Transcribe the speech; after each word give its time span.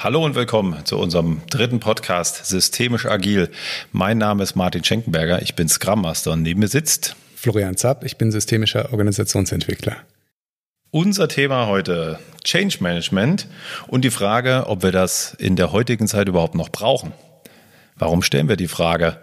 Hallo 0.00 0.24
und 0.24 0.36
willkommen 0.36 0.84
zu 0.84 0.96
unserem 0.96 1.42
dritten 1.50 1.80
Podcast 1.80 2.46
Systemisch 2.46 3.04
Agil. 3.04 3.50
Mein 3.90 4.16
Name 4.16 4.44
ist 4.44 4.54
Martin 4.54 4.84
Schenkenberger, 4.84 5.42
ich 5.42 5.56
bin 5.56 5.68
Scrum 5.68 6.02
Master 6.02 6.34
und 6.34 6.42
neben 6.42 6.60
mir 6.60 6.68
sitzt 6.68 7.16
Florian 7.34 7.76
Zapp, 7.76 8.04
ich 8.04 8.16
bin 8.16 8.30
systemischer 8.30 8.92
Organisationsentwickler. 8.92 9.96
Unser 10.92 11.26
Thema 11.26 11.66
heute 11.66 12.20
Change 12.44 12.76
Management 12.78 13.48
und 13.88 14.04
die 14.04 14.12
Frage, 14.12 14.66
ob 14.68 14.84
wir 14.84 14.92
das 14.92 15.34
in 15.34 15.56
der 15.56 15.72
heutigen 15.72 16.06
Zeit 16.06 16.28
überhaupt 16.28 16.54
noch 16.54 16.68
brauchen. 16.68 17.12
Warum 17.96 18.22
stellen 18.22 18.48
wir 18.48 18.56
die 18.56 18.68
Frage? 18.68 19.18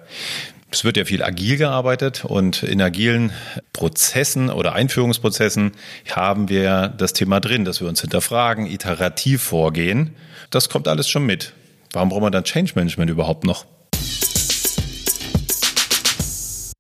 Es 0.71 0.83
wird 0.83 0.97
ja 0.97 1.05
viel 1.05 1.23
agil 1.23 1.55
gearbeitet 1.55 2.25
und 2.25 2.63
in 2.63 2.81
agilen 2.81 3.31
Prozessen 3.71 4.49
oder 4.49 4.73
Einführungsprozessen 4.73 5.71
haben 6.11 6.49
wir 6.49 6.89
das 6.89 7.13
Thema 7.13 7.39
drin, 7.39 7.63
dass 7.63 7.79
wir 7.79 7.87
uns 7.87 8.01
hinterfragen, 8.01 8.65
iterativ 8.65 9.41
vorgehen. 9.41 10.17
Das 10.55 10.69
kommt 10.69 10.87
alles 10.87 11.09
schon 11.09 11.25
mit. 11.25 11.51
Warum 11.91 12.07
brauchen 12.07 12.23
wir 12.23 12.31
dann 12.31 12.45
Change 12.45 12.71
Management 12.75 13.11
überhaupt 13.11 13.43
noch? 13.43 13.65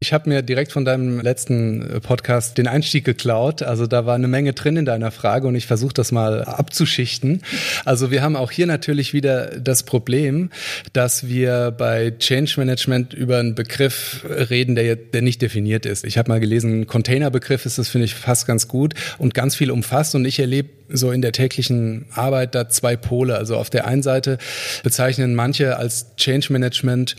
Ich 0.05 0.13
habe 0.13 0.29
mir 0.29 0.43
direkt 0.43 0.71
von 0.71 0.85
deinem 0.85 1.19
letzten 1.19 1.81
äh, 1.81 1.99
Podcast 1.99 2.59
den 2.59 2.67
Einstieg 2.67 3.05
geklaut. 3.05 3.63
Also 3.63 3.87
da 3.87 4.05
war 4.05 4.13
eine 4.13 4.27
Menge 4.27 4.53
drin 4.53 4.77
in 4.77 4.85
deiner 4.85 5.09
Frage 5.09 5.47
und 5.47 5.55
ich 5.55 5.65
versuche 5.65 5.95
das 5.95 6.11
mal 6.11 6.43
abzuschichten. 6.43 7.41
Also 7.85 8.11
wir 8.11 8.21
haben 8.21 8.35
auch 8.35 8.51
hier 8.51 8.67
natürlich 8.67 9.13
wieder 9.13 9.59
das 9.59 9.81
Problem, 9.81 10.51
dass 10.93 11.27
wir 11.27 11.71
bei 11.75 12.13
Change 12.19 12.53
Management 12.57 13.15
über 13.15 13.39
einen 13.39 13.55
Begriff 13.55 14.23
reden, 14.29 14.75
der, 14.75 14.95
der 14.95 15.23
nicht 15.23 15.41
definiert 15.41 15.87
ist. 15.87 16.05
Ich 16.05 16.19
habe 16.19 16.29
mal 16.29 16.39
gelesen, 16.39 16.85
Containerbegriff 16.85 17.65
ist 17.65 17.79
das, 17.79 17.89
finde 17.89 18.05
ich, 18.05 18.13
fast 18.13 18.45
ganz 18.45 18.67
gut 18.67 18.93
und 19.17 19.33
ganz 19.33 19.55
viel 19.55 19.71
umfasst 19.71 20.13
und 20.13 20.23
ich 20.25 20.37
erlebe 20.37 20.69
so 20.89 21.11
in 21.11 21.21
der 21.21 21.31
täglichen 21.31 22.05
Arbeit 22.13 22.55
da 22.55 22.69
zwei 22.69 22.95
Pole. 22.95 23.35
Also 23.37 23.57
auf 23.57 23.69
der 23.69 23.87
einen 23.87 24.03
Seite 24.03 24.37
bezeichnen 24.83 25.35
manche 25.35 25.77
als 25.77 26.15
Change 26.15 26.53
Management 26.53 27.15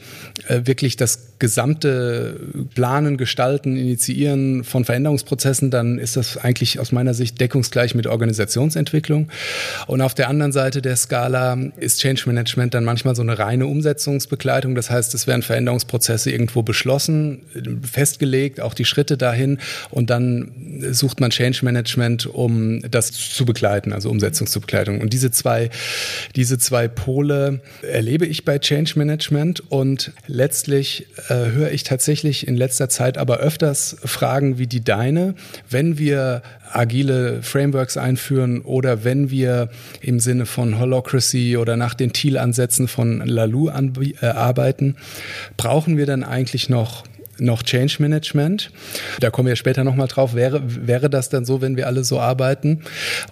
äh, 0.48 0.60
wirklich 0.64 0.96
das 0.96 1.35
gesamte 1.38 2.40
Planen, 2.74 3.16
Gestalten, 3.16 3.76
Initiieren 3.76 4.64
von 4.64 4.84
Veränderungsprozessen, 4.84 5.70
dann 5.70 5.98
ist 5.98 6.16
das 6.16 6.36
eigentlich 6.36 6.80
aus 6.80 6.92
meiner 6.92 7.14
Sicht 7.14 7.40
deckungsgleich 7.40 7.94
mit 7.94 8.06
Organisationsentwicklung. 8.06 9.28
Und 9.86 10.00
auf 10.00 10.14
der 10.14 10.28
anderen 10.28 10.52
Seite 10.52 10.82
der 10.82 10.96
Skala 10.96 11.58
ist 11.76 12.00
Change 12.00 12.22
Management 12.26 12.74
dann 12.74 12.84
manchmal 12.84 13.14
so 13.14 13.22
eine 13.22 13.38
reine 13.38 13.66
Umsetzungsbegleitung. 13.66 14.74
Das 14.74 14.90
heißt, 14.90 15.14
es 15.14 15.26
werden 15.26 15.42
Veränderungsprozesse 15.42 16.30
irgendwo 16.30 16.62
beschlossen, 16.62 17.42
festgelegt, 17.82 18.60
auch 18.60 18.74
die 18.74 18.84
Schritte 18.84 19.16
dahin. 19.16 19.58
Und 19.90 20.10
dann 20.10 20.82
sucht 20.90 21.20
man 21.20 21.30
Change 21.30 21.64
Management, 21.64 22.26
um 22.26 22.82
das 22.90 23.12
zu 23.12 23.44
begleiten, 23.44 23.92
also 23.92 24.10
Umsetzungsbegleitung. 24.10 25.00
Und 25.00 25.12
diese 25.12 25.30
zwei, 25.30 25.70
diese 26.34 26.58
zwei 26.58 26.88
Pole 26.88 27.60
erlebe 27.82 28.26
ich 28.26 28.44
bei 28.44 28.58
Change 28.58 28.94
Management 28.96 29.62
und 29.70 30.12
letztlich 30.26 31.06
äh, 31.28 31.50
höre 31.50 31.70
ich 31.70 31.82
tatsächlich 31.82 32.46
in 32.46 32.56
letzter 32.56 32.88
Zeit 32.88 33.18
aber 33.18 33.38
öfters 33.38 33.96
Fragen 34.04 34.58
wie 34.58 34.66
die 34.66 34.82
deine, 34.82 35.34
wenn 35.68 35.98
wir 35.98 36.42
agile 36.72 37.42
Frameworks 37.42 37.96
einführen 37.96 38.60
oder 38.60 39.04
wenn 39.04 39.30
wir 39.30 39.70
im 40.00 40.20
Sinne 40.20 40.46
von 40.46 40.78
Holocracy 40.78 41.56
oder 41.56 41.76
nach 41.76 41.94
den 41.94 42.12
Thiel-Ansätzen 42.12 42.88
von 42.88 43.20
Lalou 43.26 43.68
äh, 43.68 44.26
arbeiten, 44.26 44.96
brauchen 45.56 45.96
wir 45.96 46.06
dann 46.06 46.24
eigentlich 46.24 46.68
noch 46.68 47.04
noch 47.38 47.62
Change 47.62 47.96
Management. 47.98 48.70
Da 49.20 49.30
kommen 49.30 49.48
wir 49.48 49.56
später 49.56 49.84
nochmal 49.84 50.08
drauf. 50.08 50.34
Wäre, 50.34 50.62
wäre 50.64 51.10
das 51.10 51.28
dann 51.28 51.44
so, 51.44 51.60
wenn 51.60 51.76
wir 51.76 51.86
alle 51.86 52.04
so 52.04 52.18
arbeiten? 52.18 52.82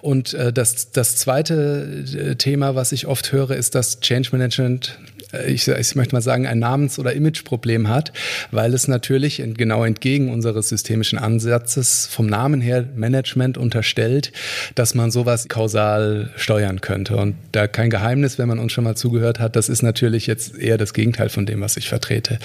Und 0.01 0.33
äh, 0.33 0.53
das, 0.53 0.91
das 0.91 1.15
zweite 1.15 2.05
äh, 2.15 2.35
Thema, 2.35 2.75
was 2.75 2.91
ich 2.91 3.07
oft 3.07 3.31
höre, 3.31 3.51
ist, 3.51 3.75
dass 3.75 3.99
Change 3.99 4.29
Management 4.31 4.99
ich, 5.47 5.67
ich 5.67 5.95
möchte 5.95 6.15
mal 6.15 6.21
sagen, 6.21 6.47
ein 6.47 6.59
Namens- 6.59 6.99
oder 6.99 7.13
Imageproblem 7.13 7.89
hat, 7.89 8.11
weil 8.51 8.73
es 8.73 8.87
natürlich 8.87 9.43
genau 9.57 9.83
entgegen 9.83 10.31
unseres 10.31 10.69
systemischen 10.69 11.19
Ansatzes 11.19 12.07
vom 12.09 12.27
Namen 12.27 12.61
her 12.61 12.85
Management 12.95 13.57
unterstellt, 13.57 14.31
dass 14.75 14.95
man 14.95 15.11
sowas 15.11 15.47
kausal 15.47 16.31
steuern 16.35 16.81
könnte. 16.81 17.17
Und 17.17 17.35
da 17.51 17.67
kein 17.67 17.89
Geheimnis, 17.89 18.37
wenn 18.37 18.47
man 18.47 18.59
uns 18.59 18.71
schon 18.71 18.83
mal 18.83 18.95
zugehört 18.95 19.39
hat, 19.39 19.55
das 19.55 19.69
ist 19.69 19.81
natürlich 19.81 20.27
jetzt 20.27 20.57
eher 20.57 20.77
das 20.77 20.93
Gegenteil 20.93 21.29
von 21.29 21.45
dem, 21.45 21.61
was 21.61 21.77
ich 21.77 21.89
vertrete. 21.89 22.39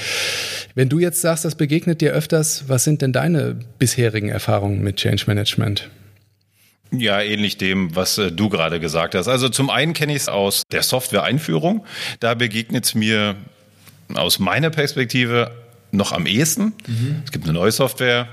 Wenn 0.75 0.89
du 0.89 0.99
jetzt 0.99 1.21
sagst, 1.21 1.45
das 1.45 1.55
begegnet 1.55 2.01
dir 2.01 2.13
öfters, 2.13 2.65
was 2.69 2.85
sind 2.85 3.03
denn 3.03 3.13
deine 3.13 3.57
bisherigen 3.79 4.29
Erfahrungen 4.29 4.83
mit 4.83 4.97
Change 4.97 5.25
Management? 5.27 5.89
Ja, 6.93 7.21
ähnlich 7.21 7.57
dem, 7.57 7.95
was 7.95 8.19
äh, 8.19 8.33
du 8.33 8.49
gerade 8.49 8.81
gesagt 8.81 9.15
hast. 9.15 9.29
Also 9.29 9.49
zum 9.49 9.71
einen 9.71 9.93
kenne 9.93 10.13
ich 10.13 10.23
es 10.23 10.29
aus 10.29 10.65
der 10.73 10.83
Software-Einführung. 10.83 11.85
Da 12.19 12.35
begegnet 12.35 12.85
es 12.85 12.95
mir 12.95 13.37
aus 14.15 14.39
meiner 14.39 14.71
Perspektive 14.71 15.53
noch 15.93 16.13
am 16.13 16.27
ehesten. 16.27 16.73
Mhm. 16.87 17.23
Es 17.25 17.33
gibt 17.33 17.45
eine 17.45 17.53
neue 17.53 17.71
Software, 17.71 18.29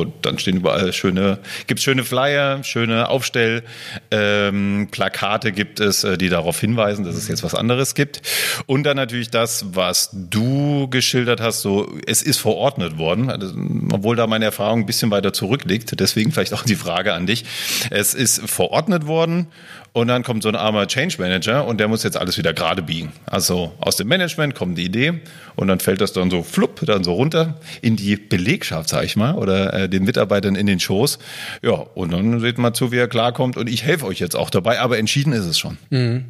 und 0.00 0.12
dann 0.22 0.38
stehen 0.38 0.56
überall 0.56 0.92
schöne, 0.92 1.38
gibt 1.66 1.80
es 1.80 1.84
schöne 1.84 2.04
Flyer, 2.04 2.62
schöne 2.64 3.08
Aufstellplakate 3.08 5.48
ähm, 5.48 5.54
gibt 5.54 5.80
es, 5.80 6.04
äh, 6.04 6.18
die 6.18 6.28
darauf 6.28 6.60
hinweisen, 6.60 7.04
dass 7.04 7.16
es 7.16 7.28
jetzt 7.28 7.42
was 7.42 7.54
anderes 7.54 7.94
gibt. 7.94 8.22
Und 8.66 8.84
dann 8.84 8.96
natürlich 8.96 9.30
das, 9.30 9.74
was 9.74 10.10
du 10.12 10.88
geschildert 10.88 11.40
hast, 11.40 11.62
so 11.62 11.90
es 12.06 12.22
ist 12.22 12.38
verordnet 12.38 12.98
worden, 12.98 13.30
also, 13.30 13.52
obwohl 13.92 14.16
da 14.16 14.26
meine 14.26 14.44
Erfahrung 14.44 14.80
ein 14.80 14.86
bisschen 14.86 15.10
weiter 15.10 15.32
zurückliegt. 15.32 15.98
Deswegen 15.98 16.32
vielleicht 16.32 16.54
auch 16.54 16.64
die 16.64 16.76
Frage 16.76 17.14
an 17.14 17.26
dich. 17.26 17.44
Es 17.90 18.14
ist 18.14 18.48
verordnet 18.48 19.06
worden 19.06 19.46
und 19.94 20.08
dann 20.08 20.24
kommt 20.24 20.42
so 20.42 20.48
ein 20.48 20.56
armer 20.56 20.88
Change 20.88 21.16
Manager 21.18 21.66
und 21.66 21.78
der 21.78 21.86
muss 21.86 22.02
jetzt 22.02 22.16
alles 22.16 22.36
wieder 22.36 22.52
gerade 22.52 22.82
biegen. 22.82 23.12
Also 23.26 23.72
aus 23.78 23.94
dem 23.96 24.08
Management 24.08 24.56
kommt 24.56 24.76
die 24.76 24.84
Idee 24.84 25.20
und 25.54 25.68
dann 25.68 25.78
fällt 25.78 26.00
das 26.00 26.12
dann 26.12 26.30
so 26.30 26.42
flupp, 26.42 26.84
dann 26.84 27.04
so 27.04 27.12
runter 27.14 27.60
in 27.80 27.94
die 27.94 28.16
Belegschaft, 28.16 28.88
sag 28.88 29.04
ich 29.04 29.14
mal, 29.14 29.36
oder 29.36 29.72
äh, 29.72 29.88
den 29.88 30.02
Mitarbeitern 30.02 30.56
in 30.56 30.66
den 30.66 30.80
Schoß. 30.80 31.20
Ja, 31.62 31.74
und 31.94 32.12
dann 32.12 32.40
seht 32.40 32.58
mal 32.58 32.74
zu, 32.74 32.90
wie 32.90 32.96
er 32.96 33.06
klarkommt 33.06 33.56
und 33.56 33.70
ich 33.70 33.84
helfe 33.84 34.06
euch 34.06 34.18
jetzt 34.18 34.34
auch 34.34 34.50
dabei, 34.50 34.80
aber 34.80 34.98
entschieden 34.98 35.32
ist 35.32 35.46
es 35.46 35.58
schon. 35.58 35.78
Mhm. 35.90 36.24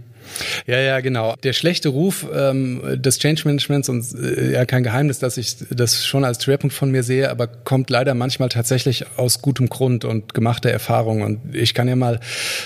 Ja, 0.66 0.78
ja, 0.78 1.00
genau. 1.00 1.34
Der 1.42 1.52
schlechte 1.52 1.88
Ruf 1.88 2.26
ähm, 2.34 2.80
des 2.96 3.18
Change 3.18 3.42
Managements 3.44 3.88
und 3.88 4.04
äh, 4.14 4.52
ja 4.52 4.64
kein 4.64 4.82
Geheimnis, 4.82 5.18
dass 5.18 5.36
ich 5.36 5.56
das 5.70 6.04
schon 6.06 6.24
als 6.24 6.42
Schwerpunkt 6.42 6.74
von 6.74 6.90
mir 6.90 7.02
sehe, 7.02 7.30
aber 7.30 7.46
kommt 7.46 7.90
leider 7.90 8.14
manchmal 8.14 8.48
tatsächlich 8.48 9.06
aus 9.16 9.42
gutem 9.42 9.68
Grund 9.68 10.04
und 10.04 10.34
gemachter 10.34 10.70
Erfahrung. 10.70 11.22
Und 11.22 11.54
ich 11.54 11.74
kann 11.74 11.88
ja 11.88 11.96
mal 11.96 12.20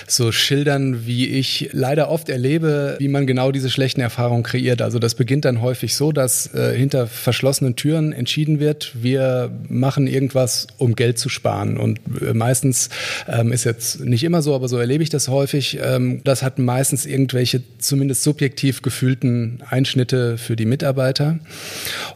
so 0.07 0.31
schildern, 0.31 1.05
wie 1.05 1.27
ich 1.27 1.69
leider 1.71 2.09
oft 2.09 2.29
erlebe, 2.29 2.95
wie 2.99 3.07
man 3.07 3.27
genau 3.27 3.51
diese 3.51 3.69
schlechten 3.69 4.01
Erfahrungen 4.01 4.43
kreiert. 4.43 4.81
Also 4.81 4.99
das 4.99 5.15
beginnt 5.15 5.45
dann 5.45 5.61
häufig 5.61 5.95
so, 5.95 6.11
dass 6.11 6.53
äh, 6.53 6.75
hinter 6.75 7.07
verschlossenen 7.07 7.75
Türen 7.75 8.13
entschieden 8.13 8.59
wird, 8.59 8.91
wir 9.01 9.51
machen 9.67 10.07
irgendwas, 10.07 10.67
um 10.77 10.95
Geld 10.95 11.17
zu 11.17 11.29
sparen. 11.29 11.77
Und 11.77 11.99
äh, 12.21 12.33
meistens 12.33 12.89
ähm, 13.27 13.51
ist 13.51 13.63
jetzt 13.63 14.01
nicht 14.01 14.23
immer 14.23 14.41
so, 14.41 14.55
aber 14.55 14.67
so 14.67 14.77
erlebe 14.77 15.03
ich 15.03 15.09
das 15.09 15.27
häufig. 15.27 15.79
Ähm, 15.81 16.21
das 16.23 16.43
hat 16.43 16.59
meistens 16.59 17.05
irgendwelche 17.05 17.48
zumindest 17.79 18.23
subjektiv 18.23 18.81
gefühlten 18.81 19.59
Einschnitte 19.69 20.37
für 20.37 20.55
die 20.55 20.65
Mitarbeiter. 20.65 21.39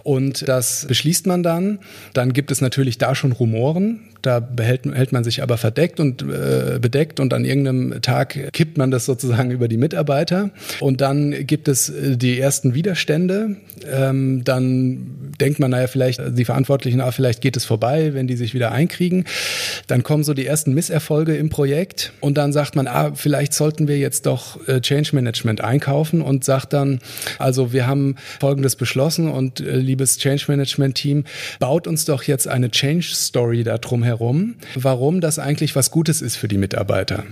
Und 0.04 0.48
das 0.48 0.86
beschließt 0.88 1.28
man 1.28 1.44
dann. 1.44 1.80
Dann 2.14 2.34
gibt 2.34 2.52
es 2.52 2.62
natürlich 2.62 2.98
da 2.98 3.16
schon 3.16 3.32
Rumoren. 3.32 4.02
Da 4.22 4.40
behält, 4.40 4.86
hält 4.86 5.12
man 5.12 5.26
sich 5.26 5.44
aber 5.44 5.58
verdeckt 5.58 6.00
und 6.00 6.22
äh, 6.22 6.80
bedeckt 6.80 7.20
und 7.20 7.34
an 7.34 7.44
irgendeinem 7.44 8.02
Tag 8.02 8.54
kippt 8.54 8.78
man 8.78 8.90
das 8.90 9.06
sozusagen 9.06 9.52
über 9.52 9.68
die 9.68 9.76
Mitarbeiter. 9.76 10.52
Und 10.80 11.02
dann 11.02 11.46
gibt 11.46 11.68
es 11.68 11.90
äh, 11.90 12.16
die 12.16 12.40
ersten 12.40 12.74
Widerstände. 12.74 13.58
Ähm, 13.92 14.44
dann 14.46 15.34
denkt 15.42 15.60
man, 15.60 15.72
naja, 15.72 15.88
vielleicht 15.88 16.22
die 16.38 16.46
Verantwortlichen, 16.46 17.02
ah, 17.02 17.12
vielleicht 17.12 17.42
geht 17.42 17.58
es 17.58 17.66
vorbei, 17.66 18.14
wenn 18.14 18.28
die 18.28 18.38
sich 18.38 18.54
wieder 18.54 18.72
einkriegen. 18.72 19.26
Dann 19.88 20.04
kommen 20.04 20.24
so 20.24 20.34
die 20.34 20.46
ersten 20.46 20.74
Misserfolge 20.74 21.36
im 21.36 21.50
Projekt 21.50 22.14
und 22.22 22.38
dann 22.38 22.54
sagt 22.54 22.78
man, 22.78 22.88
ah, 22.88 23.12
vielleicht 23.16 23.54
sollten 23.54 23.90
wir 23.90 23.98
jetzt 23.98 24.26
doch 24.26 24.66
äh, 24.68 24.80
Change 24.80 25.10
Management 25.14 25.23
einkaufen 25.62 26.22
und 26.22 26.44
sagt 26.44 26.74
dann, 26.74 27.00
also 27.40 27.74
wir 27.74 27.88
haben 27.88 28.16
Folgendes 28.40 28.76
beschlossen 28.76 29.30
und 29.30 29.60
äh, 29.60 29.78
liebes 29.78 30.18
Change 30.18 30.46
Management 30.48 30.96
Team, 30.96 31.24
baut 31.60 31.88
uns 31.88 32.06
doch 32.06 32.24
jetzt 32.24 32.48
eine 32.48 32.70
Change 32.72 33.10
Story 33.14 33.64
darum 33.64 34.04
herum, 34.04 34.56
warum 34.76 35.22
das 35.22 35.40
eigentlich 35.40 35.76
was 35.76 35.92
Gutes 35.92 36.22
ist 36.22 36.36
für 36.36 36.48
die 36.48 36.58
Mitarbeiter 36.58 37.24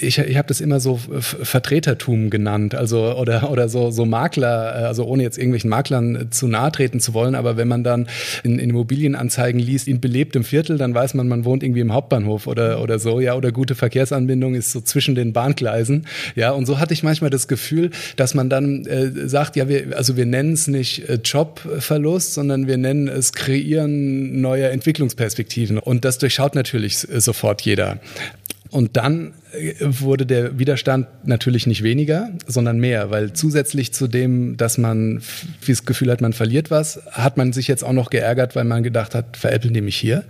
ich, 0.00 0.18
ich 0.18 0.36
habe 0.36 0.48
das 0.48 0.60
immer 0.60 0.80
so 0.80 0.98
Vertretertum 0.98 2.30
genannt, 2.30 2.74
also 2.74 3.14
oder 3.16 3.50
oder 3.50 3.68
so 3.68 3.90
so 3.90 4.04
Makler, 4.04 4.74
also 4.74 5.04
ohne 5.04 5.22
jetzt 5.22 5.38
irgendwelchen 5.38 5.70
Maklern 5.70 6.28
zu 6.30 6.48
nahe 6.48 6.72
treten 6.72 7.00
zu 7.00 7.14
wollen, 7.14 7.34
aber 7.34 7.56
wenn 7.56 7.68
man 7.68 7.84
dann 7.84 8.08
in, 8.42 8.58
in 8.58 8.70
Immobilienanzeigen 8.70 9.60
liest, 9.60 9.88
in 9.88 10.00
belebtem 10.00 10.44
Viertel, 10.44 10.78
dann 10.78 10.94
weiß 10.94 11.14
man, 11.14 11.28
man 11.28 11.44
wohnt 11.44 11.62
irgendwie 11.62 11.80
im 11.80 11.92
Hauptbahnhof 11.92 12.46
oder 12.46 12.82
oder 12.82 12.98
so, 12.98 13.20
ja, 13.20 13.34
oder 13.34 13.52
gute 13.52 13.74
Verkehrsanbindung 13.74 14.54
ist 14.54 14.72
so 14.72 14.80
zwischen 14.80 15.14
den 15.14 15.32
Bahngleisen, 15.32 16.06
ja, 16.34 16.50
und 16.52 16.66
so 16.66 16.78
hatte 16.78 16.94
ich 16.94 17.02
manchmal 17.02 17.30
das 17.30 17.48
Gefühl, 17.48 17.90
dass 18.16 18.34
man 18.34 18.50
dann 18.50 18.84
äh, 18.86 19.28
sagt, 19.28 19.56
ja, 19.56 19.68
wir 19.68 19.96
also 19.96 20.16
wir 20.16 20.26
nennen 20.26 20.52
es 20.52 20.68
nicht 20.68 21.08
äh, 21.08 21.18
Jobverlust, 21.22 22.34
sondern 22.34 22.66
wir 22.66 22.76
nennen 22.76 23.08
es 23.08 23.32
Kreieren 23.32 24.40
neuer 24.40 24.70
Entwicklungsperspektiven 24.70 25.78
und 25.78 26.04
das 26.04 26.18
durchschaut 26.18 26.54
natürlich 26.54 26.98
sofort 26.98 27.62
jeder. 27.62 27.98
Und 28.70 28.96
dann 28.96 29.34
äh, 29.52 29.74
wurde 29.80 30.26
der 30.26 30.58
Widerstand 30.58 31.06
natürlich 31.24 31.66
nicht 31.66 31.82
weniger, 31.82 32.30
sondern 32.46 32.78
mehr, 32.78 33.10
weil 33.10 33.32
zusätzlich 33.32 33.92
zu 33.92 34.08
dem, 34.08 34.56
dass 34.56 34.78
man 34.78 35.22
das 35.66 35.84
Gefühl 35.84 36.10
hat, 36.10 36.20
man 36.20 36.32
verliert 36.32 36.70
was, 36.70 37.00
hat 37.10 37.36
man 37.36 37.52
sich 37.52 37.68
jetzt 37.68 37.84
auch 37.84 37.92
noch 37.92 38.10
geärgert, 38.10 38.56
weil 38.56 38.64
man 38.64 38.82
gedacht 38.82 39.14
hat, 39.14 39.36
veräppeln 39.36 39.74
die 39.74 39.80
mich 39.80 39.96
hier 39.96 40.24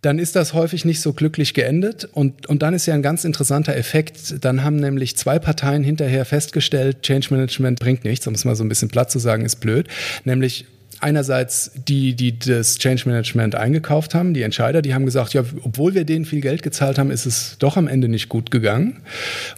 dann 0.00 0.18
ist 0.18 0.36
das 0.36 0.54
häufig 0.54 0.84
nicht 0.84 1.00
so 1.00 1.12
glücklich 1.12 1.54
geendet. 1.54 2.08
Und, 2.12 2.46
und 2.46 2.62
dann 2.62 2.74
ist 2.74 2.86
ja 2.86 2.94
ein 2.94 3.02
ganz 3.02 3.24
interessanter 3.24 3.76
Effekt. 3.76 4.44
Dann 4.44 4.62
haben 4.62 4.76
nämlich 4.76 5.16
zwei 5.16 5.38
Parteien 5.38 5.82
hinterher 5.82 6.24
festgestellt, 6.24 7.02
Change 7.02 7.28
Management 7.30 7.80
bringt 7.80 8.04
nichts, 8.04 8.26
um 8.26 8.34
es 8.34 8.44
mal 8.44 8.54
so 8.54 8.64
ein 8.64 8.68
bisschen 8.68 8.88
platt 8.88 9.10
zu 9.10 9.18
sagen, 9.18 9.44
ist 9.44 9.56
blöd. 9.56 9.88
Nämlich 10.24 10.66
einerseits 11.00 11.70
die, 11.74 12.14
die 12.14 12.38
das 12.38 12.78
Change 12.78 13.04
Management 13.06 13.54
eingekauft 13.54 14.14
haben, 14.14 14.34
die 14.34 14.42
Entscheider, 14.42 14.82
die 14.82 14.94
haben 14.94 15.04
gesagt, 15.04 15.32
ja, 15.32 15.44
obwohl 15.62 15.94
wir 15.94 16.04
denen 16.04 16.24
viel 16.24 16.40
Geld 16.40 16.62
gezahlt 16.62 16.98
haben, 16.98 17.10
ist 17.10 17.26
es 17.26 17.56
doch 17.58 17.76
am 17.76 17.86
Ende 17.86 18.08
nicht 18.08 18.28
gut 18.28 18.50
gegangen. 18.50 18.96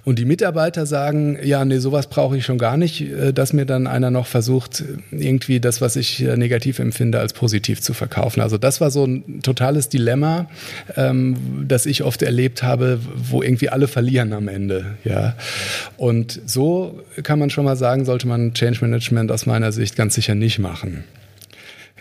Und 0.04 0.18
die 0.18 0.24
Mitarbeiter 0.24 0.86
sagen, 0.86 1.38
ja, 1.42 1.64
nee, 1.64 1.78
sowas 1.78 2.08
brauche 2.08 2.36
ich 2.36 2.44
schon 2.44 2.58
gar 2.58 2.76
nicht, 2.76 3.00
äh, 3.00 3.32
dass 3.32 3.52
mir 3.52 3.64
dann 3.64 3.86
einer 3.86 4.10
noch 4.10 4.26
versucht, 4.26 4.84
irgendwie 5.10 5.60
das, 5.60 5.80
was 5.80 5.96
ich 5.96 6.22
äh, 6.22 6.36
negativ 6.36 6.78
empfinde, 6.78 7.18
als 7.18 7.32
positiv 7.32 7.80
zu 7.80 7.94
verkaufen. 7.94 8.40
Also 8.40 8.58
das 8.58 8.80
war 8.80 8.90
so 8.90 9.04
ein 9.04 9.40
totales 9.42 9.88
Dilemma, 9.88 10.48
ähm, 10.96 11.64
das 11.66 11.86
ich 11.86 12.02
oft 12.02 12.22
erlebt 12.22 12.62
habe, 12.62 13.00
wo 13.14 13.42
irgendwie 13.42 13.70
alle 13.70 13.88
verlieren 13.88 14.32
am 14.32 14.48
Ende. 14.48 14.96
Ja. 15.04 15.36
Und 15.96 16.40
so 16.44 17.00
kann 17.22 17.38
man 17.38 17.50
schon 17.50 17.64
mal 17.64 17.76
sagen, 17.76 18.04
sollte 18.04 18.28
man 18.28 18.52
Change 18.52 18.78
Management 18.82 19.32
aus 19.32 19.46
meiner 19.46 19.72
Sicht 19.72 19.96
ganz 19.96 20.14
sicher 20.14 20.34
nicht 20.34 20.58
machen 20.58 21.04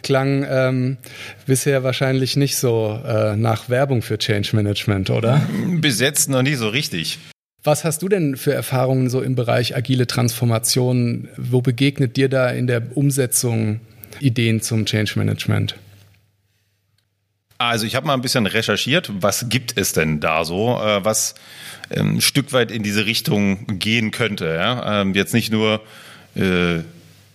klang 0.04 0.46
ähm, 0.50 0.98
bisher 1.46 1.84
wahrscheinlich 1.84 2.36
nicht 2.36 2.58
so 2.58 3.00
äh, 3.06 3.36
nach 3.36 3.70
Werbung 3.70 4.02
für 4.02 4.18
Change 4.18 4.56
Management, 4.56 5.10
oder? 5.10 5.42
Bis 5.68 6.00
jetzt 6.00 6.30
noch 6.30 6.42
nie 6.42 6.56
so 6.56 6.70
richtig. 6.70 7.20
Was 7.64 7.84
hast 7.84 8.02
du 8.02 8.10
denn 8.10 8.38
für 8.38 8.54
Erfahrungen 8.54 9.10
so 9.10 9.22
im 9.22 9.36
Bereich 9.36 9.76
agile 9.76 10.08
Transformation? 10.08 11.28
Wo 11.36 11.62
begegnet 11.62 12.16
dir 12.16 12.30
da 12.30 12.50
in 12.50 12.68
der 12.68 12.96
Umsetzung 12.96 13.82
Ideen 14.20 14.62
zum 14.62 14.86
Change 14.86 15.14
Management? 15.18 15.76
Also 17.58 17.86
ich 17.86 17.96
habe 17.96 18.08
mal 18.08 18.14
ein 18.14 18.22
bisschen 18.22 18.46
recherchiert, 18.46 19.12
was 19.14 19.50
gibt 19.50 19.78
es 19.78 19.92
denn 19.92 20.22
da 20.22 20.46
so, 20.46 20.80
äh, 20.82 21.04
was 21.04 21.36
ähm, 21.92 22.16
ein 22.16 22.22
Stück 22.22 22.54
weit 22.54 22.72
in 22.72 22.84
diese 22.84 23.06
Richtung 23.06 23.80
gehen 23.80 24.12
könnte. 24.12 24.46
Ja? 24.46 25.02
Ähm, 25.02 25.14
jetzt 25.14 25.34
nicht 25.34 25.52
nur 25.52 25.82
äh, 26.36 26.80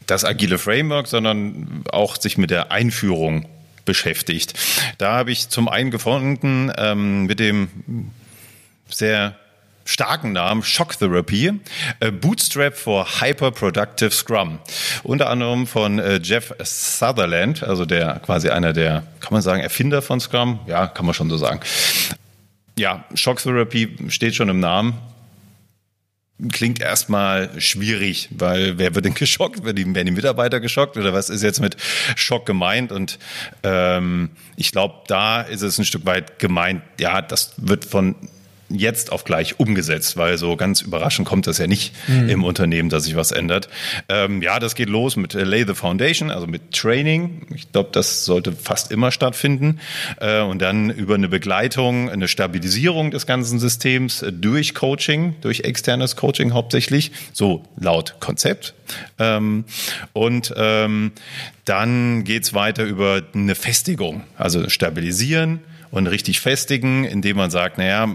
das 0.06 0.24
agile 0.24 0.58
Framework, 0.58 1.06
sondern 1.06 1.84
auch 1.90 2.16
sich 2.16 2.38
mit 2.38 2.50
der 2.50 2.72
Einführung 2.72 3.46
beschäftigt. 3.84 4.54
Da 4.98 5.12
habe 5.12 5.32
ich 5.32 5.48
zum 5.48 5.68
einen 5.68 5.90
gefunden 5.90 6.72
ähm, 6.76 7.26
mit 7.26 7.40
dem 7.40 7.68
sehr 8.88 9.36
starken 9.84 10.32
Namen 10.32 10.62
Shock 10.62 10.98
Therapy, 10.98 11.52
äh, 12.00 12.10
Bootstrap 12.10 12.76
for 12.76 13.20
Hyperproductive 13.20 14.10
Scrum. 14.10 14.58
Unter 15.02 15.28
anderem 15.28 15.66
von 15.66 15.98
äh, 15.98 16.20
Jeff 16.22 16.54
Sutherland, 16.62 17.62
also 17.62 17.84
der 17.84 18.20
quasi 18.24 18.48
einer 18.48 18.72
der, 18.72 19.04
kann 19.20 19.32
man 19.32 19.42
sagen, 19.42 19.60
Erfinder 19.60 20.02
von 20.02 20.20
Scrum? 20.20 20.60
Ja, 20.66 20.86
kann 20.86 21.04
man 21.04 21.14
schon 21.14 21.28
so 21.28 21.36
sagen. 21.36 21.60
Ja, 22.78 23.04
Shock 23.14 23.42
Therapy 23.42 23.96
steht 24.08 24.34
schon 24.34 24.48
im 24.48 24.60
Namen 24.60 24.94
klingt 26.50 26.80
erstmal 26.80 27.60
schwierig, 27.60 28.28
weil 28.32 28.78
wer 28.78 28.94
wird 28.94 29.04
denn 29.04 29.14
geschockt? 29.14 29.64
Werden 29.64 29.94
die, 29.94 30.10
Mitarbeiter 30.10 30.60
geschockt 30.60 30.96
oder 30.96 31.12
was 31.12 31.30
ist 31.30 31.42
jetzt 31.42 31.60
mit 31.60 31.76
Schock 32.16 32.46
gemeint? 32.46 32.92
Und 32.92 33.18
ähm, 33.62 34.30
ich 34.56 34.72
glaube, 34.72 35.02
da 35.06 35.42
ist 35.42 35.62
es 35.62 35.78
ein 35.78 35.84
Stück 35.84 36.06
weit 36.06 36.38
gemeint, 36.38 36.82
ja, 36.98 37.22
das 37.22 37.54
wird 37.56 37.84
von 37.84 38.16
jetzt 38.74 39.12
auf 39.12 39.24
gleich 39.24 39.58
umgesetzt, 39.58 40.16
weil 40.16 40.38
so 40.38 40.56
ganz 40.56 40.80
überraschend 40.80 41.26
kommt 41.26 41.46
das 41.46 41.58
ja 41.58 41.66
nicht 41.66 41.92
mhm. 42.08 42.28
im 42.28 42.44
Unternehmen, 42.44 42.88
dass 42.88 43.04
sich 43.04 43.16
was 43.16 43.32
ändert. 43.32 43.68
Ähm, 44.08 44.42
ja, 44.42 44.58
das 44.58 44.74
geht 44.74 44.88
los 44.88 45.16
mit 45.16 45.34
äh, 45.34 45.44
Lay 45.44 45.64
the 45.66 45.74
Foundation, 45.74 46.30
also 46.30 46.46
mit 46.46 46.72
Training. 46.72 47.46
Ich 47.54 47.72
glaube, 47.72 47.90
das 47.92 48.24
sollte 48.24 48.52
fast 48.52 48.90
immer 48.90 49.10
stattfinden. 49.10 49.80
Äh, 50.20 50.40
und 50.42 50.60
dann 50.60 50.90
über 50.90 51.14
eine 51.14 51.28
Begleitung, 51.28 52.10
eine 52.10 52.28
Stabilisierung 52.28 53.10
des 53.10 53.26
ganzen 53.26 53.58
Systems 53.58 54.22
äh, 54.22 54.32
durch 54.32 54.74
Coaching, 54.74 55.36
durch 55.40 55.60
externes 55.60 56.16
Coaching 56.16 56.52
hauptsächlich, 56.52 57.12
so 57.32 57.64
laut 57.76 58.16
Konzept. 58.20 58.74
Ähm, 59.18 59.64
und 60.12 60.52
ähm, 60.56 61.12
dann 61.64 62.24
geht's 62.24 62.54
weiter 62.54 62.84
über 62.84 63.22
eine 63.34 63.54
Festigung, 63.54 64.22
also 64.36 64.68
stabilisieren, 64.68 65.60
und 65.94 66.08
richtig 66.08 66.40
festigen, 66.40 67.04
indem 67.04 67.36
man 67.36 67.50
sagt, 67.50 67.78
naja, 67.78 68.08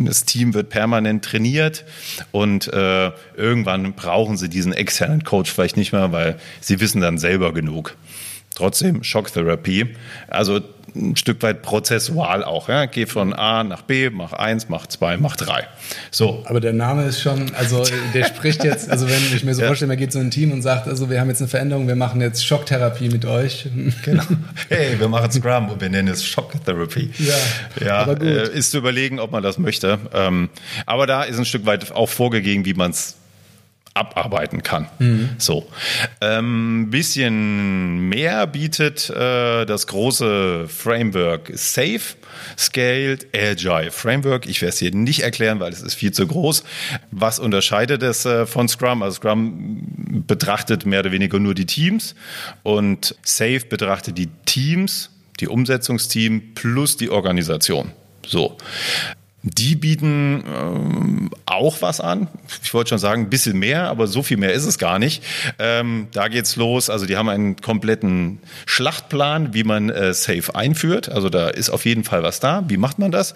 das 0.00 0.24
Team 0.24 0.52
wird 0.52 0.68
permanent 0.68 1.24
trainiert 1.24 1.84
und 2.32 2.70
äh, 2.72 3.10
irgendwann 3.34 3.94
brauchen 3.94 4.36
sie 4.36 4.50
diesen 4.50 4.74
externen 4.74 5.24
Coach 5.24 5.50
vielleicht 5.50 5.78
nicht 5.78 5.92
mehr, 5.92 6.12
weil 6.12 6.38
sie 6.60 6.80
wissen 6.80 7.00
dann 7.00 7.16
selber 7.16 7.54
genug. 7.54 7.96
Trotzdem 8.54 9.02
Schocktherapie. 9.02 9.96
Also 10.28 10.60
ein 10.94 11.16
Stück 11.16 11.42
weit 11.42 11.62
prozessual 11.62 12.44
auch. 12.44 12.68
Ja? 12.68 12.86
Geh 12.86 13.06
von 13.06 13.32
A 13.32 13.64
nach 13.64 13.82
B, 13.82 14.10
mach 14.10 14.32
eins, 14.32 14.68
mach 14.68 14.86
zwei, 14.86 15.16
mach 15.16 15.36
drei. 15.36 15.66
So. 16.10 16.42
Aber 16.46 16.60
der 16.60 16.72
Name 16.72 17.04
ist 17.04 17.20
schon, 17.20 17.54
also 17.54 17.84
der 18.14 18.24
spricht 18.24 18.64
jetzt, 18.64 18.90
also 18.90 19.08
wenn 19.08 19.22
ich 19.34 19.44
mir 19.44 19.54
so 19.54 19.60
ja. 19.62 19.66
vorstelle, 19.68 19.88
man 19.88 19.96
geht 19.96 20.12
so 20.12 20.18
ein 20.18 20.30
Team 20.30 20.52
und 20.52 20.62
sagt, 20.62 20.88
also 20.88 21.10
wir 21.10 21.20
haben 21.20 21.28
jetzt 21.28 21.40
eine 21.40 21.48
Veränderung, 21.48 21.88
wir 21.88 21.96
machen 21.96 22.20
jetzt 22.20 22.44
Schocktherapie 22.44 23.08
mit 23.08 23.24
euch. 23.24 23.68
Genau. 24.02 24.22
Hey, 24.68 24.98
wir 24.98 25.08
machen 25.08 25.30
Scrum 25.30 25.68
und 25.68 25.80
wir 25.80 25.90
nennen 25.90 26.08
es 26.08 26.24
Schocktherapie. 26.24 27.10
Ja, 27.18 27.34
ja 27.84 27.96
aber 27.98 28.14
gut. 28.14 28.26
Äh, 28.26 28.50
ist 28.50 28.70
zu 28.70 28.78
überlegen, 28.78 29.18
ob 29.18 29.30
man 29.30 29.42
das 29.42 29.58
möchte. 29.58 29.98
Ähm, 30.14 30.48
aber 30.86 31.06
da 31.06 31.22
ist 31.22 31.38
ein 31.38 31.44
Stück 31.44 31.66
weit 31.66 31.92
auch 31.92 32.08
vorgegeben, 32.08 32.64
wie 32.64 32.74
man 32.74 32.92
es 32.92 33.16
abarbeiten 33.94 34.62
kann. 34.62 34.88
Mhm. 34.98 35.30
So. 35.38 35.66
Ähm, 36.20 36.88
bisschen 36.90 38.08
mehr 38.08 38.46
bietet 38.46 39.10
äh, 39.10 39.64
das 39.66 39.86
große 39.88 40.66
Framework 40.68 41.50
Safe, 41.54 42.00
Scaled, 42.56 43.26
Agile 43.34 43.90
Framework. 43.90 44.46
Ich 44.46 44.62
werde 44.62 44.70
es 44.70 44.78
hier 44.78 44.94
nicht 44.94 45.20
erklären, 45.20 45.60
weil 45.60 45.72
es 45.72 45.82
ist 45.82 45.94
viel 45.94 46.12
zu 46.12 46.26
groß. 46.26 46.62
Was 47.10 47.38
unterscheidet 47.38 48.02
es 48.02 48.24
äh, 48.24 48.46
von 48.46 48.68
Scrum? 48.68 49.02
Also 49.02 49.16
Scrum 49.16 49.82
betrachtet 50.26 50.86
mehr 50.86 51.00
oder 51.00 51.12
weniger 51.12 51.38
nur 51.38 51.54
die 51.54 51.66
Teams 51.66 52.14
und 52.62 53.16
Safe 53.22 53.60
betrachtet 53.68 54.18
die 54.18 54.28
Teams, 54.46 55.10
die 55.40 55.48
Umsetzungsteam 55.48 56.54
plus 56.54 56.96
die 56.96 57.10
Organisation. 57.10 57.92
So. 58.26 58.56
Die 59.42 59.74
bieten 59.74 60.44
ähm, 60.46 61.30
auch 61.46 61.80
was 61.80 62.00
an. 62.00 62.28
Ich 62.62 62.74
wollte 62.74 62.90
schon 62.90 62.98
sagen, 62.98 63.22
ein 63.22 63.30
bisschen 63.30 63.58
mehr, 63.58 63.88
aber 63.88 64.06
so 64.06 64.22
viel 64.22 64.36
mehr 64.36 64.52
ist 64.52 64.66
es 64.66 64.78
gar 64.78 64.98
nicht. 64.98 65.22
Ähm, 65.58 66.08
da 66.12 66.28
geht's 66.28 66.56
los. 66.56 66.90
Also 66.90 67.06
die 67.06 67.16
haben 67.16 67.30
einen 67.30 67.56
kompletten 67.56 68.40
Schlachtplan, 68.66 69.54
wie 69.54 69.64
man 69.64 69.88
äh, 69.88 70.12
Safe 70.12 70.54
einführt. 70.54 71.08
Also 71.08 71.30
da 71.30 71.48
ist 71.48 71.70
auf 71.70 71.86
jeden 71.86 72.04
Fall 72.04 72.22
was 72.22 72.40
da. 72.40 72.64
Wie 72.68 72.76
macht 72.76 72.98
man 72.98 73.10
das? 73.10 73.34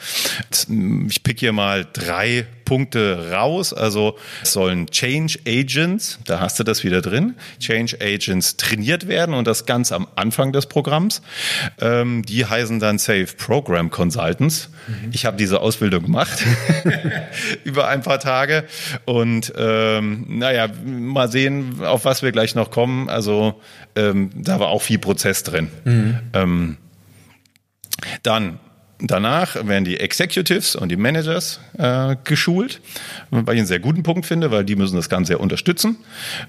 Ich 1.09 1.23
pick 1.23 1.41
hier 1.41 1.53
mal 1.53 1.87
drei 1.91 2.47
Punkte 2.65 3.31
raus. 3.33 3.73
Also 3.73 4.19
es 4.43 4.53
sollen 4.53 4.87
Change 4.89 5.39
Agents, 5.47 6.19
da 6.25 6.41
hast 6.41 6.59
du 6.59 6.65
das 6.65 6.85
wieder 6.85 7.03
drin, 7.03 7.35
Change 7.61 7.99
Agents 8.01 8.57
trainiert 8.57 9.07
werden 9.09 9.35
und 9.35 9.47
das 9.47 9.67
ganz 9.67 9.93
am 9.93 10.07
Anfang 10.17 10.53
des 10.53 10.67
Programms. 10.67 11.23
Ähm, 11.81 12.23
die 12.25 12.45
heißen 12.45 12.81
dann 12.81 12.99
Safe 12.99 13.27
Program 13.37 13.91
Consultants. 13.91 14.71
Mhm. 14.87 15.11
Ich 15.13 15.27
habe 15.27 15.37
diese 15.37 15.61
Ausbildung 15.61 15.94
gemacht 16.01 16.45
über 17.65 17.89
ein 17.89 18.03
paar 18.03 18.21
Tage 18.21 18.65
und 19.05 19.53
ähm, 19.57 20.25
naja, 20.29 20.69
mal 20.85 21.31
sehen, 21.31 21.85
auf 21.85 22.05
was 22.05 22.23
wir 22.23 22.33
gleich 22.33 22.55
noch 22.55 22.71
kommen. 22.71 23.09
Also 23.09 23.61
ähm, 23.97 24.31
da 24.35 24.61
war 24.61 24.69
auch 24.69 24.83
viel 24.83 24.99
Prozess 24.99 25.43
drin. 25.43 25.69
Mhm. 25.85 26.19
Ähm, 26.33 26.77
dann 28.23 28.59
Danach 29.01 29.57
werden 29.67 29.85
die 29.85 29.99
Executives 29.99 30.77
und 30.77 30.89
die 30.89 30.97
Managers 30.97 31.59
äh, 31.79 32.15
geschult, 32.23 32.81
was 33.31 33.43
ich 33.55 33.59
einen 33.59 33.67
sehr 33.67 33.81
guten 33.81 34.05
Punkt 34.05 34.25
finde, 34.25 34.53
weil 34.53 34.65
die 34.65 34.77
müssen 34.77 34.95
das 34.95 35.09
Ganze 35.09 35.33
ja 35.33 35.39
unterstützen, 35.41 35.97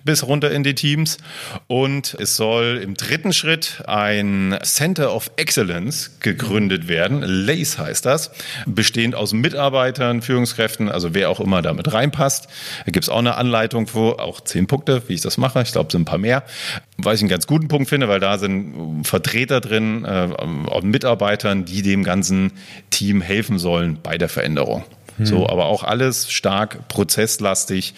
bis 0.03 0.23
runter 0.23 0.51
in 0.51 0.63
die 0.63 0.75
Teams. 0.75 1.17
Und 1.65 2.15
es 2.19 2.35
soll 2.35 2.79
im 2.83 2.93
dritten 2.93 3.33
Schritt 3.33 3.83
ein 3.87 4.57
Center 4.63 5.13
of 5.13 5.31
Excellence 5.37 6.19
gegründet 6.19 6.87
werden. 6.87 7.23
LACE 7.23 7.79
heißt 7.79 8.05
das, 8.05 8.31
bestehend 8.67 9.15
aus 9.15 9.33
Mitarbeitern, 9.33 10.21
Führungskräften, 10.21 10.87
also 10.87 11.15
wer 11.15 11.31
auch 11.31 11.39
immer 11.39 11.63
damit 11.63 11.93
reinpasst. 11.93 12.47
Da 12.85 12.91
gibt 12.91 13.05
es 13.05 13.09
auch 13.09 13.19
eine 13.19 13.35
Anleitung 13.35 13.87
vor, 13.87 14.21
auch 14.21 14.39
zehn 14.41 14.67
Punkte, 14.67 15.01
wie 15.07 15.13
ich 15.13 15.21
das 15.21 15.37
mache. 15.37 15.63
Ich 15.63 15.71
glaube, 15.71 15.87
es 15.87 15.93
sind 15.93 16.03
ein 16.03 16.05
paar 16.05 16.19
mehr. 16.19 16.43
Was 16.97 17.15
ich 17.15 17.21
einen 17.21 17.29
ganz 17.29 17.45
guten 17.45 17.67
Punkt 17.67 17.89
finde, 17.89 18.07
weil 18.07 18.19
da 18.19 18.37
sind 18.37 19.03
Vertreter 19.03 19.59
drin, 19.59 20.05
äh, 20.05 20.29
Mitarbeitern, 20.81 21.65
die 21.65 21.81
dem 21.81 22.03
ganzen 22.03 22.53
Team 22.89 23.21
helfen 23.21 23.59
sollen 23.59 23.99
bei 24.01 24.17
der 24.17 24.29
Veränderung. 24.29 24.83
Hm. 25.17 25.25
So, 25.25 25.47
aber 25.47 25.65
auch 25.65 25.83
alles 25.83 26.31
stark 26.31 26.87
prozesslastig. 26.87 27.93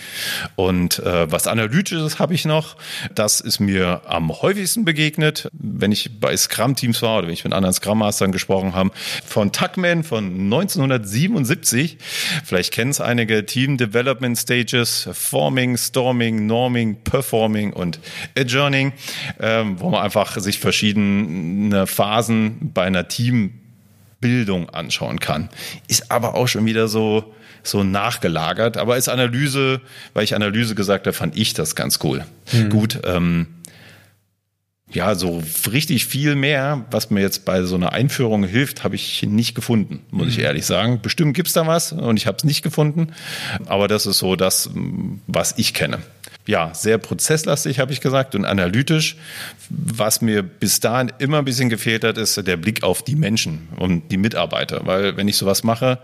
Und 0.55 0.99
äh, 0.99 1.31
was 1.31 1.47
Analytisches 1.47 2.19
habe 2.19 2.33
ich 2.33 2.45
noch. 2.45 2.75
Das 3.13 3.41
ist 3.41 3.59
mir 3.59 4.01
am 4.05 4.31
häufigsten 4.41 4.85
begegnet, 4.85 5.49
wenn 5.53 5.91
ich 5.91 6.19
bei 6.19 6.35
Scrum-Teams 6.35 7.01
war 7.01 7.19
oder 7.19 7.27
wenn 7.27 7.33
ich 7.33 7.43
mit 7.43 7.53
anderen 7.53 7.73
Scrum-Mastern 7.73 8.31
gesprochen 8.31 8.75
habe. 8.75 8.91
Von 9.25 9.51
Tuckman 9.51 10.03
von 10.03 10.25
1977. 10.25 11.97
Vielleicht 12.43 12.73
kennen 12.73 12.91
es 12.91 13.01
einige 13.01 13.45
Team 13.45 13.77
Development 13.77 14.37
Stages, 14.37 15.09
Forming, 15.11 15.77
Storming, 15.77 16.45
Norming, 16.45 16.97
Performing 17.03 17.73
und 17.73 17.99
Adjourning, 18.37 18.93
ähm, 19.39 19.79
wo 19.79 19.89
man 19.89 20.03
einfach 20.03 20.37
sich 20.37 20.59
verschiedene 20.59 21.87
Phasen 21.87 22.71
bei 22.73 22.83
einer 22.83 23.07
Team 23.07 23.56
Bildung 24.19 24.69
anschauen 24.69 25.19
kann. 25.19 25.49
Ist 25.87 26.11
aber 26.11 26.35
auch 26.35 26.47
schon 26.47 26.65
wieder 26.65 26.87
so, 26.87 27.33
so 27.63 27.83
nachgelagert. 27.83 28.77
Aber 28.77 28.93
als 28.93 29.09
Analyse, 29.09 29.81
weil 30.13 30.23
ich 30.23 30.35
Analyse 30.35 30.75
gesagt 30.75 31.07
habe, 31.07 31.15
fand 31.15 31.37
ich 31.37 31.53
das 31.53 31.75
ganz 31.75 31.99
cool. 32.03 32.25
Mhm. 32.51 32.69
Gut, 32.69 32.99
ähm, 33.03 33.47
ja, 34.89 35.15
so 35.15 35.43
richtig 35.71 36.05
viel 36.05 36.35
mehr, 36.35 36.85
was 36.91 37.09
mir 37.09 37.19
jetzt 37.19 37.43
bei 37.43 37.63
so 37.63 37.75
einer 37.75 37.91
Einführung 37.91 38.45
hilft, 38.45 38.85
habe 38.85 38.95
ich 38.95 39.21
nicht 39.23 39.53
gefunden, 39.53 39.99
muss 40.11 40.29
ich 40.29 40.39
ehrlich 40.39 40.65
sagen. 40.65 41.01
Bestimmt 41.01 41.35
gibt's 41.35 41.51
da 41.51 41.67
was 41.67 41.91
und 41.91 42.15
ich 42.15 42.25
habe 42.25 42.37
es 42.37 42.45
nicht 42.45 42.61
gefunden. 42.61 43.11
Aber 43.65 43.89
das 43.89 44.05
ist 44.05 44.19
so 44.19 44.37
das, 44.37 44.69
was 45.27 45.55
ich 45.57 45.73
kenne 45.73 45.99
ja, 46.47 46.73
sehr 46.73 46.97
prozesslastig, 46.97 47.79
habe 47.79 47.91
ich 47.91 48.01
gesagt, 48.01 48.33
und 48.33 48.45
analytisch. 48.45 49.17
Was 49.69 50.21
mir 50.21 50.41
bis 50.41 50.79
dahin 50.79 51.11
immer 51.19 51.39
ein 51.39 51.45
bisschen 51.45 51.69
gefehlt 51.69 52.03
hat, 52.03 52.17
ist 52.17 52.47
der 52.47 52.57
Blick 52.57 52.83
auf 52.83 53.03
die 53.03 53.15
Menschen 53.15 53.67
und 53.75 54.09
die 54.11 54.17
Mitarbeiter. 54.17 54.81
Weil 54.85 55.17
wenn 55.17 55.27
ich 55.27 55.37
sowas 55.37 55.63
mache, 55.63 55.99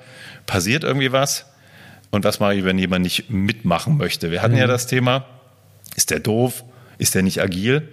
passiert 0.46 0.84
irgendwie 0.84 1.12
was. 1.12 1.46
Und 2.12 2.26
was 2.26 2.40
mache 2.40 2.56
ich, 2.56 2.64
wenn 2.64 2.78
jemand 2.78 3.04
nicht 3.04 3.30
mitmachen 3.30 3.98
möchte? 3.98 4.30
Wir 4.30 4.42
hatten 4.42 4.54
mhm. 4.54 4.60
ja 4.60 4.68
das 4.68 4.86
Thema, 4.86 5.26
ist 5.96 6.12
der 6.12 6.20
doof? 6.20 6.64
Ist 6.98 7.16
der 7.16 7.24
nicht 7.24 7.42
agil? 7.42 7.88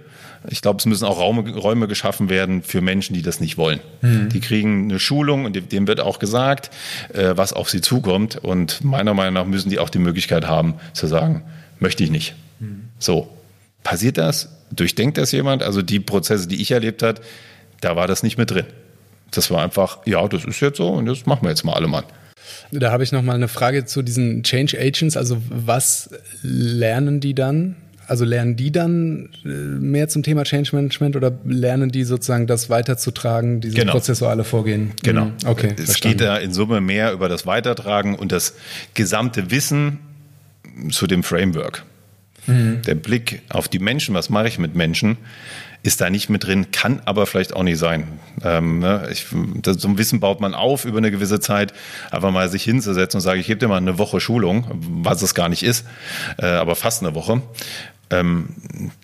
Ich 0.48 0.62
glaube, 0.62 0.78
es 0.78 0.86
müssen 0.86 1.04
auch 1.04 1.18
Räume, 1.18 1.54
Räume 1.54 1.86
geschaffen 1.86 2.30
werden 2.30 2.62
für 2.62 2.80
Menschen, 2.80 3.14
die 3.14 3.22
das 3.22 3.40
nicht 3.40 3.58
wollen. 3.58 3.80
Mhm. 4.00 4.30
Die 4.30 4.40
kriegen 4.40 4.90
eine 4.90 4.98
Schulung 4.98 5.44
und 5.44 5.72
dem 5.72 5.86
wird 5.86 6.00
auch 6.00 6.18
gesagt, 6.18 6.70
äh, 7.12 7.32
was 7.36 7.52
auf 7.52 7.68
sie 7.70 7.80
zukommt. 7.80 8.36
Und 8.36 8.82
meiner 8.82 9.14
Meinung 9.14 9.34
nach 9.34 9.44
müssen 9.44 9.70
die 9.70 9.78
auch 9.78 9.90
die 9.90 9.98
Möglichkeit 9.98 10.46
haben 10.46 10.74
zu 10.92 11.06
sagen, 11.06 11.44
möchte 11.80 12.04
ich 12.04 12.10
nicht. 12.10 12.34
Mhm. 12.60 12.88
So, 12.98 13.28
passiert 13.82 14.18
das? 14.18 14.48
Durchdenkt 14.70 15.18
das 15.18 15.32
jemand? 15.32 15.62
Also 15.62 15.82
die 15.82 16.00
Prozesse, 16.00 16.46
die 16.46 16.60
ich 16.62 16.70
erlebt 16.70 17.02
habe, 17.02 17.20
da 17.80 17.96
war 17.96 18.06
das 18.06 18.22
nicht 18.22 18.38
mit 18.38 18.50
drin. 18.50 18.66
Das 19.30 19.50
war 19.50 19.62
einfach, 19.62 19.98
ja, 20.06 20.26
das 20.28 20.44
ist 20.44 20.60
jetzt 20.60 20.76
so 20.76 20.88
und 20.88 21.06
das 21.06 21.26
machen 21.26 21.42
wir 21.42 21.50
jetzt 21.50 21.64
mal 21.64 21.74
alle 21.74 21.88
mal. 21.88 22.04
Da 22.72 22.92
habe 22.92 23.02
ich 23.02 23.12
noch 23.12 23.22
mal 23.22 23.34
eine 23.34 23.48
Frage 23.48 23.84
zu 23.84 24.02
diesen 24.02 24.42
Change 24.42 24.78
Agents. 24.78 25.16
Also 25.16 25.40
was 25.48 26.10
lernen 26.42 27.20
die 27.20 27.34
dann? 27.34 27.76
Also 28.06 28.24
lernen 28.24 28.56
die 28.56 28.72
dann 28.72 29.28
äh, 29.44 29.48
mehr 29.48 30.08
zum 30.08 30.24
Thema 30.24 30.42
Change 30.42 30.74
Management 30.74 31.14
oder 31.14 31.32
lernen 31.44 31.90
die 31.90 32.02
sozusagen 32.02 32.48
das 32.48 32.68
weiterzutragen, 32.68 33.60
dieses 33.60 33.76
genau. 33.76 33.92
prozessuale 33.92 34.42
Vorgehen? 34.42 34.92
Genau. 35.04 35.26
Mhm. 35.26 35.32
Okay. 35.46 35.74
Es 35.76 35.84
verstanden. 35.84 36.18
geht 36.18 36.26
da 36.26 36.36
in 36.36 36.52
Summe 36.52 36.80
mehr 36.80 37.12
über 37.12 37.28
das 37.28 37.46
Weitertragen 37.46 38.16
und 38.16 38.32
das 38.32 38.54
gesamte 38.94 39.52
Wissen 39.52 40.00
zu 40.90 41.06
dem 41.06 41.22
Framework. 41.22 41.84
Mhm. 42.46 42.82
Der 42.82 42.94
Blick 42.94 43.42
auf 43.48 43.68
die 43.68 43.78
Menschen, 43.78 44.14
was 44.14 44.30
mache 44.30 44.48
ich 44.48 44.58
mit 44.58 44.74
Menschen, 44.74 45.18
ist 45.82 46.00
da 46.00 46.10
nicht 46.10 46.28
mit 46.28 46.44
drin, 46.44 46.70
kann 46.72 47.00
aber 47.06 47.26
vielleicht 47.26 47.54
auch 47.54 47.62
nicht 47.62 47.78
sein. 47.78 48.20
Ähm, 48.42 48.80
ne? 48.80 49.08
ich, 49.10 49.26
das, 49.62 49.80
so 49.80 49.88
ein 49.88 49.98
Wissen 49.98 50.20
baut 50.20 50.40
man 50.40 50.54
auf 50.54 50.84
über 50.84 50.98
eine 50.98 51.10
gewisse 51.10 51.40
Zeit, 51.40 51.72
einfach 52.10 52.30
mal 52.30 52.48
sich 52.48 52.62
hinzusetzen 52.64 53.18
und 53.18 53.22
sagen, 53.22 53.40
ich 53.40 53.46
gebe 53.46 53.58
dir 53.58 53.68
mal 53.68 53.78
eine 53.78 53.98
Woche 53.98 54.20
Schulung, 54.20 54.66
was 54.72 55.22
es 55.22 55.34
gar 55.34 55.48
nicht 55.48 55.62
ist, 55.62 55.86
äh, 56.38 56.46
aber 56.46 56.76
fast 56.76 57.02
eine 57.02 57.14
Woche. 57.14 57.42
Ähm, 58.10 58.48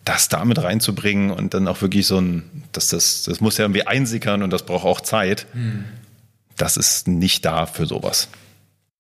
das 0.05 0.29
damit 0.29 0.63
reinzubringen 0.63 1.31
und 1.31 1.55
dann 1.55 1.69
auch 1.69 1.81
wirklich 1.81 2.07
so 2.07 2.21
ein, 2.21 2.43
das, 2.73 2.89
das, 2.89 3.23
das 3.23 3.41
muss 3.41 3.57
ja 3.57 3.65
irgendwie 3.65 3.87
einsickern 3.87 4.43
und 4.43 4.53
das 4.53 4.65
braucht 4.65 4.85
auch 4.85 5.01
Zeit. 5.01 5.47
Mhm. 5.55 5.85
Das 6.57 6.77
ist 6.77 7.07
nicht 7.07 7.45
da 7.45 7.67
für 7.67 7.87
sowas. 7.87 8.29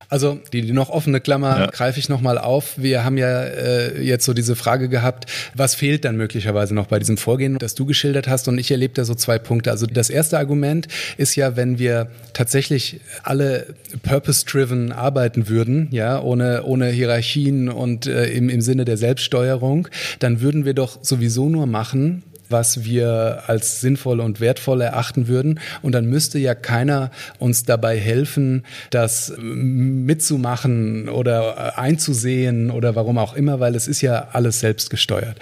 Also 0.08 0.38
die, 0.52 0.62
die 0.62 0.72
noch 0.72 0.90
offene 0.90 1.20
Klammer 1.20 1.58
ja. 1.58 1.66
greife 1.66 1.98
ich 1.98 2.08
nochmal 2.08 2.38
auf. 2.38 2.74
Wir 2.76 3.04
haben 3.04 3.18
ja 3.18 3.42
äh, 3.42 4.02
jetzt 4.02 4.24
so 4.24 4.34
diese 4.34 4.56
Frage 4.56 4.88
gehabt, 4.88 5.26
was 5.54 5.74
fehlt 5.74 6.04
dann 6.04 6.16
möglicherweise 6.16 6.74
noch 6.74 6.86
bei 6.86 6.98
diesem 6.98 7.16
Vorgehen, 7.16 7.58
das 7.58 7.74
du 7.74 7.86
geschildert 7.86 8.28
hast. 8.28 8.48
Und 8.48 8.58
ich 8.58 8.70
erlebe 8.70 8.94
da 8.94 9.04
so 9.04 9.14
zwei 9.14 9.38
Punkte. 9.38 9.70
Also 9.70 9.86
das 9.86 10.10
erste 10.10 10.38
Argument 10.38 10.86
ist 11.16 11.34
ja, 11.34 11.56
wenn 11.56 11.78
wir 11.78 12.08
tatsächlich 12.32 13.00
alle 13.22 13.74
purpose-driven 14.02 14.92
arbeiten 14.92 15.48
würden, 15.48 15.88
ja, 15.90 16.20
ohne, 16.20 16.64
ohne 16.64 16.88
Hierarchien 16.88 17.68
und 17.68 18.06
äh, 18.06 18.26
im, 18.26 18.48
im 18.48 18.60
Sinne 18.60 18.84
der 18.84 18.96
Selbststeuerung, 18.96 19.88
dann 20.18 20.40
würden 20.40 20.64
wir 20.64 20.74
doch 20.74 20.98
sowieso 21.02 21.48
nur 21.48 21.66
machen, 21.66 22.22
was 22.48 22.84
wir 22.84 23.44
als 23.46 23.80
sinnvoll 23.80 24.20
und 24.20 24.40
wertvoll 24.40 24.80
erachten 24.80 25.28
würden. 25.28 25.60
Und 25.82 25.92
dann 25.92 26.06
müsste 26.06 26.38
ja 26.38 26.54
keiner 26.54 27.10
uns 27.38 27.64
dabei 27.64 27.98
helfen, 27.98 28.64
das 28.90 29.32
mitzumachen 29.38 31.08
oder 31.08 31.78
einzusehen 31.78 32.70
oder 32.70 32.94
warum 32.94 33.18
auch 33.18 33.34
immer, 33.34 33.60
weil 33.60 33.74
es 33.74 33.88
ist 33.88 34.00
ja 34.00 34.28
alles 34.32 34.60
selbst 34.60 34.90
gesteuert. 34.90 35.38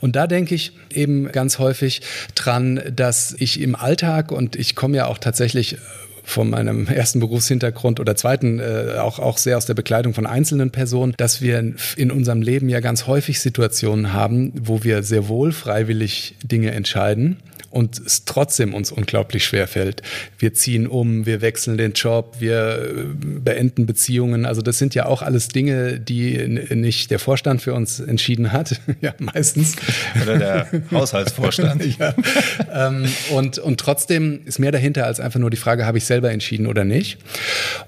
Und 0.00 0.16
da 0.16 0.26
denke 0.26 0.54
ich 0.54 0.72
eben 0.90 1.30
ganz 1.32 1.58
häufig 1.58 2.02
dran, 2.34 2.80
dass 2.94 3.34
ich 3.38 3.60
im 3.60 3.74
Alltag 3.74 4.32
und 4.32 4.56
ich 4.56 4.74
komme 4.74 4.96
ja 4.96 5.06
auch 5.06 5.18
tatsächlich 5.18 5.76
von 6.28 6.50
meinem 6.50 6.86
ersten 6.88 7.20
Berufshintergrund 7.20 8.00
oder 8.00 8.14
zweiten 8.16 8.60
äh, 8.60 8.96
auch, 8.98 9.18
auch 9.18 9.38
sehr 9.38 9.56
aus 9.56 9.66
der 9.66 9.74
Bekleidung 9.74 10.14
von 10.14 10.26
einzelnen 10.26 10.70
Personen, 10.70 11.14
dass 11.16 11.40
wir 11.40 11.74
in 11.96 12.10
unserem 12.10 12.42
Leben 12.42 12.68
ja 12.68 12.80
ganz 12.80 13.06
häufig 13.06 13.40
Situationen 13.40 14.12
haben, 14.12 14.52
wo 14.54 14.84
wir 14.84 15.02
sehr 15.02 15.28
wohl 15.28 15.52
freiwillig 15.52 16.36
Dinge 16.42 16.72
entscheiden 16.72 17.38
und 17.70 17.98
es 17.98 18.24
trotzdem 18.24 18.74
uns 18.74 18.90
unglaublich 18.90 19.44
schwer 19.44 19.68
fällt. 19.68 20.02
Wir 20.38 20.54
ziehen 20.54 20.86
um, 20.86 21.26
wir 21.26 21.40
wechseln 21.42 21.76
den 21.76 21.92
Job, 21.92 22.36
wir 22.38 22.78
äh, 22.78 23.04
beenden 23.14 23.86
Beziehungen. 23.86 24.46
Also 24.46 24.62
das 24.62 24.78
sind 24.78 24.94
ja 24.94 25.06
auch 25.06 25.22
alles 25.22 25.48
Dinge, 25.48 26.00
die 26.00 26.38
nicht 26.74 27.10
der 27.10 27.18
Vorstand 27.18 27.60
für 27.60 27.74
uns 27.74 28.00
entschieden 28.00 28.52
hat, 28.52 28.80
ja 29.00 29.12
meistens. 29.18 29.76
Oder 30.22 30.38
der 30.38 30.68
Haushaltsvorstand. 30.90 31.98
ja. 31.98 32.14
Ähm, 32.72 33.06
und, 33.30 33.58
und 33.58 33.78
trotzdem 33.78 34.40
ist 34.46 34.58
mehr 34.58 34.72
dahinter 34.72 35.04
als 35.04 35.20
einfach 35.20 35.40
nur 35.40 35.50
die 35.50 35.56
Frage, 35.56 35.84
habe 35.84 35.98
ich 35.98 36.06
selber 36.18 36.32
entschieden 36.32 36.66
oder 36.66 36.84
nicht. 36.84 37.18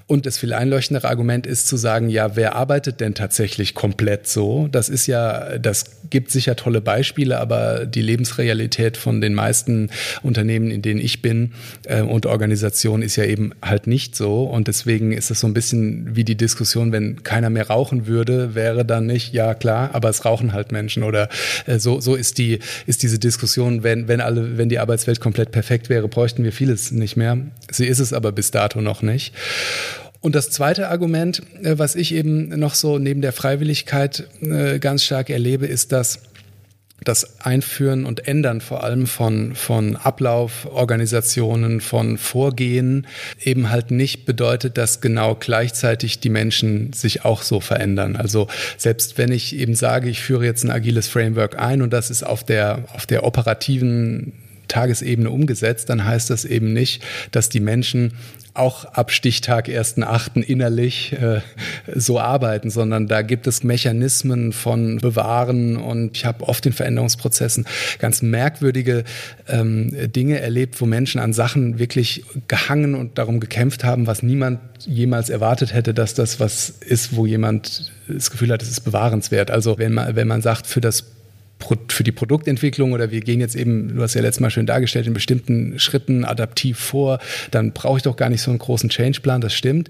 Und 0.07 0.25
das 0.25 0.37
viel 0.37 0.53
einleuchtendere 0.53 1.09
Argument 1.09 1.45
ist 1.45 1.67
zu 1.67 1.75
sagen, 1.75 2.09
ja, 2.09 2.35
wer 2.37 2.55
arbeitet 2.55 3.01
denn 3.01 3.13
tatsächlich 3.13 3.75
komplett 3.75 4.27
so? 4.27 4.69
Das 4.71 4.87
ist 4.87 5.07
ja, 5.07 5.57
das 5.57 6.01
gibt 6.09 6.31
sicher 6.31 6.55
tolle 6.55 6.81
Beispiele, 6.81 7.39
aber 7.39 7.85
die 7.85 8.01
Lebensrealität 8.01 8.97
von 8.97 9.19
den 9.19 9.33
meisten 9.33 9.89
Unternehmen, 10.21 10.71
in 10.71 10.81
denen 10.81 10.99
ich 10.99 11.21
bin 11.21 11.53
äh, 11.85 12.01
und 12.01 12.25
Organisationen 12.25 13.03
ist 13.03 13.15
ja 13.15 13.25
eben 13.25 13.51
halt 13.61 13.87
nicht 13.87 14.15
so. 14.15 14.43
Und 14.43 14.67
deswegen 14.67 15.11
ist 15.11 15.31
es 15.31 15.39
so 15.39 15.47
ein 15.47 15.53
bisschen 15.53 16.15
wie 16.15 16.23
die 16.23 16.35
Diskussion, 16.37 16.91
wenn 16.91 17.23
keiner 17.23 17.49
mehr 17.49 17.67
rauchen 17.67 18.07
würde, 18.07 18.55
wäre 18.55 18.85
dann 18.85 19.07
nicht, 19.07 19.33
ja 19.33 19.53
klar, 19.53 19.89
aber 19.93 20.09
es 20.09 20.23
rauchen 20.23 20.53
halt 20.53 20.71
Menschen. 20.71 21.03
Oder 21.03 21.29
äh, 21.65 21.79
so, 21.79 21.99
so 21.99 22.15
ist 22.15 22.37
die, 22.37 22.59
ist 22.85 23.03
diese 23.03 23.19
Diskussion, 23.19 23.83
wenn, 23.83 24.07
wenn 24.07 24.21
alle, 24.21 24.57
wenn 24.57 24.69
die 24.69 24.79
Arbeitswelt 24.79 25.19
komplett 25.19 25.51
perfekt 25.51 25.89
wäre, 25.89 26.07
bräuchten 26.07 26.43
wir 26.43 26.51
vieles 26.51 26.91
nicht 26.91 27.15
mehr. 27.17 27.37
Sie 27.71 27.87
ist 27.87 27.99
es 27.99 28.13
aber 28.13 28.20
bis 28.29 28.51
dato 28.51 28.81
noch 28.81 29.01
nicht. 29.01 29.33
Und 30.21 30.35
das 30.35 30.51
zweite 30.51 30.89
Argument, 30.89 31.41
äh, 31.63 31.77
was 31.77 31.95
ich 31.95 32.13
eben 32.13 32.49
noch 32.59 32.75
so 32.75 32.99
neben 32.99 33.21
der 33.21 33.33
Freiwilligkeit 33.33 34.27
äh, 34.41 34.79
ganz 34.79 35.03
stark 35.03 35.29
erlebe, 35.29 35.65
ist, 35.65 35.91
dass 35.91 36.19
das 37.03 37.41
Einführen 37.41 38.05
und 38.05 38.27
Ändern 38.27 38.61
vor 38.61 38.83
allem 38.83 39.07
von, 39.07 39.55
von 39.55 39.95
Ablauforganisationen, 39.95 41.81
von 41.81 42.19
Vorgehen 42.19 43.07
eben 43.43 43.71
halt 43.71 43.89
nicht 43.89 44.25
bedeutet, 44.25 44.77
dass 44.77 45.01
genau 45.01 45.33
gleichzeitig 45.33 46.19
die 46.19 46.29
Menschen 46.29 46.93
sich 46.93 47.25
auch 47.25 47.41
so 47.41 47.59
verändern. 47.59 48.15
Also 48.15 48.47
selbst 48.77 49.17
wenn 49.17 49.31
ich 49.31 49.55
eben 49.55 49.73
sage, 49.73 50.09
ich 50.09 50.21
führe 50.21 50.45
jetzt 50.45 50.63
ein 50.63 50.69
agiles 50.69 51.07
Framework 51.07 51.57
ein 51.57 51.81
und 51.81 51.91
das 51.91 52.11
ist 52.11 52.21
auf 52.21 52.43
der, 52.43 52.85
auf 52.93 53.07
der 53.07 53.23
operativen 53.23 54.33
Tagesebene 54.71 55.29
umgesetzt, 55.29 55.89
dann 55.89 56.05
heißt 56.05 56.29
das 56.29 56.45
eben 56.45 56.73
nicht, 56.73 57.03
dass 57.31 57.49
die 57.49 57.59
Menschen 57.59 58.13
auch 58.53 58.85
ab 58.85 59.11
Stichtag 59.11 59.69
1.8. 59.69 60.41
innerlich 60.41 61.13
äh, 61.13 61.41
so 61.95 62.19
arbeiten, 62.19 62.69
sondern 62.69 63.07
da 63.07 63.21
gibt 63.21 63.47
es 63.47 63.63
Mechanismen 63.63 64.51
von 64.51 64.97
Bewahren 64.97 65.77
und 65.77 66.17
ich 66.17 66.25
habe 66.25 66.47
oft 66.47 66.65
in 66.65 66.73
Veränderungsprozessen 66.73 67.65
ganz 67.99 68.21
merkwürdige 68.21 69.03
ähm, 69.47 69.95
Dinge 70.11 70.41
erlebt, 70.41 70.81
wo 70.81 70.85
Menschen 70.85 71.21
an 71.21 71.31
Sachen 71.31 71.79
wirklich 71.79 72.25
gehangen 72.47 72.95
und 72.95 73.17
darum 73.17 73.39
gekämpft 73.39 73.83
haben, 73.83 74.05
was 74.05 74.21
niemand 74.21 74.59
jemals 74.85 75.29
erwartet 75.29 75.73
hätte, 75.73 75.93
dass 75.93 76.13
das 76.13 76.39
was 76.39 76.69
ist, 76.69 77.15
wo 77.15 77.25
jemand 77.25 77.91
das 78.09 78.31
Gefühl 78.31 78.51
hat, 78.51 78.61
es 78.61 78.69
ist 78.69 78.81
bewahrenswert. 78.81 79.49
Also 79.49 79.77
wenn 79.77 79.93
man, 79.93 80.15
wenn 80.15 80.27
man 80.27 80.41
sagt, 80.41 80.67
für 80.67 80.81
das 80.81 81.05
für 81.89 82.03
die 82.03 82.11
Produktentwicklung 82.11 82.93
oder 82.93 83.11
wir 83.11 83.21
gehen 83.21 83.39
jetzt 83.39 83.55
eben, 83.55 83.95
du 83.95 84.01
hast 84.01 84.13
ja 84.13 84.21
letztes 84.21 84.39
Mal 84.39 84.49
schön 84.49 84.65
dargestellt, 84.65 85.07
in 85.07 85.13
bestimmten 85.13 85.79
Schritten 85.79 86.25
adaptiv 86.25 86.77
vor, 86.79 87.19
dann 87.51 87.71
brauche 87.71 87.97
ich 87.97 88.03
doch 88.03 88.15
gar 88.15 88.29
nicht 88.29 88.41
so 88.41 88.51
einen 88.51 88.59
großen 88.59 88.89
Changeplan, 88.89 89.41
das 89.41 89.53
stimmt. 89.53 89.89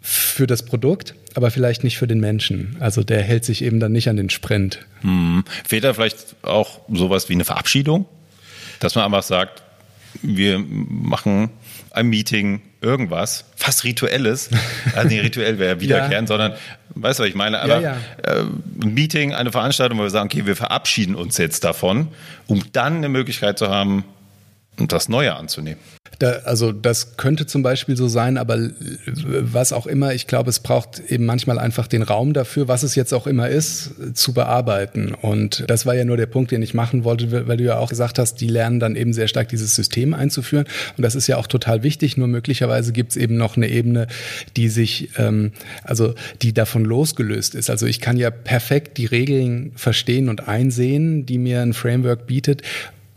für 0.00 0.46
das 0.46 0.62
Produkt, 0.64 1.14
aber 1.34 1.50
vielleicht 1.50 1.84
nicht 1.84 1.98
für 1.98 2.06
den 2.06 2.20
Menschen. 2.20 2.76
Also 2.80 3.02
der 3.02 3.22
hält 3.22 3.44
sich 3.44 3.62
eben 3.62 3.78
dann 3.78 3.92
nicht 3.92 4.08
an 4.08 4.16
den 4.16 4.30
Sprint. 4.30 4.86
Hm. 5.02 5.44
Fehlt 5.66 5.84
da 5.84 5.92
vielleicht 5.92 6.36
auch 6.42 6.80
sowas 6.90 7.28
wie 7.28 7.34
eine 7.34 7.44
Verabschiedung? 7.44 8.06
Dass 8.80 8.94
man 8.94 9.04
einfach 9.04 9.22
sagt, 9.22 9.62
wir 10.22 10.58
machen 10.58 11.50
ein 11.98 12.08
Meeting, 12.08 12.62
irgendwas, 12.80 13.44
fast 13.56 13.84
rituelles. 13.84 14.50
Also 14.94 15.08
nicht 15.08 15.24
rituell 15.24 15.58
wäre 15.58 15.80
wiederkehren, 15.80 16.24
ja. 16.24 16.28
sondern, 16.28 16.52
weißt 16.94 17.18
du, 17.18 17.24
was 17.24 17.28
ich 17.28 17.34
meine? 17.34 17.60
Aber 17.60 17.80
ja, 17.80 17.96
ja. 18.24 18.32
Äh, 18.32 18.44
ein 18.82 18.94
Meeting, 18.94 19.34
eine 19.34 19.50
Veranstaltung, 19.50 19.98
wo 19.98 20.04
wir 20.04 20.10
sagen, 20.10 20.28
okay, 20.32 20.46
wir 20.46 20.56
verabschieden 20.56 21.14
uns 21.14 21.36
jetzt 21.38 21.64
davon, 21.64 22.08
um 22.46 22.62
dann 22.72 22.98
eine 22.98 23.08
Möglichkeit 23.08 23.58
zu 23.58 23.68
haben, 23.68 24.04
das 24.86 25.08
Neue 25.08 25.34
anzunehmen. 25.34 25.80
Da, 26.18 26.30
also 26.44 26.72
das 26.72 27.16
könnte 27.16 27.46
zum 27.46 27.62
Beispiel 27.62 27.96
so 27.96 28.08
sein, 28.08 28.38
aber 28.38 28.58
was 29.06 29.72
auch 29.72 29.86
immer, 29.86 30.14
ich 30.14 30.26
glaube, 30.26 30.50
es 30.50 30.58
braucht 30.58 31.00
eben 31.00 31.26
manchmal 31.26 31.58
einfach 31.58 31.86
den 31.86 32.02
Raum 32.02 32.32
dafür, 32.32 32.66
was 32.66 32.82
es 32.82 32.96
jetzt 32.96 33.12
auch 33.14 33.26
immer 33.26 33.48
ist, 33.48 33.92
zu 34.14 34.32
bearbeiten. 34.32 35.14
Und 35.14 35.64
das 35.68 35.86
war 35.86 35.94
ja 35.94 36.04
nur 36.04 36.16
der 36.16 36.26
Punkt, 36.26 36.50
den 36.50 36.62
ich 36.62 36.74
machen 36.74 37.04
wollte, 37.04 37.46
weil 37.46 37.56
du 37.56 37.64
ja 37.64 37.78
auch 37.78 37.90
gesagt 37.90 38.18
hast, 38.18 38.36
die 38.40 38.48
lernen 38.48 38.80
dann 38.80 38.96
eben 38.96 39.12
sehr 39.12 39.28
stark 39.28 39.48
dieses 39.48 39.76
System 39.76 40.12
einzuführen. 40.12 40.66
Und 40.96 41.02
das 41.02 41.14
ist 41.14 41.28
ja 41.28 41.36
auch 41.36 41.46
total 41.46 41.84
wichtig, 41.84 42.16
nur 42.16 42.26
möglicherweise 42.26 42.92
gibt 42.92 43.12
es 43.12 43.16
eben 43.16 43.36
noch 43.36 43.56
eine 43.56 43.68
Ebene, 43.68 44.08
die 44.56 44.68
sich, 44.68 45.10
ähm, 45.18 45.52
also 45.84 46.14
die 46.42 46.52
davon 46.52 46.84
losgelöst 46.84 47.54
ist. 47.54 47.70
Also 47.70 47.86
ich 47.86 48.00
kann 48.00 48.16
ja 48.16 48.30
perfekt 48.30 48.98
die 48.98 49.06
Regeln 49.06 49.70
verstehen 49.76 50.28
und 50.28 50.48
einsehen, 50.48 51.26
die 51.26 51.38
mir 51.38 51.62
ein 51.62 51.74
Framework 51.74 52.26
bietet 52.26 52.62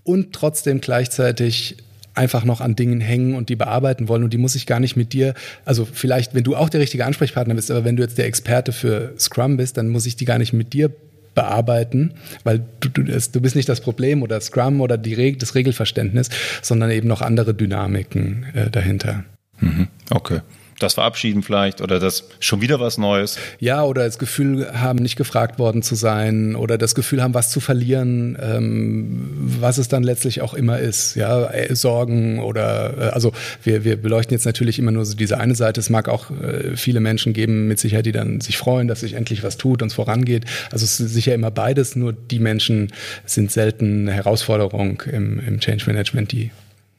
und 0.03 0.33
trotzdem 0.33 0.81
gleichzeitig 0.81 1.77
einfach 2.13 2.43
noch 2.43 2.59
an 2.59 2.75
Dingen 2.75 2.99
hängen 2.99 3.35
und 3.35 3.49
die 3.49 3.55
bearbeiten 3.55 4.07
wollen 4.07 4.23
und 4.23 4.33
die 4.33 4.37
muss 4.37 4.55
ich 4.55 4.65
gar 4.65 4.79
nicht 4.79 4.97
mit 4.97 5.13
dir, 5.13 5.33
also 5.63 5.85
vielleicht, 5.85 6.35
wenn 6.35 6.43
du 6.43 6.55
auch 6.55 6.69
der 6.69 6.81
richtige 6.81 7.05
Ansprechpartner 7.05 7.55
bist, 7.55 7.71
aber 7.71 7.85
wenn 7.85 7.95
du 7.95 8.03
jetzt 8.03 8.17
der 8.17 8.25
Experte 8.25 8.73
für 8.73 9.13
Scrum 9.17 9.57
bist, 9.57 9.77
dann 9.77 9.87
muss 9.87 10.05
ich 10.05 10.17
die 10.17 10.25
gar 10.25 10.37
nicht 10.37 10.51
mit 10.51 10.73
dir 10.73 10.91
bearbeiten, 11.33 12.13
weil 12.43 12.61
du, 12.81 12.89
du, 12.89 13.03
du 13.03 13.41
bist 13.41 13.55
nicht 13.55 13.69
das 13.69 13.79
Problem 13.79 14.21
oder 14.21 14.41
Scrum 14.41 14.81
oder 14.81 14.97
die 14.97 15.37
das 15.37 15.55
Regelverständnis, 15.55 16.29
sondern 16.61 16.91
eben 16.91 17.07
noch 17.07 17.21
andere 17.21 17.53
Dynamiken 17.53 18.45
äh, 18.53 18.69
dahinter. 18.69 19.23
Mhm. 19.61 19.87
Okay 20.09 20.41
das 20.81 20.95
Verabschieden 20.95 21.43
vielleicht 21.43 21.81
oder 21.81 21.99
das 21.99 22.25
schon 22.39 22.61
wieder 22.61 22.79
was 22.79 22.97
Neues. 22.97 23.37
Ja, 23.59 23.83
oder 23.83 24.05
das 24.05 24.17
Gefühl 24.17 24.71
haben, 24.73 24.99
nicht 24.99 25.15
gefragt 25.15 25.59
worden 25.59 25.83
zu 25.83 25.95
sein 25.95 26.55
oder 26.55 26.77
das 26.77 26.95
Gefühl 26.95 27.21
haben, 27.21 27.33
was 27.33 27.49
zu 27.49 27.59
verlieren, 27.59 28.37
ähm, 28.41 29.29
was 29.59 29.77
es 29.77 29.87
dann 29.87 30.03
letztlich 30.03 30.41
auch 30.41 30.53
immer 30.53 30.79
ist. 30.79 31.15
Ja, 31.15 31.49
äh, 31.51 31.75
Sorgen 31.75 32.39
oder 32.39 32.93
äh, 32.97 33.09
also 33.09 33.33
wir, 33.63 33.83
wir 33.83 34.01
beleuchten 34.01 34.33
jetzt 34.33 34.45
natürlich 34.45 34.79
immer 34.79 34.91
nur 34.91 35.05
so 35.05 35.15
diese 35.15 35.37
eine 35.37 35.55
Seite. 35.55 35.79
Es 35.79 35.89
mag 35.89 36.09
auch 36.09 36.31
äh, 36.31 36.75
viele 36.75 36.99
Menschen 36.99 37.33
geben, 37.33 37.67
mit 37.67 37.79
Sicherheit, 37.79 38.05
die 38.05 38.11
dann 38.11 38.41
sich 38.41 38.57
freuen, 38.57 38.87
dass 38.87 39.01
sich 39.01 39.13
endlich 39.13 39.43
was 39.43 39.57
tut 39.57 39.81
und 39.81 39.89
es 39.89 39.93
vorangeht. 39.93 40.45
Also 40.71 40.85
es 40.85 40.99
ist 40.99 41.13
sicher 41.13 41.33
immer 41.33 41.51
beides, 41.51 41.95
nur 41.95 42.13
die 42.13 42.39
Menschen 42.39 42.91
sind 43.25 43.51
selten 43.51 44.01
eine 44.07 44.13
Herausforderung 44.13 45.03
im, 45.11 45.39
im 45.39 45.59
Change 45.59 45.85
Management, 45.87 46.31
die 46.31 46.51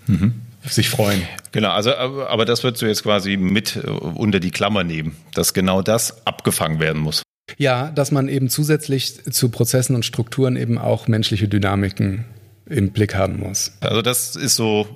mhm 0.06 0.34
sich 0.64 0.90
freuen. 0.90 1.22
Genau, 1.52 1.70
also 1.70 1.94
aber 1.94 2.44
das 2.44 2.62
würdest 2.62 2.82
du 2.82 2.86
jetzt 2.86 3.02
quasi 3.02 3.36
mit 3.36 3.76
äh, 3.76 3.80
unter 3.88 4.40
die 4.40 4.50
Klammer 4.50 4.84
nehmen, 4.84 5.16
dass 5.34 5.54
genau 5.54 5.82
das 5.82 6.26
abgefangen 6.26 6.80
werden 6.80 7.02
muss. 7.02 7.22
Ja, 7.58 7.90
dass 7.90 8.10
man 8.10 8.28
eben 8.28 8.48
zusätzlich 8.48 9.24
zu 9.24 9.50
Prozessen 9.50 9.94
und 9.94 10.04
Strukturen 10.04 10.56
eben 10.56 10.78
auch 10.78 11.08
menschliche 11.08 11.48
Dynamiken 11.48 12.24
im 12.66 12.92
Blick 12.92 13.14
haben 13.14 13.38
muss. 13.38 13.72
Also 13.80 14.02
das 14.02 14.36
ist 14.36 14.56
so 14.56 14.86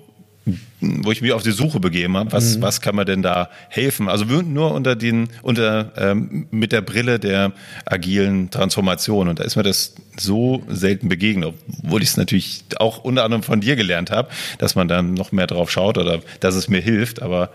wo 0.81 1.11
ich 1.11 1.23
mich 1.23 1.33
auf 1.33 1.43
die 1.43 1.51
Suche 1.51 1.81
begeben 1.81 2.17
habe, 2.17 2.31
was, 2.31 2.57
mhm. 2.57 2.63
was 2.63 2.81
kann 2.81 2.95
man 2.95 3.07
denn 3.07 3.23
da 3.23 3.51
helfen? 3.69 4.09
Also 4.09 4.25
nur 4.25 4.73
unter 4.73 4.95
den, 4.95 5.29
unter 5.43 5.93
ähm, 5.97 6.47
mit 6.51 6.71
der 6.71 6.83
Brille 6.83 7.19
der 7.19 7.53
agilen 7.85 8.51
Transformation. 8.51 9.29
Und 9.29 9.41
da 9.41 9.45
ist 9.45 9.57
mir 9.57 9.65
das 9.65 9.95
so 10.17 10.63
selten 10.69 11.09
begegnet, 11.09 11.55
obwohl 11.83 12.03
ich 12.03 12.11
es 12.11 12.17
natürlich 12.17 12.65
auch 12.79 13.03
unter 13.03 13.25
anderem 13.25 13.43
von 13.43 13.61
dir 13.61 13.75
gelernt 13.75 14.11
habe, 14.11 14.29
dass 14.59 14.77
man 14.77 14.87
dann 14.87 15.15
noch 15.15 15.33
mehr 15.33 15.49
drauf 15.49 15.71
schaut 15.71 15.99
oder 15.99 16.21
dass 16.41 16.55
es 16.55 16.69
mir 16.69 16.81
hilft. 16.81 17.23
Aber 17.23 17.51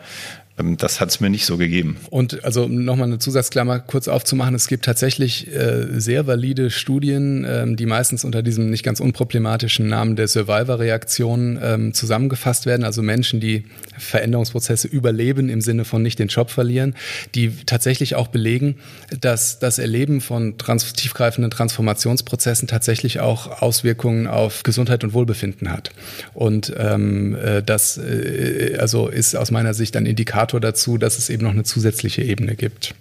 das 0.78 1.00
hat 1.00 1.10
es 1.10 1.20
mir 1.20 1.30
nicht 1.30 1.46
so 1.46 1.58
gegeben. 1.58 1.98
Und 2.10 2.44
also 2.44 2.68
nochmal 2.68 3.08
eine 3.08 3.20
Zusatzklammer 3.20 3.80
kurz 3.80 4.08
aufzumachen, 4.08 4.56
es 4.56 4.68
gibt 4.68 4.86
tatsächlich 4.86 5.54
äh, 5.54 5.88
sehr 6.00 6.28
valide 6.28 6.70
Studien, 6.70 7.46
ähm, 7.48 7.76
die 7.76 7.86
meistens 7.86 8.24
unter 8.24 8.44
diesem 8.44 8.70
nicht 8.70 8.84
ganz 8.84 9.00
unproblematischen 9.00 9.88
Namen 9.88 10.16
der 10.16 10.28
Survivor-Reaktion 10.28 11.60
ähm, 11.62 11.94
zusammengefasst 11.94 12.66
werden, 12.66 12.84
also 12.84 13.02
Menschen, 13.02 13.40
die 13.40 13.66
Veränderungsprozesse 13.98 14.88
überleben 14.88 15.50
im 15.50 15.62
Sinne 15.62 15.86
von 15.86 16.02
nicht 16.02 16.20
den 16.20 16.28
Job 16.28 16.50
verlieren, 16.50 16.96
die 17.36 17.52
tatsächlich 17.66 18.16
auch 18.16 18.28
belegen, 18.28 18.76
dass 19.20 19.60
das 19.60 19.80
Erleben 19.80 20.22
von 20.22 20.58
trans 20.58 20.94
tiefgreifenden 20.94 21.52
Transformationsprozessen 21.52 22.68
tatsächlich 22.68 23.20
auch 23.20 23.62
Auswirkungen 23.62 24.28
auf 24.28 24.64
Gesundheit 24.64 25.04
und 25.04 25.14
Wohlbefinden 25.14 25.72
hat. 25.72 25.92
Und 26.34 26.74
ähm, 26.78 27.36
äh, 27.36 27.62
das 27.64 27.98
äh, 27.98 28.78
also 28.80 29.08
ist 29.08 29.36
aus 29.36 29.52
meiner 29.52 29.74
Sicht 29.74 29.96
ein 29.96 30.06
Indikator 30.06 30.51
Indikator 30.52 30.60
dazu, 30.60 30.98
dass 30.98 31.18
es 31.18 31.30
eben 31.30 31.44
noch 31.44 31.52
eine 31.52 31.64
zusätzliche 31.64 32.24
Ebene 32.24 32.56
gibt. 32.56 32.96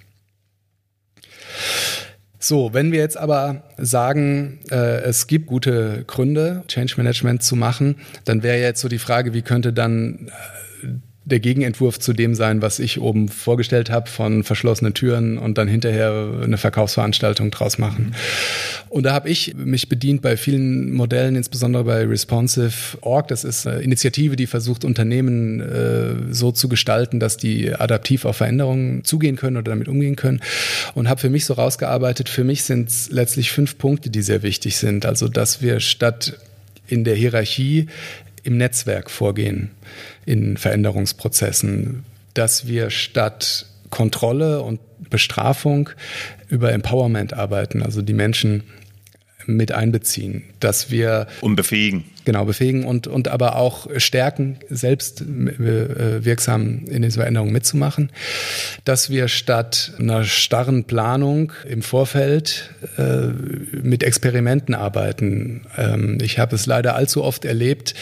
So, 2.38 2.72
wenn 2.72 2.90
wir 2.90 3.00
jetzt 3.00 3.18
aber 3.18 3.64
sagen, 3.76 4.60
äh, 4.70 5.02
es 5.02 5.26
gibt 5.26 5.46
gute 5.46 6.04
Gründe, 6.06 6.64
Change 6.68 6.94
Management 6.96 7.42
zu 7.42 7.54
machen, 7.54 7.96
dann 8.24 8.42
wäre 8.42 8.58
jetzt 8.58 8.80
so 8.80 8.88
die 8.88 8.98
Frage, 8.98 9.34
wie 9.34 9.42
könnte 9.42 9.72
dann 9.74 10.30
äh, 10.82 10.86
der 11.24 11.38
Gegenentwurf 11.38 11.98
zu 11.98 12.12
dem 12.12 12.34
sein, 12.34 12.62
was 12.62 12.78
ich 12.78 13.00
oben 13.00 13.28
vorgestellt 13.28 13.90
habe, 13.90 14.08
von 14.08 14.42
verschlossenen 14.42 14.94
Türen 14.94 15.36
und 15.36 15.58
dann 15.58 15.68
hinterher 15.68 16.40
eine 16.42 16.56
Verkaufsveranstaltung 16.56 17.50
draus 17.50 17.78
machen. 17.78 18.14
Und 18.88 19.04
da 19.04 19.12
habe 19.12 19.28
ich 19.28 19.54
mich 19.54 19.88
bedient 19.88 20.22
bei 20.22 20.36
vielen 20.36 20.92
Modellen, 20.92 21.36
insbesondere 21.36 21.84
bei 21.84 22.06
Responsive.org. 22.06 23.28
Das 23.28 23.44
ist 23.44 23.66
eine 23.66 23.82
Initiative, 23.82 24.34
die 24.34 24.46
versucht, 24.46 24.84
Unternehmen 24.84 25.60
äh, 25.60 26.32
so 26.34 26.52
zu 26.52 26.68
gestalten, 26.68 27.20
dass 27.20 27.36
die 27.36 27.72
adaptiv 27.72 28.24
auf 28.24 28.38
Veränderungen 28.38 29.04
zugehen 29.04 29.36
können 29.36 29.58
oder 29.58 29.70
damit 29.70 29.88
umgehen 29.88 30.16
können. 30.16 30.40
Und 30.94 31.08
habe 31.08 31.20
für 31.20 31.30
mich 31.30 31.44
so 31.44 31.54
rausgearbeitet, 31.54 32.30
für 32.30 32.44
mich 32.44 32.64
sind 32.64 32.88
es 32.88 33.10
letztlich 33.10 33.52
fünf 33.52 33.76
Punkte, 33.76 34.08
die 34.08 34.22
sehr 34.22 34.42
wichtig 34.42 34.78
sind. 34.78 35.04
Also, 35.04 35.28
dass 35.28 35.60
wir 35.60 35.80
statt 35.80 36.38
in 36.88 37.04
der 37.04 37.14
Hierarchie 37.14 37.86
im 38.42 38.56
Netzwerk 38.56 39.10
vorgehen 39.10 39.70
in 40.26 40.56
Veränderungsprozessen, 40.56 42.04
dass 42.34 42.66
wir 42.66 42.90
statt 42.90 43.66
Kontrolle 43.90 44.62
und 44.62 44.80
Bestrafung 45.10 45.90
über 46.48 46.72
Empowerment 46.72 47.32
arbeiten, 47.34 47.82
also 47.82 48.02
die 48.02 48.12
Menschen 48.12 48.62
mit 49.46 49.72
einbeziehen, 49.72 50.44
dass 50.60 50.90
wir 50.90 51.26
und 51.40 51.56
befähigen. 51.56 52.04
Genau, 52.26 52.44
befähigen 52.44 52.84
und, 52.84 53.06
und 53.06 53.28
aber 53.28 53.56
auch 53.56 53.88
stärken, 53.96 54.58
selbst 54.68 55.22
äh, 55.22 56.24
wirksam 56.24 56.84
in 56.86 57.00
den 57.00 57.10
Veränderungen 57.10 57.52
mitzumachen. 57.52 58.10
Dass 58.84 59.08
wir 59.08 59.28
statt 59.28 59.92
einer 59.98 60.24
starren 60.24 60.84
Planung 60.84 61.52
im 61.66 61.80
Vorfeld 61.80 62.70
äh, 62.98 63.28
mit 63.82 64.02
Experimenten 64.02 64.74
arbeiten. 64.74 65.62
Ähm, 65.78 66.18
ich 66.20 66.38
habe 66.38 66.56
es 66.56 66.66
leider 66.66 66.94
allzu 66.94 67.24
oft 67.24 67.46
erlebt, 67.46 67.94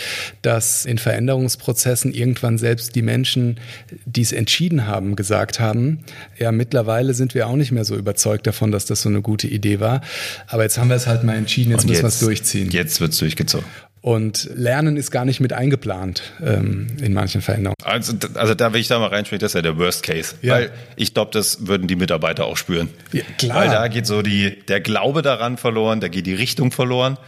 dass 0.42 0.84
in 0.84 0.98
Veränderungsprozessen 0.98 2.12
irgendwann 2.12 2.58
selbst 2.58 2.96
die 2.96 3.02
Menschen, 3.02 3.60
die 4.04 4.22
es 4.22 4.32
entschieden 4.32 4.86
haben, 4.86 5.14
gesagt 5.14 5.60
haben, 5.60 6.00
ja, 6.38 6.50
mittlerweile 6.50 7.14
sind 7.14 7.34
wir 7.34 7.46
auch 7.46 7.56
nicht 7.56 7.70
mehr 7.70 7.84
so 7.84 7.96
überzeugt 7.96 8.48
davon, 8.48 8.72
dass 8.72 8.84
das 8.84 9.02
so 9.02 9.08
eine 9.08 9.22
gute 9.22 9.46
Idee 9.46 9.78
war. 9.78 10.00
Aber 10.48 10.64
jetzt 10.64 10.76
haben 10.76 10.88
wir 10.88 10.96
es 10.96 11.06
halt 11.06 11.22
mal 11.22 11.36
entschieden, 11.36 11.70
jetzt, 11.70 11.82
jetzt 11.84 11.88
müssen 11.88 12.02
wir 12.02 12.08
es 12.08 12.18
durchziehen. 12.18 12.70
Jetzt 12.70 13.00
wird 13.00 13.12
es 13.12 13.18
durchgezogen. 13.18 13.66
Und 14.08 14.48
Lernen 14.54 14.96
ist 14.96 15.10
gar 15.10 15.26
nicht 15.26 15.38
mit 15.38 15.52
eingeplant 15.52 16.22
ähm, 16.42 16.86
in 16.98 17.12
manchen 17.12 17.42
Veränderungen. 17.42 17.76
Also, 17.84 18.14
also 18.36 18.54
da 18.54 18.72
will 18.72 18.80
ich 18.80 18.88
da 18.88 18.98
mal 18.98 19.08
reinsprechen, 19.08 19.40
das 19.40 19.50
ist 19.50 19.54
ja 19.56 19.60
der 19.60 19.76
Worst 19.76 20.02
Case. 20.02 20.34
Ja. 20.40 20.54
Weil 20.54 20.70
ich 20.96 21.12
glaube, 21.12 21.30
das 21.30 21.66
würden 21.66 21.88
die 21.88 21.94
Mitarbeiter 21.94 22.46
auch 22.46 22.56
spüren. 22.56 22.88
Ja, 23.12 23.20
klar. 23.36 23.58
Weil 23.58 23.68
da 23.68 23.86
geht 23.88 24.06
so 24.06 24.22
die, 24.22 24.60
der 24.66 24.80
Glaube 24.80 25.20
daran 25.20 25.58
verloren, 25.58 26.00
da 26.00 26.08
geht 26.08 26.24
die 26.24 26.32
Richtung 26.32 26.72
verloren. 26.72 27.18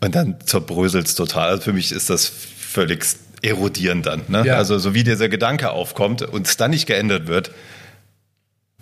Und 0.00 0.14
dann 0.14 0.36
zerbröselt 0.46 1.08
es 1.08 1.14
total. 1.14 1.50
Also 1.50 1.64
für 1.64 1.74
mich 1.74 1.92
ist 1.92 2.08
das 2.08 2.24
völlig 2.26 3.04
erodierend 3.42 4.06
dann. 4.06 4.22
Ne? 4.28 4.44
Ja. 4.46 4.56
Also 4.56 4.78
so 4.78 4.94
wie 4.94 5.04
dieser 5.04 5.28
Gedanke 5.28 5.72
aufkommt 5.72 6.22
und 6.22 6.46
es 6.46 6.56
dann 6.56 6.70
nicht 6.70 6.86
geändert 6.86 7.26
wird, 7.26 7.50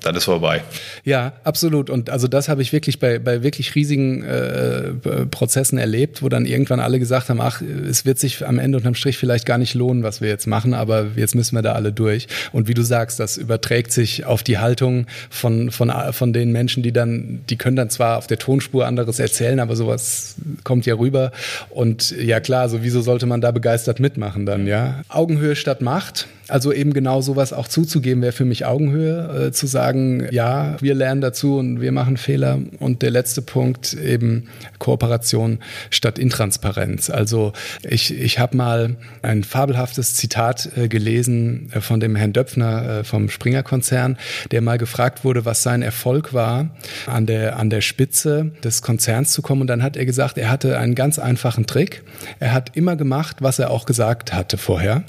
dann 0.02 0.14
ist 0.14 0.24
vorbei. 0.24 0.62
Ja, 1.04 1.32
absolut. 1.44 1.90
Und 1.90 2.10
also 2.10 2.28
das 2.28 2.48
habe 2.48 2.62
ich 2.62 2.72
wirklich 2.72 2.98
bei, 2.98 3.18
bei 3.18 3.42
wirklich 3.42 3.74
riesigen 3.74 4.22
äh, 4.22 4.92
Prozessen 5.30 5.78
erlebt, 5.78 6.22
wo 6.22 6.28
dann 6.28 6.46
irgendwann 6.46 6.80
alle 6.80 6.98
gesagt 6.98 7.28
haben, 7.28 7.40
ach, 7.40 7.62
es 7.62 8.04
wird 8.04 8.18
sich 8.18 8.46
am 8.46 8.58
Ende 8.58 8.78
unterm 8.78 8.94
Strich 8.94 9.18
vielleicht 9.18 9.46
gar 9.46 9.58
nicht 9.58 9.74
lohnen, 9.74 10.02
was 10.02 10.20
wir 10.20 10.28
jetzt 10.28 10.46
machen, 10.46 10.74
aber 10.74 11.08
jetzt 11.16 11.34
müssen 11.34 11.54
wir 11.54 11.62
da 11.62 11.72
alle 11.72 11.92
durch. 11.92 12.28
Und 12.52 12.68
wie 12.68 12.74
du 12.74 12.82
sagst, 12.82 13.20
das 13.20 13.36
überträgt 13.36 13.92
sich 13.92 14.24
auf 14.24 14.42
die 14.42 14.58
Haltung 14.58 15.06
von, 15.28 15.70
von, 15.70 15.92
von 16.12 16.32
den 16.32 16.52
Menschen, 16.52 16.82
die 16.82 16.92
dann, 16.92 17.40
die 17.48 17.56
können 17.56 17.76
dann 17.76 17.90
zwar 17.90 18.18
auf 18.18 18.26
der 18.26 18.38
Tonspur 18.38 18.86
anderes 18.86 19.18
erzählen, 19.18 19.60
aber 19.60 19.76
sowas 19.76 20.36
kommt 20.64 20.86
ja 20.86 20.94
rüber. 20.94 21.32
Und 21.68 22.10
ja 22.12 22.40
klar, 22.40 22.68
so 22.68 22.82
wieso 22.82 23.00
sollte 23.00 23.26
man 23.26 23.40
da 23.40 23.50
begeistert 23.50 24.00
mitmachen 24.00 24.46
dann, 24.46 24.66
ja? 24.66 25.02
Augenhöhe 25.08 25.56
statt 25.56 25.80
Macht 25.80 26.26
Also 26.50 26.72
eben 26.72 26.92
genau 26.92 27.20
sowas 27.20 27.52
auch 27.52 27.68
zuzugeben, 27.68 28.22
wäre 28.22 28.32
für 28.32 28.44
mich 28.44 28.66
Augenhöhe, 28.66 29.46
äh, 29.46 29.52
zu 29.52 29.66
sagen, 29.66 30.28
ja, 30.30 30.76
wir 30.80 30.94
lernen 30.94 31.20
dazu 31.20 31.56
und 31.56 31.80
wir 31.80 31.92
machen 31.92 32.16
Fehler. 32.16 32.58
Und 32.78 33.02
der 33.02 33.10
letzte 33.10 33.42
Punkt 33.42 33.94
eben 33.94 34.48
Kooperation 34.78 35.58
statt 35.90 36.18
Intransparenz. 36.18 37.10
Also 37.10 37.52
ich, 37.82 38.18
ich 38.18 38.38
habe 38.38 38.56
mal 38.56 38.96
ein 39.22 39.44
fabelhaftes 39.44 40.14
Zitat 40.14 40.70
äh, 40.76 40.88
gelesen 40.88 41.70
äh, 41.72 41.80
von 41.80 42.00
dem 42.00 42.16
Herrn 42.16 42.32
Döpfner 42.32 43.00
äh, 43.00 43.04
vom 43.04 43.28
Springer-Konzern, 43.28 44.16
der 44.50 44.60
mal 44.62 44.78
gefragt 44.78 45.24
wurde, 45.24 45.44
was 45.44 45.62
sein 45.62 45.82
Erfolg 45.82 46.32
war, 46.32 46.70
an 47.06 47.26
der, 47.26 47.56
an 47.58 47.70
der 47.70 47.80
Spitze 47.80 48.52
des 48.64 48.82
Konzerns 48.82 49.32
zu 49.32 49.42
kommen. 49.42 49.62
Und 49.62 49.66
dann 49.66 49.82
hat 49.82 49.96
er 49.96 50.06
gesagt, 50.06 50.38
er 50.38 50.50
hatte 50.50 50.78
einen 50.78 50.94
ganz 50.94 51.18
einfachen 51.18 51.66
Trick. 51.66 52.02
Er 52.38 52.52
hat 52.52 52.76
immer 52.76 52.96
gemacht, 52.96 53.36
was 53.40 53.58
er 53.58 53.70
auch 53.70 53.86
gesagt 53.86 54.32
hatte 54.32 54.58
vorher. 54.58 55.04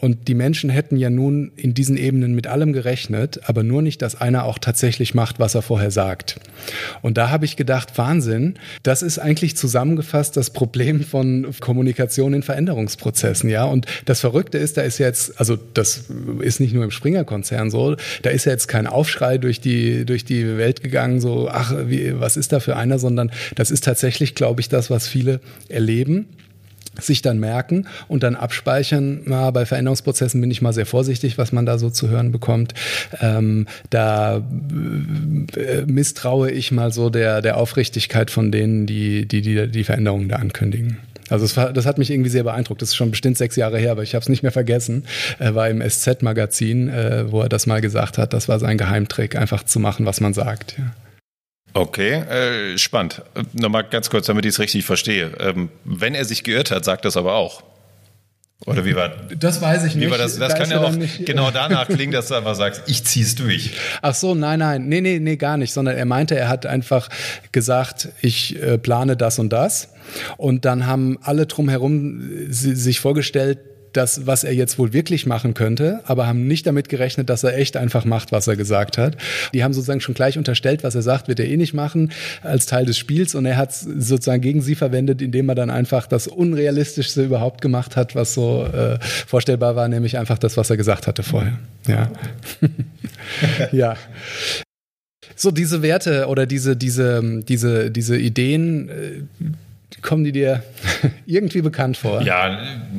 Und 0.00 0.28
die 0.28 0.34
Menschen 0.70 0.80
hätten 0.80 0.96
ja 0.96 1.10
nun 1.10 1.52
in 1.56 1.74
diesen 1.74 1.96
Ebenen 1.96 2.34
mit 2.34 2.46
allem 2.46 2.72
gerechnet, 2.72 3.40
aber 3.44 3.62
nur 3.62 3.82
nicht, 3.82 4.02
dass 4.02 4.20
einer 4.20 4.44
auch 4.44 4.58
tatsächlich 4.58 5.14
macht, 5.14 5.38
was 5.38 5.54
er 5.54 5.62
vorher 5.62 5.90
sagt. 5.90 6.36
Und 7.02 7.16
da 7.16 7.30
habe 7.30 7.44
ich 7.44 7.56
gedacht, 7.56 7.96
Wahnsinn, 7.98 8.54
das 8.82 9.02
ist 9.02 9.18
eigentlich 9.18 9.56
zusammengefasst 9.56 10.36
das 10.36 10.50
Problem 10.50 11.02
von 11.02 11.46
Kommunikation 11.60 12.34
in 12.34 12.42
Veränderungsprozessen, 12.42 13.50
ja. 13.50 13.64
Und 13.64 13.86
das 14.04 14.20
Verrückte 14.20 14.58
ist, 14.58 14.76
da 14.76 14.82
ist 14.82 14.98
jetzt, 14.98 15.38
also 15.38 15.58
das 15.74 16.04
ist 16.40 16.60
nicht 16.60 16.74
nur 16.74 16.84
im 16.84 16.90
Springer-Konzern 16.90 17.70
so, 17.70 17.96
da 18.22 18.30
ist 18.30 18.46
ja 18.46 18.52
jetzt 18.52 18.68
kein 18.68 18.86
Aufschrei 18.86 19.38
durch 19.38 19.60
die, 19.60 20.04
durch 20.04 20.24
die 20.24 20.56
Welt 20.56 20.82
gegangen, 20.82 21.20
so, 21.20 21.48
ach, 21.50 21.74
wie, 21.86 22.18
was 22.20 22.36
ist 22.36 22.52
da 22.52 22.60
für 22.60 22.76
einer, 22.76 22.98
sondern 22.98 23.30
das 23.56 23.70
ist 23.70 23.84
tatsächlich, 23.84 24.34
glaube 24.34 24.60
ich, 24.60 24.68
das, 24.68 24.90
was 24.90 25.08
viele 25.08 25.40
erleben 25.68 26.26
sich 27.02 27.22
dann 27.22 27.38
merken 27.38 27.86
und 28.08 28.22
dann 28.22 28.36
abspeichern. 28.36 29.22
Na, 29.24 29.50
bei 29.50 29.66
Veränderungsprozessen 29.66 30.40
bin 30.40 30.50
ich 30.50 30.62
mal 30.62 30.72
sehr 30.72 30.86
vorsichtig, 30.86 31.38
was 31.38 31.52
man 31.52 31.66
da 31.66 31.78
so 31.78 31.90
zu 31.90 32.08
hören 32.08 32.32
bekommt. 32.32 32.74
Ähm, 33.20 33.66
da 33.90 34.42
äh, 35.56 35.82
misstraue 35.86 36.50
ich 36.50 36.72
mal 36.72 36.92
so 36.92 37.10
der, 37.10 37.42
der 37.42 37.56
Aufrichtigkeit 37.56 38.30
von 38.30 38.52
denen, 38.52 38.86
die 38.86 39.26
die, 39.26 39.42
die, 39.42 39.68
die 39.68 39.84
Veränderungen 39.84 40.28
da 40.28 40.36
ankündigen. 40.36 40.98
Also 41.28 41.44
das, 41.44 41.56
war, 41.56 41.72
das 41.72 41.86
hat 41.86 41.98
mich 41.98 42.10
irgendwie 42.10 42.30
sehr 42.30 42.42
beeindruckt. 42.42 42.82
Das 42.82 42.90
ist 42.90 42.96
schon 42.96 43.12
bestimmt 43.12 43.38
sechs 43.38 43.54
Jahre 43.54 43.78
her, 43.78 43.92
aber 43.92 44.02
ich 44.02 44.14
habe 44.14 44.22
es 44.22 44.28
nicht 44.28 44.42
mehr 44.42 44.50
vergessen. 44.50 45.04
Er 45.38 45.54
war 45.54 45.68
im 45.68 45.80
SZ-Magazin, 45.80 46.88
äh, 46.88 47.30
wo 47.30 47.40
er 47.40 47.48
das 47.48 47.66
mal 47.66 47.80
gesagt 47.80 48.18
hat. 48.18 48.32
Das 48.32 48.48
war 48.48 48.58
sein 48.58 48.78
Geheimtrick, 48.78 49.36
einfach 49.36 49.62
zu 49.62 49.78
machen, 49.78 50.06
was 50.06 50.20
man 50.20 50.34
sagt. 50.34 50.74
Ja. 50.76 50.92
Okay, 51.72 52.12
äh, 52.12 52.78
spannend. 52.78 53.22
Nochmal 53.52 53.84
ganz 53.84 54.10
kurz, 54.10 54.26
damit 54.26 54.44
ich 54.44 54.50
es 54.50 54.58
richtig 54.58 54.84
verstehe. 54.84 55.32
Ähm, 55.38 55.70
wenn 55.84 56.14
er 56.14 56.24
sich 56.24 56.42
geirrt 56.42 56.70
hat, 56.70 56.84
sagt 56.84 57.04
das 57.04 57.16
aber 57.16 57.34
auch. 57.34 57.62
Oder 58.66 58.84
wie 58.84 58.94
war 58.94 59.08
das? 59.08 59.62
weiß 59.62 59.84
ich 59.84 59.94
nicht. 59.94 60.12
das 60.12 60.38
das 60.38 60.52
da 60.52 60.58
kann 60.58 60.70
ja 60.70 60.80
auch 60.80 60.92
nicht, 60.92 61.24
genau 61.24 61.50
danach 61.50 61.88
klingen, 61.88 62.12
dass 62.12 62.28
du 62.28 62.34
einfach 62.34 62.54
sagst, 62.54 62.82
ich 62.86 63.04
zieh's 63.04 63.34
durch. 63.34 63.70
Ach 64.02 64.14
so, 64.14 64.34
nein, 64.34 64.58
nein, 64.58 64.86
nee, 64.86 65.00
nee, 65.00 65.18
nee, 65.18 65.36
gar 65.36 65.56
nicht, 65.56 65.72
sondern 65.72 65.96
er 65.96 66.04
meinte, 66.04 66.38
er 66.38 66.48
hat 66.48 66.66
einfach 66.66 67.08
gesagt, 67.52 68.08
ich 68.20 68.60
äh, 68.62 68.76
plane 68.76 69.16
das 69.16 69.38
und 69.38 69.50
das. 69.50 69.88
Und 70.36 70.66
dann 70.66 70.86
haben 70.86 71.18
alle 71.22 71.46
drumherum 71.46 72.20
sich 72.50 73.00
vorgestellt, 73.00 73.58
das, 73.92 74.26
was 74.26 74.44
er 74.44 74.54
jetzt 74.54 74.78
wohl 74.78 74.92
wirklich 74.92 75.26
machen 75.26 75.54
könnte, 75.54 76.00
aber 76.04 76.26
haben 76.26 76.46
nicht 76.46 76.66
damit 76.66 76.88
gerechnet, 76.88 77.28
dass 77.28 77.44
er 77.44 77.56
echt 77.56 77.76
einfach 77.76 78.04
macht, 78.04 78.32
was 78.32 78.46
er 78.46 78.56
gesagt 78.56 78.98
hat. 78.98 79.16
Die 79.52 79.64
haben 79.64 79.72
sozusagen 79.72 80.00
schon 80.00 80.14
gleich 80.14 80.38
unterstellt, 80.38 80.84
was 80.84 80.94
er 80.94 81.02
sagt, 81.02 81.28
wird 81.28 81.40
er 81.40 81.46
eh 81.46 81.56
nicht 81.56 81.74
machen, 81.74 82.12
als 82.42 82.66
Teil 82.66 82.86
des 82.86 82.98
Spiels. 82.98 83.34
Und 83.34 83.46
er 83.46 83.56
hat 83.56 83.74
sozusagen 83.74 84.42
gegen 84.42 84.62
sie 84.62 84.74
verwendet, 84.74 85.22
indem 85.22 85.48
er 85.48 85.54
dann 85.54 85.70
einfach 85.70 86.06
das 86.06 86.26
Unrealistischste 86.26 87.24
überhaupt 87.24 87.60
gemacht 87.60 87.96
hat, 87.96 88.14
was 88.14 88.34
so 88.34 88.64
äh, 88.64 88.98
vorstellbar 89.00 89.76
war, 89.76 89.88
nämlich 89.88 90.18
einfach 90.18 90.38
das, 90.38 90.56
was 90.56 90.70
er 90.70 90.76
gesagt 90.76 91.06
hatte 91.06 91.22
vorher. 91.22 91.58
Ja. 91.86 92.10
ja. 93.72 93.96
So 95.36 95.50
diese 95.50 95.82
Werte 95.82 96.26
oder 96.26 96.46
diese, 96.46 96.76
diese, 96.76 97.42
diese, 97.42 97.90
diese 97.90 98.18
Ideen, 98.18 98.88
äh, 98.88 99.22
Kommen 100.02 100.24
die 100.24 100.32
dir 100.32 100.62
irgendwie 101.26 101.60
bekannt 101.60 101.96
vor? 101.96 102.22
Ja, 102.22 102.58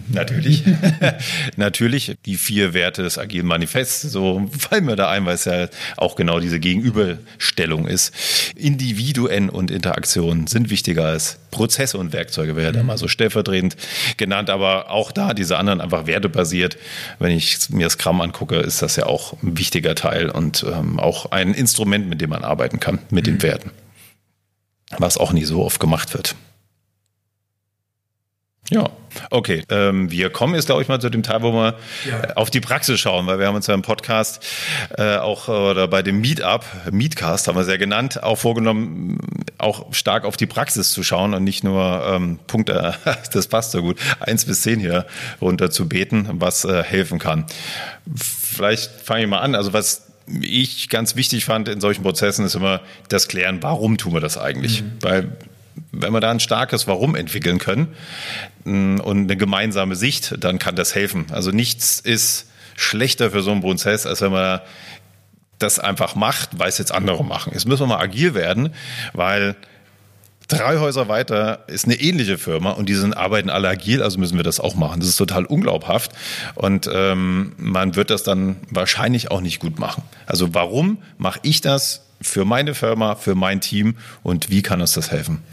natürlich. 0.10 0.64
natürlich 1.58 2.16
die 2.26 2.38
vier 2.38 2.74
Werte 2.74 3.02
des 3.02 3.18
agilen 3.18 3.48
Manifests. 3.48 4.02
So 4.02 4.50
fallen 4.58 4.86
mir 4.86 4.96
da 4.96 5.10
ein, 5.10 5.26
weil 5.26 5.36
es 5.36 5.46
ja 5.46 5.68
auch 5.98 6.16
genau 6.16 6.40
diese 6.40 6.60
Gegenüberstellung 6.60 7.88
ist. 7.88 8.14
Individuen 8.56 9.50
und 9.50 9.72
Interaktionen 9.72 10.48
sind 10.48 10.70
wichtiger 10.70 11.06
als 11.06 11.40
Prozesse 11.50 11.98
und 11.98 12.14
Werkzeuge, 12.14 12.56
wäre 12.56 12.72
da 12.72 12.82
mhm. 12.82 12.88
mal 12.88 12.98
so 12.98 13.08
stellvertretend 13.08 13.76
genannt. 14.18 14.50
Aber 14.50 14.92
auch 14.92 15.12
da 15.12 15.34
diese 15.34 15.58
anderen 15.58 15.82
einfach 15.82 16.06
wertebasiert. 16.06 16.78
Wenn 17.20 17.32
ich 17.32 17.70
mir 17.70 17.90
Scrum 17.90 18.22
angucke, 18.22 18.58
ist 18.58 18.82
das 18.82 18.96
ja 18.96 19.06
auch 19.08 19.34
ein 19.42 19.58
wichtiger 19.58 19.96
Teil 19.96 20.30
und 20.30 20.66
ähm, 20.72 21.00
auch 21.00 21.32
ein 21.32 21.54
Instrument, 21.54 22.08
mit 22.08 22.22
dem 22.22 22.30
man 22.30 22.44
arbeiten 22.44 22.80
kann, 22.80 23.00
mit 23.10 23.26
mhm. 23.26 23.32
den 23.32 23.44
Werten. 23.44 23.72
Was 24.98 25.18
auch 25.18 25.34
nie 25.34 25.46
so 25.46 25.64
oft 25.64 25.80
gemacht 25.80 26.14
wird. 26.14 26.36
Ja, 28.72 28.90
okay. 29.32 29.64
Ähm, 29.70 30.10
wir 30.12 30.30
kommen 30.30 30.56
jetzt, 30.56 30.68
glaube 30.68 30.82
ich, 30.82 30.88
mal 30.88 31.02
zu 31.02 31.10
dem 31.10 31.24
Teil, 31.24 31.42
wo 31.42 31.52
wir 31.52 31.76
ja. 32.10 32.36
auf 32.36 32.50
die 32.50 32.62
Praxis 32.62 33.02
schauen, 33.02 33.28
weil 33.28 33.38
wir 33.38 33.46
haben 33.46 33.56
uns 33.56 33.68
ja 33.68 33.74
im 33.74 33.82
Podcast 33.82 34.46
äh, 34.98 35.18
auch 35.18 35.50
oder 35.50 35.90
bei 35.90 36.02
dem 36.02 36.22
Meetup, 36.22 36.64
Meetcast 36.90 37.50
haben 37.50 37.56
wir 37.56 37.64
es 37.64 37.68
ja 37.68 37.76
genannt, 37.76 38.24
auch 38.24 38.38
vorgenommen, 38.38 39.20
auch 39.58 39.94
stark 39.94 40.24
auf 40.24 40.38
die 40.38 40.46
Praxis 40.46 40.92
zu 40.92 41.04
schauen 41.04 41.34
und 41.34 41.44
nicht 41.44 41.66
nur 41.66 42.02
ähm, 42.08 42.40
Punkte, 42.48 42.96
das 43.34 43.48
passt 43.48 43.72
so 43.72 43.82
gut, 43.82 44.00
eins 44.22 44.46
bis 44.46 44.62
zehn 44.62 44.80
hier 44.80 45.06
runter 45.42 45.70
zu 45.70 45.90
beten, 45.90 46.30
was 46.32 46.64
äh, 46.64 46.82
helfen 46.82 47.20
kann. 47.20 47.48
Vielleicht 48.16 48.90
fange 49.02 49.24
ich 49.24 49.30
mal 49.30 49.40
an. 49.40 49.54
Also 49.54 49.74
was 49.74 50.08
ich 50.28 50.88
ganz 50.88 51.18
wichtig 51.18 51.44
fand 51.44 51.68
in 51.68 51.82
solchen 51.82 52.04
Prozessen 52.04 52.46
ist 52.46 52.56
immer 52.56 52.80
das 53.10 53.28
Klären, 53.28 53.62
warum 53.62 53.98
tun 53.98 54.14
wir 54.14 54.22
das 54.22 54.38
eigentlich? 54.38 54.82
Mhm. 54.82 54.92
Weil 55.02 55.38
wenn 55.92 56.14
wir 56.14 56.20
da 56.20 56.32
ein 56.32 56.40
starkes 56.40 56.88
Warum 56.88 57.16
entwickeln 57.16 57.58
können 57.58 57.90
mm, 58.64 59.00
und 59.00 59.24
eine 59.24 59.38
gemeinsame 59.38 59.96
Sicht, 59.96 60.36
dann 60.44 60.60
kann 60.60 60.76
das 60.76 60.96
helfen. 60.96 61.26
Also 61.32 61.52
nichts 61.52 62.00
ist 62.00 62.48
schlechter 62.76 63.32
für 63.32 63.42
so 63.42 63.52
einen 63.52 63.62
Prozess, 63.62 64.06
als 64.06 64.22
wenn 64.22 64.32
man 64.32 64.62
das 65.60 65.80
einfach 65.80 66.16
macht, 66.16 66.58
weil 66.58 66.70
es 66.70 66.78
jetzt 66.78 66.92
andere 66.92 67.24
machen. 67.24 67.54
Jetzt 67.54 67.68
müssen 67.68 67.82
wir 67.84 67.88
mal 67.88 68.02
agil 68.02 68.34
werden, 68.34 68.74
weil 69.14 69.56
drei 70.48 70.80
Häuser 70.80 71.08
weiter 71.08 71.64
ist 71.68 71.86
eine 71.86 71.96
ähnliche 71.96 72.38
Firma 72.38 72.72
und 72.72 72.90
die 72.90 72.96
sind, 72.96 73.16
arbeiten 73.16 73.50
alle 73.50 73.70
agil, 73.70 74.04
also 74.04 74.20
müssen 74.20 74.38
wir 74.38 74.44
das 74.44 74.60
auch 74.60 74.76
machen. 74.76 75.00
Das 75.00 75.10
ist 75.10 75.18
total 75.18 75.46
unglaubhaft 75.46 76.12
und 76.56 76.90
ähm, 76.92 77.54
man 77.58 77.96
wird 77.96 78.10
das 78.10 78.24
dann 78.24 78.58
wahrscheinlich 78.70 79.32
auch 79.32 79.42
nicht 79.42 79.60
gut 79.60 79.80
machen. 79.80 80.04
Also 80.26 80.54
warum 80.54 80.98
mache 81.18 81.40
ich 81.44 81.62
das 81.62 82.02
für 82.22 82.46
meine 82.46 82.74
Firma, 82.74 83.16
für 83.16 83.36
mein 83.36 83.62
Team 83.62 83.96
und 84.24 84.50
wie 84.50 84.62
kann 84.62 84.82
uns 84.82 84.94
das 84.94 85.12
helfen? 85.12 85.44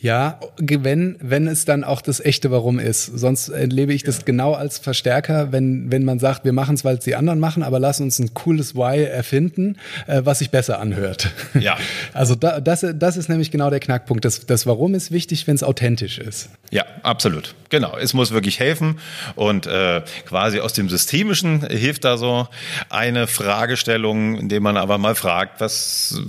Ja, 0.00 0.40
wenn, 0.58 1.16
wenn 1.20 1.48
es 1.48 1.64
dann 1.64 1.82
auch 1.82 2.02
das 2.02 2.20
echte 2.20 2.50
Warum 2.50 2.78
ist. 2.78 3.06
Sonst 3.06 3.48
erlebe 3.48 3.94
ich 3.94 4.02
das 4.02 4.18
ja. 4.18 4.22
genau 4.26 4.52
als 4.52 4.78
Verstärker, 4.78 5.52
wenn, 5.52 5.90
wenn 5.90 6.04
man 6.04 6.18
sagt, 6.18 6.44
wir 6.44 6.52
machen 6.52 6.74
es, 6.74 6.84
weil 6.84 6.98
es 6.98 7.04
die 7.04 7.16
anderen 7.16 7.40
machen, 7.40 7.62
aber 7.62 7.80
lass 7.80 8.00
uns 8.00 8.18
ein 8.18 8.34
cooles 8.34 8.74
Why 8.74 9.04
erfinden, 9.04 9.76
äh, 10.06 10.22
was 10.24 10.40
sich 10.40 10.50
besser 10.50 10.80
anhört. 10.80 11.30
Ja. 11.58 11.76
Also 12.12 12.34
da, 12.34 12.60
das, 12.60 12.86
das 12.94 13.16
ist 13.16 13.28
nämlich 13.28 13.50
genau 13.50 13.68
der 13.68 13.80
Knackpunkt. 13.80 14.24
Das, 14.24 14.46
das 14.46 14.66
Warum 14.66 14.94
ist 14.94 15.10
wichtig, 15.10 15.46
wenn 15.46 15.54
es 15.54 15.62
authentisch 15.62 16.18
ist. 16.18 16.48
Ja, 16.70 16.84
absolut. 17.02 17.54
Genau. 17.68 17.96
Es 17.96 18.14
muss 18.14 18.32
wirklich 18.32 18.58
helfen 18.58 18.98
und 19.34 19.66
äh, 19.66 20.02
quasi 20.26 20.60
aus 20.60 20.72
dem 20.72 20.88
Systemischen 20.88 21.66
hilft 21.66 22.04
da 22.04 22.16
so 22.16 22.48
eine 22.88 23.26
Fragestellung, 23.26 24.38
indem 24.38 24.62
man 24.62 24.76
aber 24.76 24.98
mal 24.98 25.14
fragt, 25.14 25.60
was 25.60 26.20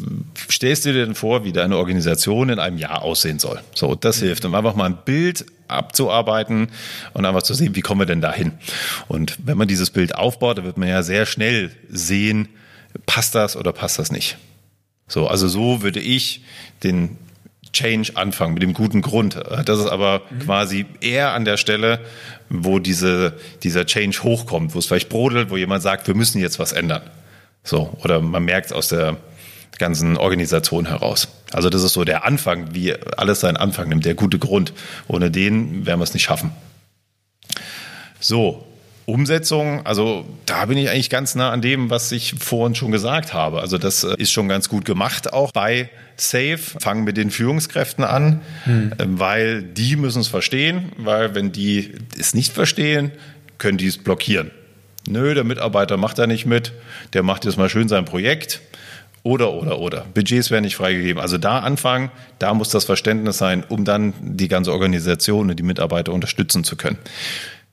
stellst 0.49 0.85
du 0.85 0.93
dir 0.93 1.05
denn 1.05 1.15
vor, 1.15 1.43
wie 1.43 1.51
deine 1.53 1.77
Organisation 1.77 2.49
in 2.49 2.59
einem 2.59 2.77
Jahr 2.77 3.01
aussehen 3.01 3.39
soll? 3.39 3.56
So, 3.73 3.95
das 3.95 4.19
hilft, 4.19 4.45
um 4.45 4.55
einfach 4.55 4.75
mal 4.75 4.85
ein 4.85 4.97
Bild 5.05 5.45
abzuarbeiten 5.67 6.69
und 7.13 7.25
einfach 7.25 7.43
zu 7.43 7.53
sehen, 7.53 7.75
wie 7.75 7.81
kommen 7.81 8.01
wir 8.01 8.05
denn 8.05 8.21
dahin? 8.21 8.53
Und 9.07 9.37
wenn 9.43 9.57
man 9.57 9.67
dieses 9.67 9.89
Bild 9.89 10.15
aufbaut, 10.15 10.57
dann 10.57 10.65
wird 10.65 10.77
man 10.77 10.87
ja 10.87 11.03
sehr 11.03 11.25
schnell 11.25 11.71
sehen, 11.89 12.47
passt 13.05 13.35
das 13.35 13.55
oder 13.55 13.73
passt 13.73 13.99
das 13.99 14.11
nicht. 14.11 14.37
So, 15.07 15.27
also 15.27 15.47
so 15.47 15.81
würde 15.81 15.99
ich 15.99 16.43
den 16.83 17.17
Change 17.73 18.13
anfangen, 18.15 18.53
mit 18.53 18.63
dem 18.63 18.73
guten 18.73 19.01
Grund. 19.01 19.35
Das 19.65 19.79
ist 19.79 19.87
aber 19.87 20.23
mhm. 20.29 20.39
quasi 20.39 20.85
eher 21.01 21.33
an 21.33 21.45
der 21.45 21.57
Stelle, 21.57 21.99
wo 22.49 22.79
diese, 22.79 23.33
dieser 23.63 23.85
Change 23.85 24.23
hochkommt, 24.23 24.73
wo 24.73 24.79
es 24.79 24.85
vielleicht 24.85 25.09
brodelt, 25.09 25.49
wo 25.49 25.57
jemand 25.57 25.83
sagt, 25.83 26.07
wir 26.07 26.15
müssen 26.15 26.39
jetzt 26.39 26.59
was 26.59 26.71
ändern. 26.71 27.03
So, 27.63 27.97
oder 28.03 28.21
man 28.21 28.45
merkt 28.45 28.71
aus 28.73 28.87
der 28.87 29.17
ganzen 29.77 30.17
Organisation 30.17 30.87
heraus. 30.87 31.27
Also 31.51 31.69
das 31.69 31.83
ist 31.83 31.93
so 31.93 32.03
der 32.03 32.25
Anfang, 32.25 32.73
wie 32.73 32.93
alles 33.17 33.41
seinen 33.41 33.57
Anfang 33.57 33.89
nimmt, 33.89 34.05
der 34.05 34.15
gute 34.15 34.39
Grund. 34.39 34.73
Ohne 35.07 35.31
den 35.31 35.85
werden 35.85 35.99
wir 35.99 36.03
es 36.03 36.13
nicht 36.13 36.23
schaffen. 36.23 36.51
So, 38.19 38.67
Umsetzung, 39.07 39.85
also 39.85 40.25
da 40.45 40.65
bin 40.65 40.77
ich 40.77 40.89
eigentlich 40.89 41.09
ganz 41.09 41.33
nah 41.33 41.51
an 41.51 41.61
dem, 41.61 41.89
was 41.89 42.11
ich 42.11 42.35
vorhin 42.39 42.75
schon 42.75 42.91
gesagt 42.91 43.33
habe. 43.33 43.61
Also 43.61 43.77
das 43.77 44.03
äh, 44.03 44.13
ist 44.17 44.31
schon 44.31 44.49
ganz 44.49 44.67
gut 44.67 44.83
gemacht 44.83 45.31
auch 45.31 45.53
bei 45.53 45.89
Safe. 46.17 46.57
Fangen 46.57 47.05
mit 47.05 47.15
den 47.15 47.31
Führungskräften 47.31 48.03
an, 48.03 48.41
hm. 48.65 48.91
weil 48.97 49.63
die 49.63 49.95
müssen 49.95 50.19
es 50.19 50.27
verstehen, 50.27 50.91
weil 50.97 51.35
wenn 51.35 51.53
die 51.53 51.93
es 52.19 52.33
nicht 52.33 52.51
verstehen, 52.51 53.11
können 53.59 53.77
die 53.77 53.87
es 53.87 53.97
blockieren. 53.97 54.51
Nö, 55.07 55.33
der 55.33 55.45
Mitarbeiter 55.45 55.95
macht 55.95 56.19
da 56.19 56.27
nicht 56.27 56.45
mit, 56.45 56.73
der 57.13 57.23
macht 57.23 57.45
jetzt 57.45 57.57
mal 57.57 57.69
schön 57.69 57.87
sein 57.87 58.03
Projekt. 58.03 58.59
Oder, 59.23 59.53
oder, 59.53 59.79
oder. 59.79 60.05
Budgets 60.13 60.51
werden 60.51 60.63
nicht 60.63 60.75
freigegeben. 60.75 61.21
Also 61.21 61.37
da 61.37 61.59
anfangen, 61.59 62.11
da 62.39 62.53
muss 62.53 62.69
das 62.69 62.85
Verständnis 62.85 63.37
sein, 63.37 63.63
um 63.67 63.83
dann 63.83 64.13
die 64.21 64.47
ganze 64.47 64.71
Organisation 64.71 65.49
und 65.49 65.57
die 65.57 65.63
Mitarbeiter 65.63 66.13
unterstützen 66.13 66.63
zu 66.63 66.77
können. 66.77 66.97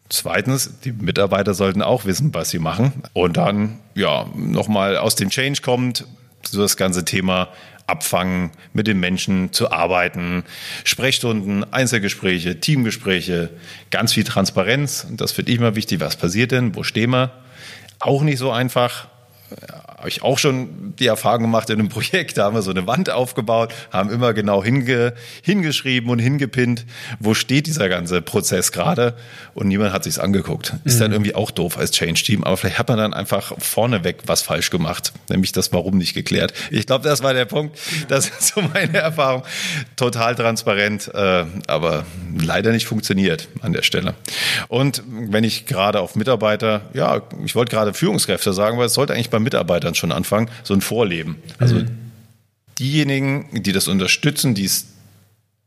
Zweitens, 0.09 0.80
die 0.85 0.92
Mitarbeiter 0.92 1.54
sollten 1.54 1.83
auch 1.83 2.04
wissen, 2.04 2.35
was 2.35 2.50
sie 2.50 2.59
machen. 2.59 3.04
Und 3.12 3.37
dann, 3.37 3.78
ja, 3.94 4.26
nochmal 4.35 4.96
aus 4.96 5.16
dem 5.16 5.30
Change 5.30 5.62
kommt, 5.62 6.07
so 6.42 6.61
das 6.61 6.76
ganze 6.76 7.04
Thema 7.04 7.48
abfangen, 7.87 8.50
mit 8.72 8.87
den 8.87 8.98
Menschen 8.98 9.52
zu 9.52 9.70
arbeiten, 9.70 10.44
Sprechstunden, 10.85 11.64
Einzelgespräche, 11.72 12.61
Teamgespräche, 12.61 13.50
ganz 13.90 14.12
viel 14.12 14.24
Transparenz. 14.24 15.07
Und 15.09 15.20
das 15.20 15.33
finde 15.33 15.52
ich 15.52 15.61
mal 15.61 15.76
wichtig. 15.76 16.00
Was 16.00 16.16
passiert 16.16 16.52
denn? 16.52 16.74
Wo 16.74 16.83
stehen 16.83 17.11
wir? 17.11 17.33
Auch 18.00 18.22
nicht 18.22 18.38
so 18.38 18.50
einfach 18.50 19.09
habe 20.05 20.11
ich 20.11 20.23
auch 20.23 20.37
schon 20.37 20.93
die 20.99 21.07
Erfahrung 21.07 21.45
gemacht 21.45 21.71
in 21.71 21.79
einem 21.79 21.88
Projekt, 21.95 22.37
da 22.37 22.45
haben 22.45 22.55
wir 22.55 22.61
so 22.61 22.71
eine 22.71 22.87
Wand 22.87 23.09
aufgebaut, 23.09 23.73
haben 23.90 24.11
immer 24.11 24.35
genau 24.35 24.62
hinge, 24.62 25.14
hingeschrieben 25.40 26.11
und 26.11 26.19
hingepinnt, 26.19 26.85
wo 27.21 27.33
steht 27.33 27.67
dieser 27.67 27.88
ganze 27.88 28.21
Prozess 28.21 28.71
gerade 28.71 29.14
und 29.55 29.67
niemand 29.67 29.95
hat 29.95 30.05
sich's 30.05 30.19
angeguckt. 30.19 30.75
Ist 30.85 30.97
mhm. 30.97 31.01
dann 31.01 31.12
irgendwie 31.12 31.35
auch 31.35 31.51
doof 31.51 31.79
als 31.79 31.93
Change-Team, 31.93 32.45
aber 32.45 32.59
vielleicht 32.59 32.79
hat 32.79 32.88
man 32.88 32.99
dann 32.99 33.14
einfach 33.14 33.55
vorneweg 33.59 34.19
was 34.27 34.43
falsch 34.43 34.69
gemacht, 34.69 35.14
nämlich 35.31 35.53
das 35.53 35.73
Warum 35.73 35.97
nicht 35.97 36.12
geklärt. 36.12 36.53
Ich 36.71 36.87
glaube, 36.87 37.09
das 37.09 37.23
war 37.23 37.33
der 37.33 37.47
Punkt, 37.47 37.79
das 38.09 38.29
ist 38.29 38.49
so 38.49 38.61
meine 38.61 38.99
Erfahrung. 38.99 39.43
Total 39.97 40.35
transparent, 40.35 41.11
äh, 41.14 41.47
aber 41.67 42.05
leider 42.38 42.73
nicht 42.73 42.85
funktioniert 42.85 43.49
an 43.62 43.73
der 43.73 43.83
Stelle. 43.83 44.12
Und 44.69 45.03
wenn 45.07 45.45
ich 45.45 45.64
gerade 45.64 46.01
auf 46.01 46.14
Mitarbeiter, 46.14 46.83
ja, 46.93 47.23
ich 47.43 47.55
wollte 47.55 47.75
gerade 47.75 47.95
Führungskräfte 47.95 48.53
sagen, 48.53 48.77
weil 48.77 48.87
es 48.87 48.95
sollte 48.95 49.14
eigentlich 49.14 49.31
bei 49.31 49.38
Mitarbeitern 49.38 49.93
dann 49.94 49.96
schon 49.96 50.12
anfangen, 50.12 50.50
so 50.62 50.74
ein 50.74 50.80
Vorleben. 50.80 51.37
Also 51.59 51.76
mhm. 51.76 51.88
diejenigen, 52.78 53.62
die 53.62 53.72
das 53.72 53.88
unterstützen, 53.88 54.54
die 54.54 54.64
es 54.64 54.87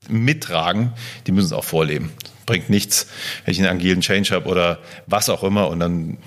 mittragen, 0.10 0.94
die 1.26 1.32
müssen 1.32 1.48
es 1.48 1.54
auch 1.54 1.64
vorleben. 1.64 2.12
Bringt 2.46 2.70
nichts, 2.70 3.08
wenn 3.46 3.54
ich 3.54 3.60
einen 3.60 3.68
agilen 3.68 4.02
Change 4.02 4.34
habe 4.34 4.48
oder 4.48 4.80
was 5.06 5.30
auch 5.30 5.44
immer 5.44 5.70
und 5.70 5.80
dann 5.80 6.18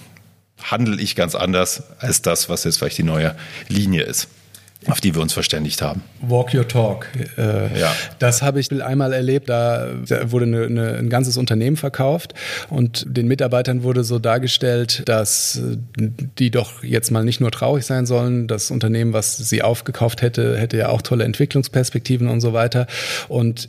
handle 0.63 1.01
ich 1.01 1.17
ganz 1.17 1.35
anders 1.35 1.83
als 2.01 2.21
das, 2.21 2.49
was 2.49 2.65
jetzt 2.65 2.79
vielleicht 2.79 2.99
die 2.99 3.03
neue 3.03 3.37
Linie 3.69 4.03
ist 4.03 4.29
auf 4.87 5.01
die 5.01 5.15
wir 5.15 5.21
uns 5.21 5.33
verständigt 5.33 5.83
haben. 5.83 6.03
Walk 6.23 6.55
your 6.55 6.67
talk. 6.67 7.07
Äh, 7.37 7.79
ja. 7.79 7.95
Das 8.19 8.43
habe 8.43 8.61
ich 8.61 8.71
einmal 8.83 9.13
erlebt. 9.13 9.49
Da, 9.49 9.89
wurde 10.25 10.47
eine, 10.47 10.65
eine, 10.65 10.95
ein 10.95 11.11
ganzes 11.11 11.37
Unternehmen 11.37 11.77
verkauft 11.77 12.35
und 12.71 13.05
den 13.07 13.27
Mitarbeitern 13.27 13.83
wurde 13.83 14.05
so 14.05 14.19
dargestellt, 14.19 15.03
dass 15.07 15.61
die 16.39 16.51
doch 16.51 16.83
jetzt 16.83 17.11
mal 17.11 17.25
nicht 17.25 17.41
nur 17.41 17.51
traurig 17.51 17.85
sein 17.85 18.07
sollen. 18.07 18.47
Das 18.47 18.71
Unternehmen, 18.71 19.13
was 19.13 19.37
sie 19.37 19.63
aufgekauft 19.63 20.23
hätte, 20.23 20.57
hätte 20.57 20.79
ja 20.79 20.89
auch 20.89 21.03
tolle 21.03 21.25
Entwicklungsperspektiven 21.25 22.29
und 22.29 22.41
so 22.41 22.53
weiter. 22.53 22.87
Und 23.29 23.69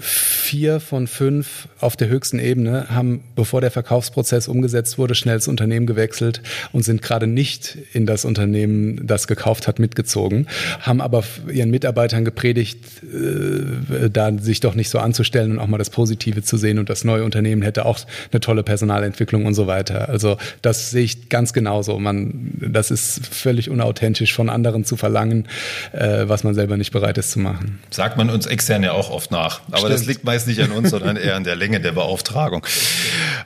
vier 0.00 0.80
von 0.80 1.06
fünf 1.06 1.68
auf 1.80 1.96
der 1.96 2.08
höchsten 2.08 2.38
Ebene 2.38 2.86
haben, 2.90 3.22
bevor 3.34 3.60
der 3.60 3.70
Verkaufsprozess 3.70 4.48
umgesetzt 4.48 4.98
wurde, 4.98 5.14
schnell 5.14 5.36
das 5.36 5.48
Unternehmen 5.48 5.86
gewechselt 5.86 6.42
und 6.72 6.82
sind 6.82 7.02
gerade 7.02 7.26
nicht 7.26 7.78
in 7.92 8.06
das 8.06 8.24
Unternehmen, 8.24 9.06
das 9.06 9.26
gekauft 9.26 9.68
hat, 9.68 9.78
mitgezogen, 9.78 10.46
haben 10.80 11.00
aber 11.00 11.24
ihren 11.52 11.70
Mitarbeitern 11.70 12.24
gepredigt, 12.24 12.78
äh, 13.02 14.10
da 14.10 14.36
sich 14.38 14.60
doch 14.60 14.74
nicht 14.74 14.90
so 14.90 14.98
anzustellen 14.98 15.52
und 15.52 15.58
auch 15.58 15.66
mal 15.66 15.78
das 15.78 15.90
Positive 15.90 16.42
zu 16.42 16.56
sehen 16.56 16.78
und 16.78 16.90
das 16.90 17.04
neue 17.04 17.24
Unternehmen 17.24 17.62
hätte 17.62 17.84
auch 17.84 17.98
eine 18.32 18.40
tolle 18.40 18.62
Personalentwicklung 18.62 19.46
und 19.46 19.54
so 19.54 19.66
weiter. 19.66 20.08
Also 20.08 20.36
das 20.62 20.90
sehe 20.90 21.04
ich 21.04 21.28
ganz 21.28 21.52
genauso. 21.52 21.98
Man, 21.98 22.52
das 22.60 22.90
ist 22.90 23.26
völlig 23.26 23.70
unauthentisch 23.70 24.34
von 24.34 24.50
anderen 24.50 24.84
zu 24.84 24.96
verlangen, 24.96 25.48
äh, 25.92 26.28
was 26.28 26.44
man 26.44 26.54
selber 26.54 26.76
nicht 26.76 26.92
bereit 26.92 27.18
ist 27.18 27.30
zu 27.30 27.38
machen. 27.38 27.78
Sagt 27.90 28.16
man 28.16 28.30
uns 28.30 28.46
extern 28.46 28.82
ja 28.82 28.92
auch 28.92 29.10
oft 29.10 29.30
nach. 29.30 29.60
Aber 29.70 29.85
aber 29.86 29.94
das 29.94 30.06
liegt 30.06 30.24
meist 30.24 30.46
nicht 30.46 30.60
an 30.60 30.72
uns, 30.72 30.90
sondern 30.90 31.16
eher 31.16 31.36
an 31.36 31.44
der 31.44 31.56
Länge 31.56 31.80
der 31.80 31.92
Beauftragung. 31.92 32.64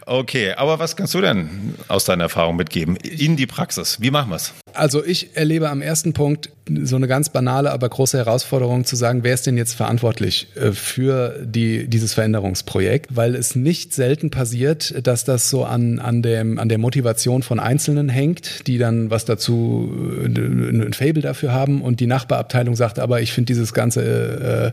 Okay, 0.07 0.53
aber 0.53 0.79
was 0.79 0.97
kannst 0.97 1.15
du 1.15 1.21
denn 1.21 1.75
aus 1.89 2.05
deiner 2.05 2.25
Erfahrung 2.25 2.57
mitgeben 2.57 2.97
in 2.97 3.37
die 3.37 3.47
Praxis? 3.47 3.99
Wie 4.01 4.11
machen 4.11 4.31
wir 4.31 4.37
es? 4.37 4.53
Also 4.73 5.05
ich 5.05 5.37
erlebe 5.37 5.69
am 5.69 5.83
ersten 5.83 6.13
Punkt 6.13 6.51
so 6.85 6.97
eine 6.97 7.09
ganz 7.09 7.31
banale, 7.31 7.73
aber 7.73 7.89
große 7.89 8.17
Herausforderung 8.19 8.85
zu 8.85 8.95
sagen, 8.95 9.25
wer 9.25 9.35
ist 9.35 9.47
denn 9.47 9.57
jetzt 9.57 9.75
verantwortlich 9.75 10.49
äh, 10.55 10.73
für 10.73 11.41
die, 11.45 11.89
dieses 11.89 12.15
Veränderungsprojekt? 12.15 13.09
Weil 13.11 13.35
es 13.35 13.57
nicht 13.57 13.93
selten 13.93 14.31
passiert, 14.31 15.07
dass 15.07 15.25
das 15.25 15.51
so 15.51 15.65
an, 15.65 15.99
an, 15.99 16.23
dem, 16.23 16.59
an 16.59 16.69
der 16.69 16.79
Motivation 16.79 17.43
von 17.43 17.59
Einzelnen 17.59 18.09
hängt, 18.09 18.67
die 18.67 18.79
dann 18.79 19.11
was 19.11 19.25
dazu, 19.25 19.93
äh, 20.23 20.27
ein 20.27 20.93
Fable 20.93 21.23
dafür 21.23 21.53
haben 21.53 21.83
und 21.83 22.01
die 22.01 22.07
Nachbarabteilung 22.07 22.77
sagt, 22.77 22.99
aber 22.99 23.21
ich 23.21 23.33
finde 23.33 23.47
dieses 23.47 23.75
ganze 23.75 24.73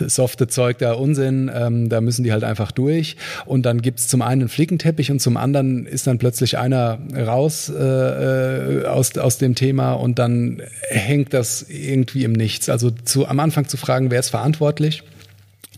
äh, 0.00 0.08
softe 0.08 0.48
Zeug 0.48 0.78
da 0.78 0.95
Unsinn, 0.98 1.50
ähm, 1.54 1.88
da 1.88 2.00
müssen 2.00 2.24
die 2.24 2.32
halt 2.32 2.44
einfach 2.44 2.72
durch. 2.72 3.16
Und 3.44 3.66
dann 3.66 3.82
gibt 3.82 3.98
es 3.98 4.08
zum 4.08 4.22
einen 4.22 4.36
einen 4.46 4.48
Flickenteppich 4.48 5.10
und 5.10 5.20
zum 5.20 5.36
anderen 5.36 5.86
ist 5.86 6.06
dann 6.06 6.18
plötzlich 6.18 6.58
einer 6.58 6.98
raus 7.14 7.68
äh, 7.68 7.82
äh 7.82 8.86
aus, 8.86 9.16
aus 9.18 9.38
dem 9.38 9.54
Thema 9.54 9.92
und 9.92 10.18
dann 10.18 10.62
hängt 10.88 11.32
das 11.34 11.62
irgendwie 11.68 12.24
im 12.24 12.32
Nichts. 12.32 12.68
Also 12.68 12.90
zu, 12.90 13.26
am 13.26 13.40
Anfang 13.40 13.68
zu 13.68 13.76
fragen, 13.76 14.10
wer 14.10 14.20
ist 14.20 14.30
verantwortlich? 14.30 15.02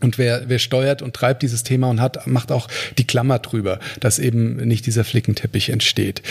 Und 0.01 0.17
wer, 0.17 0.49
wer 0.49 0.61
steuert 0.61 1.03
und 1.03 1.15
treibt 1.15 1.43
dieses 1.43 1.65
Thema 1.65 1.89
und 1.89 2.01
hat, 2.01 2.25
macht 2.29 2.53
auch 2.53 2.69
die 2.99 3.07
Klammer 3.07 3.41
drüber, 3.41 3.81
dass 3.99 4.21
eben 4.21 4.57
nicht 4.57 4.87
dieser 4.87 5.03
Flickenteppich 5.03 5.71
entsteht. 5.71 6.23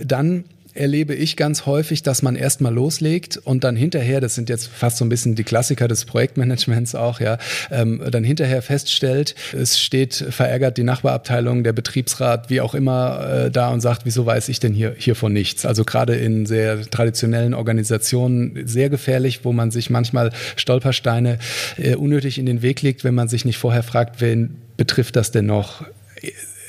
Dann 0.00 0.44
erlebe 0.76 1.14
ich 1.14 1.36
ganz 1.36 1.66
häufig, 1.66 2.02
dass 2.02 2.22
man 2.22 2.36
erstmal 2.36 2.72
loslegt 2.72 3.36
und 3.36 3.64
dann 3.64 3.76
hinterher, 3.76 4.20
das 4.20 4.34
sind 4.34 4.48
jetzt 4.48 4.68
fast 4.68 4.98
so 4.98 5.04
ein 5.04 5.08
bisschen 5.08 5.34
die 5.34 5.44
Klassiker 5.44 5.88
des 5.88 6.04
Projektmanagements 6.04 6.94
auch, 6.94 7.20
ja, 7.20 7.38
ähm, 7.70 8.02
dann 8.10 8.24
hinterher 8.24 8.62
feststellt, 8.62 9.34
es 9.52 9.80
steht 9.80 10.14
verärgert 10.14 10.76
die 10.76 10.84
Nachbarabteilung, 10.84 11.64
der 11.64 11.72
Betriebsrat, 11.72 12.50
wie 12.50 12.60
auch 12.60 12.74
immer, 12.74 13.46
äh, 13.46 13.50
da 13.50 13.70
und 13.70 13.80
sagt, 13.80 14.02
wieso 14.04 14.26
weiß 14.26 14.48
ich 14.48 14.60
denn 14.60 14.72
hier 14.72 14.94
hiervon 14.96 15.32
nichts? 15.32 15.66
Also 15.66 15.84
gerade 15.84 16.14
in 16.16 16.46
sehr 16.46 16.82
traditionellen 16.82 17.54
Organisationen 17.54 18.66
sehr 18.66 18.90
gefährlich, 18.90 19.44
wo 19.44 19.52
man 19.52 19.70
sich 19.70 19.90
manchmal 19.90 20.32
Stolpersteine 20.56 21.38
äh, 21.76 21.94
unnötig 21.94 22.38
in 22.38 22.46
den 22.46 22.62
Weg 22.62 22.82
legt, 22.82 23.04
wenn 23.04 23.14
man 23.14 23.28
sich 23.28 23.44
nicht 23.44 23.58
vorher 23.58 23.82
fragt, 23.82 24.20
wen 24.20 24.56
betrifft 24.76 25.16
das 25.16 25.30
denn 25.30 25.46
noch? 25.46 25.84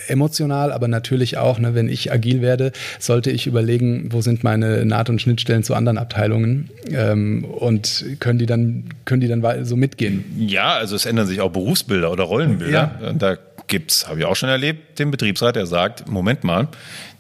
Emotional, 0.07 0.71
aber 0.71 0.87
natürlich 0.87 1.37
auch, 1.37 1.59
ne, 1.59 1.75
wenn 1.75 1.89
ich 1.89 2.11
agil 2.11 2.41
werde, 2.41 2.71
sollte 2.99 3.31
ich 3.31 3.47
überlegen, 3.47 4.09
wo 4.11 4.21
sind 4.21 4.43
meine 4.43 4.85
Naht- 4.85 5.09
und 5.09 5.21
Schnittstellen 5.21 5.63
zu 5.63 5.75
anderen 5.75 5.97
Abteilungen 5.97 6.69
ähm, 6.91 7.43
und 7.45 8.05
können 8.19 8.39
die 8.39 8.45
dann 8.45 8.85
können 9.05 9.21
die 9.21 9.27
dann 9.27 9.65
so 9.65 9.75
mitgehen? 9.75 10.23
Ja, 10.37 10.75
also 10.75 10.95
es 10.95 11.05
ändern 11.05 11.27
sich 11.27 11.41
auch 11.41 11.51
Berufsbilder 11.51 12.11
oder 12.11 12.23
Rollenbilder. 12.23 12.91
Ja. 13.01 13.13
Da 13.13 13.37
gibt's, 13.67 14.07
habe 14.07 14.19
ich 14.19 14.25
auch 14.25 14.35
schon 14.35 14.49
erlebt, 14.49 14.99
den 14.99 15.11
Betriebsrat, 15.11 15.55
der 15.55 15.65
sagt, 15.65 16.07
Moment 16.07 16.43
mal, 16.43 16.69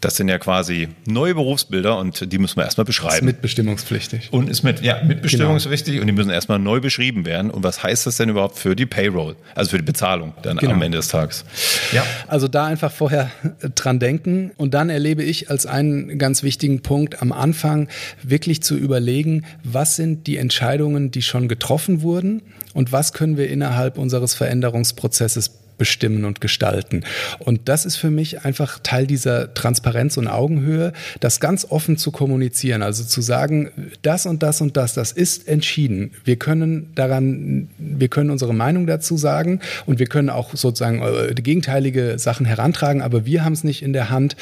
das 0.01 0.15
sind 0.15 0.29
ja 0.29 0.37
quasi 0.37 0.89
neue 1.07 1.33
Berufsbilder 1.33 1.97
und 1.97 2.31
die 2.31 2.37
müssen 2.37 2.57
wir 2.57 2.63
erstmal 2.63 2.85
beschreiben. 2.85 3.15
Ist 3.15 3.23
mitbestimmungspflichtig. 3.23 4.31
Und 4.31 4.49
ist 4.49 4.63
mit, 4.63 4.81
ja, 4.81 5.01
mitbestimmungspflichtig 5.03 5.93
genau. 5.93 6.01
und 6.01 6.07
die 6.07 6.13
müssen 6.13 6.29
erstmal 6.29 6.59
neu 6.59 6.79
beschrieben 6.79 7.25
werden. 7.25 7.49
Und 7.49 7.63
was 7.63 7.81
heißt 7.81 8.05
das 8.05 8.17
denn 8.17 8.29
überhaupt 8.29 8.59
für 8.59 8.75
die 8.75 8.85
Payroll, 8.85 9.35
also 9.55 9.71
für 9.71 9.77
die 9.77 9.83
Bezahlung 9.83 10.33
dann 10.43 10.57
genau. 10.57 10.73
am 10.73 10.81
Ende 10.83 10.97
des 10.97 11.07
Tages? 11.07 11.45
Ja. 11.91 12.05
Also 12.27 12.47
da 12.47 12.65
einfach 12.65 12.91
vorher 12.91 13.31
dran 13.75 13.99
denken 13.99 14.51
und 14.57 14.73
dann 14.73 14.89
erlebe 14.89 15.23
ich 15.23 15.49
als 15.49 15.65
einen 15.65 16.19
ganz 16.19 16.43
wichtigen 16.43 16.81
Punkt 16.81 17.21
am 17.21 17.31
Anfang 17.31 17.87
wirklich 18.21 18.61
zu 18.61 18.75
überlegen, 18.75 19.45
was 19.63 19.95
sind 19.95 20.27
die 20.27 20.37
Entscheidungen, 20.37 21.09
die 21.09 21.23
schon 21.23 21.47
getroffen 21.47 22.01
wurden 22.03 22.43
und 22.73 22.91
was 22.91 23.13
können 23.13 23.37
wir 23.37 23.49
innerhalb 23.49 23.97
unseres 23.97 24.35
Veränderungsprozesses 24.35 25.66
bestimmen 25.77 26.25
und 26.25 26.41
gestalten. 26.41 27.03
Und 27.39 27.69
das 27.69 27.85
ist 27.85 27.95
für 27.95 28.11
mich 28.11 28.45
einfach 28.45 28.79
Teil 28.83 29.07
dieser 29.07 29.53
Transparenz 29.53 30.17
und 30.17 30.27
Augenhöhe, 30.27 30.93
das 31.19 31.39
ganz 31.39 31.65
offen 31.69 31.97
zu 31.97 32.11
kommunizieren. 32.11 32.81
Also 32.81 33.03
zu 33.03 33.21
sagen, 33.21 33.71
das 34.01 34.25
und 34.25 34.43
das 34.43 34.61
und 34.61 34.77
das, 34.77 34.93
das 34.93 35.11
ist 35.11 35.47
entschieden. 35.47 36.11
Wir 36.23 36.37
können 36.37 36.91
daran, 36.95 37.69
wir 37.77 38.07
können 38.07 38.29
unsere 38.29 38.53
Meinung 38.53 38.87
dazu 38.87 39.17
sagen 39.17 39.59
und 39.85 39.99
wir 39.99 40.07
können 40.07 40.29
auch 40.29 40.55
sozusagen 40.55 41.01
äh, 41.01 41.33
gegenteilige 41.33 42.19
Sachen 42.19 42.45
herantragen, 42.45 43.01
aber 43.01 43.25
wir 43.25 43.43
haben 43.43 43.53
es 43.53 43.63
nicht 43.63 43.83
in 43.83 43.93
der 43.93 44.09
Hand, 44.09 44.35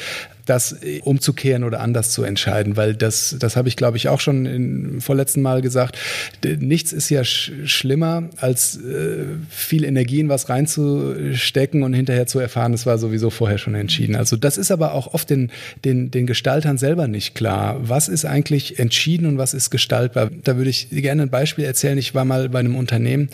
das 0.46 0.76
umzukehren 1.02 1.64
oder 1.64 1.80
anders 1.80 2.12
zu 2.12 2.22
entscheiden, 2.22 2.76
weil 2.76 2.94
das, 2.94 3.36
das 3.38 3.56
habe 3.56 3.68
ich 3.68 3.76
glaube 3.76 3.96
ich 3.96 4.08
auch 4.08 4.20
schon 4.20 4.46
im 4.46 5.00
vorletzten 5.00 5.42
Mal 5.42 5.60
gesagt. 5.60 5.98
Nichts 6.44 6.92
ist 6.92 7.10
ja 7.10 7.24
sch 7.24 7.52
schlimmer, 7.64 8.30
als 8.38 8.76
äh, 8.76 9.24
viel 9.50 9.84
Energie 9.84 10.20
in 10.20 10.28
was 10.28 10.48
reinzustecken 10.48 11.82
und 11.82 11.92
hinterher 11.92 12.26
zu 12.26 12.38
erfahren, 12.38 12.72
es 12.72 12.86
war 12.86 12.98
sowieso 12.98 13.30
vorher 13.30 13.58
schon 13.58 13.74
entschieden. 13.74 14.16
Also 14.16 14.36
das 14.36 14.56
ist 14.56 14.70
aber 14.70 14.92
auch 14.92 15.12
oft 15.14 15.28
den, 15.30 15.50
den, 15.84 16.10
den 16.10 16.26
Gestaltern 16.26 16.78
selber 16.78 17.08
nicht 17.08 17.34
klar. 17.34 17.76
Was 17.80 18.08
ist 18.08 18.24
eigentlich 18.24 18.78
entschieden 18.78 19.26
und 19.26 19.38
was 19.38 19.52
ist 19.52 19.70
gestaltbar? 19.70 20.30
Da 20.44 20.56
würde 20.56 20.70
ich 20.70 20.88
gerne 20.90 21.22
ein 21.22 21.30
Beispiel 21.30 21.64
erzählen. 21.64 21.98
Ich 21.98 22.14
war 22.14 22.24
mal 22.24 22.48
bei 22.48 22.60
einem 22.60 22.76
Unternehmen, 22.76 23.28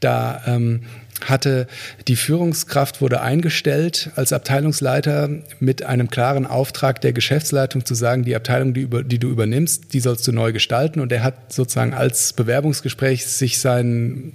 da 0.00 0.42
ähm, 0.46 0.80
hatte 1.28 1.66
die 2.08 2.16
Führungskraft 2.16 3.00
wurde 3.00 3.20
eingestellt 3.20 4.10
als 4.16 4.32
Abteilungsleiter 4.32 5.30
mit 5.60 5.82
einem 5.82 6.10
klaren 6.10 6.46
Auftrag 6.46 7.00
der 7.00 7.12
Geschäftsleitung 7.12 7.84
zu 7.84 7.94
sagen, 7.94 8.24
die 8.24 8.36
Abteilung, 8.36 8.74
die, 8.74 8.82
über, 8.82 9.02
die 9.02 9.18
du 9.18 9.28
übernimmst, 9.28 9.92
die 9.92 10.00
sollst 10.00 10.26
du 10.26 10.32
neu 10.32 10.52
gestalten. 10.52 11.00
Und 11.00 11.12
er 11.12 11.22
hat 11.22 11.52
sozusagen 11.52 11.94
als 11.94 12.32
Bewerbungsgespräch 12.32 13.26
sich 13.26 13.58
sein 13.58 14.32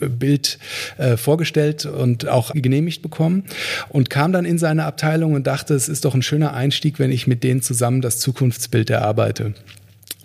Bild 0.00 0.58
äh, 0.98 1.16
vorgestellt 1.16 1.84
und 1.84 2.28
auch 2.28 2.52
genehmigt 2.54 3.02
bekommen 3.02 3.44
und 3.88 4.10
kam 4.10 4.32
dann 4.32 4.44
in 4.44 4.58
seine 4.58 4.84
Abteilung 4.84 5.34
und 5.34 5.46
dachte, 5.46 5.74
es 5.74 5.88
ist 5.88 6.04
doch 6.04 6.14
ein 6.14 6.22
schöner 6.22 6.54
Einstieg, 6.54 6.98
wenn 6.98 7.12
ich 7.12 7.26
mit 7.26 7.44
denen 7.44 7.62
zusammen 7.62 8.00
das 8.00 8.18
Zukunftsbild 8.18 8.90
erarbeite. 8.90 9.54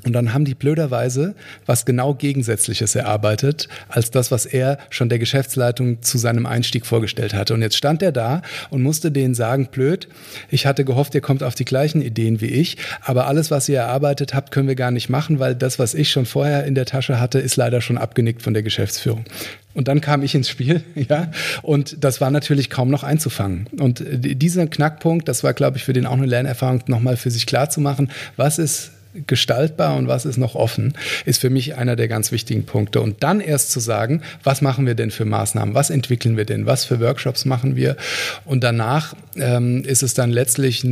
Und 0.06 0.14
dann 0.14 0.34
haben 0.34 0.46
die 0.46 0.56
blöderweise 0.56 1.36
was 1.66 1.86
genau 1.86 2.14
Gegensätzliches 2.14 2.96
erarbeitet, 2.96 3.68
als 3.90 4.12
das, 4.12 4.32
was 4.32 4.46
er 4.46 4.78
schon 4.90 5.10
der 5.10 5.20
Geschäftsleitung 5.20 6.02
zu 6.02 6.18
seinem 6.18 6.46
Einstieg 6.46 6.86
vorgestellt 6.86 7.34
hatte. 7.34 7.54
Und 7.54 7.62
jetzt 7.62 7.76
stand 7.76 8.02
er 8.04 8.12
da 8.12 8.42
und 8.70 8.84
musste 8.84 9.12
denen 9.12 9.34
sagen, 9.34 9.68
blöd, 9.72 10.08
ich 10.50 10.66
hatte 10.66 10.86
gehofft, 10.86 11.16
ihr 11.16 11.22
kommt 11.22 11.42
auf 11.44 11.56
die 11.56 11.66
gleichen 11.66 12.02
Ideen 12.02 12.40
wie 12.40 12.48
ich, 12.48 12.78
aber 13.02 13.28
alles, 13.28 13.52
was 13.52 13.68
ihr 13.68 13.80
erarbeitet 13.80 14.34
habt, 14.34 14.52
können 14.52 14.68
wir 14.68 14.76
gar 14.76 14.92
nicht 14.92 15.10
machen, 15.10 15.40
weil 15.40 15.56
das, 15.56 15.80
was 15.80 15.94
ich 15.94 16.12
schon 16.12 16.26
vorher 16.26 16.66
in 16.66 16.76
der 16.76 16.86
Tasche 16.86 17.20
hatte, 17.20 17.40
ist 17.40 17.56
leider 17.56 17.82
schon 17.82 17.98
abgenickt 17.98 18.44
von 18.44 18.54
der 18.54 18.64
Geschäftsführung. 18.64 19.26
Und 19.74 19.90
dann 19.90 20.02
kam 20.02 20.24
ich 20.24 20.34
ins 20.34 20.50
Spiel, 20.50 20.84
ja, 20.96 21.32
und 21.62 22.04
das 22.04 22.22
war 22.22 22.32
natürlich 22.32 22.70
kaum 22.70 22.90
noch 22.90 23.04
einzufangen. 23.04 23.68
Und 23.80 24.04
dieser 24.08 24.68
Knackpunkt, 24.68 25.28
das 25.28 25.44
war, 25.44 25.54
glaube 25.54 25.78
ich, 25.78 25.84
für 25.84 25.94
den 25.94 26.06
auch 26.06 26.14
eine 26.14 26.26
Lernerfahrung, 26.26 26.84
nochmal 26.88 27.18
für 27.18 27.32
sich 27.32 27.46
klar 27.46 27.70
zu 27.70 27.82
machen, 27.82 28.10
was 28.38 28.58
ist 28.60 28.92
gestaltbar 29.28 29.96
und 29.96 30.08
was 30.08 30.26
ist 30.26 30.38
noch 30.38 30.56
offen, 30.56 30.94
ist 31.26 31.42
für 31.42 31.50
mich 31.50 31.76
einer 31.76 31.96
der 31.96 32.08
ganz 32.08 32.32
wichtigen 32.32 32.66
Punkte. 32.66 33.02
Und 33.02 33.24
dann 33.24 33.40
erst 33.40 33.72
zu 33.72 33.80
sagen, 33.80 34.22
was 34.44 34.62
machen 34.62 34.86
wir 34.86 34.96
denn 34.96 35.12
für 35.12 35.26
Maßnahmen, 35.26 35.76
was 35.76 35.90
entwickeln 35.90 36.38
wir 36.38 36.46
denn, 36.46 36.66
was 36.66 36.86
für 36.86 37.00
Workshops 37.00 37.46
machen 37.46 37.76
wir. 37.76 37.96
Und 38.44 38.64
danach 38.64 39.16
ähm, 39.36 39.84
ist 39.84 40.04
es 40.04 40.14
dann 40.14 40.32
letztlich 40.32 40.84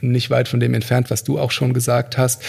nicht 0.00 0.30
weit 0.30 0.48
von 0.48 0.60
dem 0.60 0.74
entfernt, 0.74 1.10
was 1.10 1.24
du 1.24 1.38
auch 1.38 1.50
schon 1.50 1.74
gesagt 1.74 2.18
hast, 2.18 2.42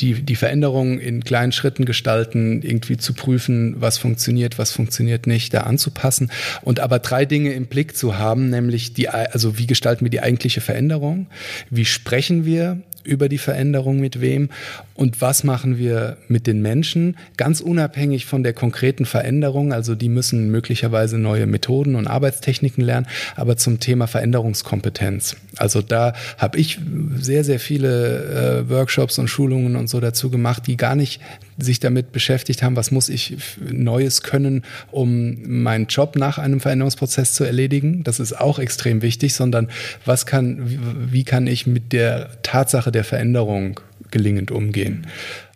die, 0.00 0.14
die 0.22 0.36
Veränderungen 0.36 0.98
in 0.98 1.24
kleinen 1.24 1.52
Schritten 1.52 1.84
gestalten, 1.84 2.62
irgendwie 2.62 2.96
zu 2.96 3.12
prüfen, 3.12 3.76
was 3.78 3.98
funktioniert, 3.98 4.58
was 4.58 4.72
funktioniert 4.72 5.26
nicht, 5.26 5.52
da 5.54 5.62
anzupassen 5.62 6.30
und 6.62 6.80
aber 6.80 6.98
drei 6.98 7.24
Dinge 7.26 7.52
im 7.52 7.66
Blick 7.66 7.96
zu 7.96 8.18
haben, 8.18 8.50
nämlich 8.50 8.94
die, 8.94 9.08
also 9.08 9.58
wie 9.58 9.66
gestalten 9.66 10.04
wir 10.04 10.10
die 10.10 10.20
eigentliche 10.20 10.60
Veränderung, 10.60 11.26
wie 11.68 11.84
sprechen 11.84 12.44
wir 12.44 12.80
über 13.04 13.28
die 13.28 13.38
Veränderung 13.38 14.00
mit 14.00 14.20
wem 14.20 14.50
und 14.94 15.20
was 15.20 15.44
machen 15.44 15.78
wir 15.78 16.18
mit 16.28 16.46
den 16.46 16.60
Menschen, 16.60 17.16
ganz 17.36 17.60
unabhängig 17.60 18.26
von 18.26 18.42
der 18.42 18.52
konkreten 18.52 19.06
Veränderung. 19.06 19.72
Also 19.72 19.94
die 19.94 20.08
müssen 20.08 20.50
möglicherweise 20.50 21.18
neue 21.18 21.46
Methoden 21.46 21.94
und 21.94 22.06
Arbeitstechniken 22.06 22.84
lernen, 22.84 23.06
aber 23.36 23.56
zum 23.56 23.80
Thema 23.80 24.06
Veränderungskompetenz. 24.06 25.36
Also 25.56 25.80
da 25.82 26.12
habe 26.36 26.58
ich 26.58 26.78
sehr, 27.16 27.44
sehr 27.44 27.60
viele 27.60 28.64
äh, 28.66 28.70
Workshops 28.70 29.18
und 29.18 29.28
Schulungen 29.28 29.76
und 29.76 29.88
so 29.88 30.00
dazu 30.00 30.30
gemacht, 30.30 30.66
die 30.66 30.76
gar 30.76 30.94
nicht 30.94 31.20
sich 31.60 31.80
damit 31.80 32.12
beschäftigt 32.12 32.62
haben, 32.62 32.76
was 32.76 32.90
muss 32.90 33.08
ich 33.08 33.36
Neues 33.70 34.22
können, 34.22 34.62
um 34.90 35.36
meinen 35.62 35.86
Job 35.86 36.16
nach 36.16 36.38
einem 36.38 36.60
Veränderungsprozess 36.60 37.34
zu 37.34 37.44
erledigen. 37.44 38.04
Das 38.04 38.20
ist 38.20 38.38
auch 38.38 38.58
extrem 38.58 39.02
wichtig, 39.02 39.34
sondern 39.34 39.68
was 40.04 40.26
kann, 40.26 41.08
wie 41.12 41.24
kann 41.24 41.46
ich 41.46 41.66
mit 41.66 41.92
der 41.92 42.42
Tatsache 42.42 42.92
der 42.92 43.04
Veränderung 43.04 43.80
gelingend 44.10 44.50
umgehen? 44.50 45.06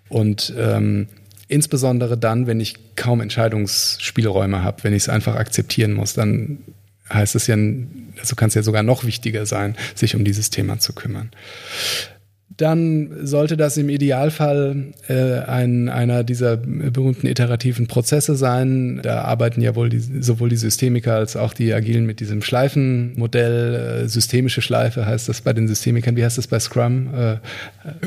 Und 0.09 0.53
ähm, 0.59 1.09
insbesondere 1.49 2.17
dann, 2.17 2.47
wenn 2.47 2.61
ich 2.61 2.97
kaum 2.97 3.21
Entscheidungsspielräume 3.21 4.63
habe, 4.63 4.85
wenn 4.85 4.93
ich 4.93 5.05
es 5.05 5.09
einfach 5.09 5.37
akzeptieren 5.37 5.93
muss, 5.93 6.15
dann 6.15 6.59
heißt 7.13 7.35
es 7.35 7.47
ja, 7.47 7.57
also 8.19 8.35
kann 8.35 8.49
es 8.49 8.55
ja 8.55 8.63
sogar 8.63 8.83
noch 8.83 9.05
wichtiger 9.05 9.45
sein, 9.45 9.77
sich 9.95 10.17
um 10.17 10.25
dieses 10.25 10.51
Thema 10.51 10.79
zu 10.79 10.95
kümmern 10.95 11.31
dann 12.57 13.27
sollte 13.27 13.57
das 13.57 13.77
im 13.77 13.89
Idealfall 13.89 14.93
äh, 15.09 15.41
ein, 15.41 15.89
einer 15.89 16.23
dieser 16.23 16.57
berühmten 16.57 17.27
iterativen 17.27 17.89
Prozesse 17.89 18.37
sein. 18.37 19.01
Da 19.03 19.23
arbeiten 19.23 19.61
ja 19.61 19.75
wohl 19.75 19.89
die, 19.89 19.99
sowohl 19.99 20.51
die 20.51 20.57
Systemiker 20.57 21.17
als 21.17 21.37
auch 21.37 21.53
die 21.53 21.75
Agilen 21.75 22.07
mit 22.07 22.21
diesem 22.21 22.43
Schleifenmodell. 22.43 24.05
Äh, 24.05 24.09
systemische 24.09 24.63
Schleife 24.63 25.05
heißt 25.05 25.29
das 25.29 25.41
bei 25.41 25.53
den 25.53 25.67
Systemikern. 25.67 26.17
Wie 26.17 26.25
heißt 26.25 26.39
das 26.39 26.47
bei 26.47 26.61
Scrum? 26.61 27.09
Äh, 27.15 27.37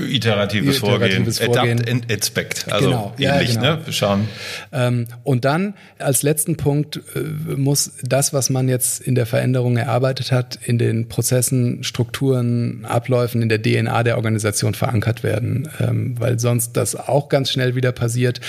iteratives, 0.10 0.78
iteratives 0.78 1.40
Vorgehen. 1.40 1.54
Vorgehen. 1.54 1.80
Adapt 1.80 1.92
and 1.92 2.12
Expect. 2.12 2.72
Also 2.72 2.90
genau. 2.90 3.14
ähnlich, 3.20 3.56
ja, 3.56 3.62
genau. 3.62 3.76
ne? 3.86 3.92
Schauen. 3.92 4.28
Ähm, 4.72 5.08
und 5.24 5.44
dann 5.44 5.74
als 6.00 6.24
letzten 6.24 6.56
Punkt 6.56 7.02
äh, 7.16 7.20
muss 7.56 7.94
das, 8.02 8.32
was 8.32 8.50
man 8.50 8.70
jetzt 8.70 9.02
in 9.02 9.16
der 9.16 9.26
Veränderung 9.26 9.76
erarbeitet 9.76 10.32
hat, 10.32 10.58
in 10.64 10.78
den 10.78 11.10
Prozessen, 11.10 11.84
Strukturen, 11.84 12.86
Abläufen, 12.86 13.42
in 13.42 13.50
der 13.50 13.62
DNA 13.62 14.04
der 14.04 14.16
Organisation 14.16 14.27
Organisation 14.28 14.74
verankert 14.74 15.24
werden, 15.24 15.70
ähm, 15.80 16.16
weil 16.20 16.38
sonst 16.38 16.76
das 16.76 16.96
auch 16.96 17.30
ganz 17.30 17.50
schnell 17.50 17.76
wieder 17.76 17.94
passiert, 17.94 18.42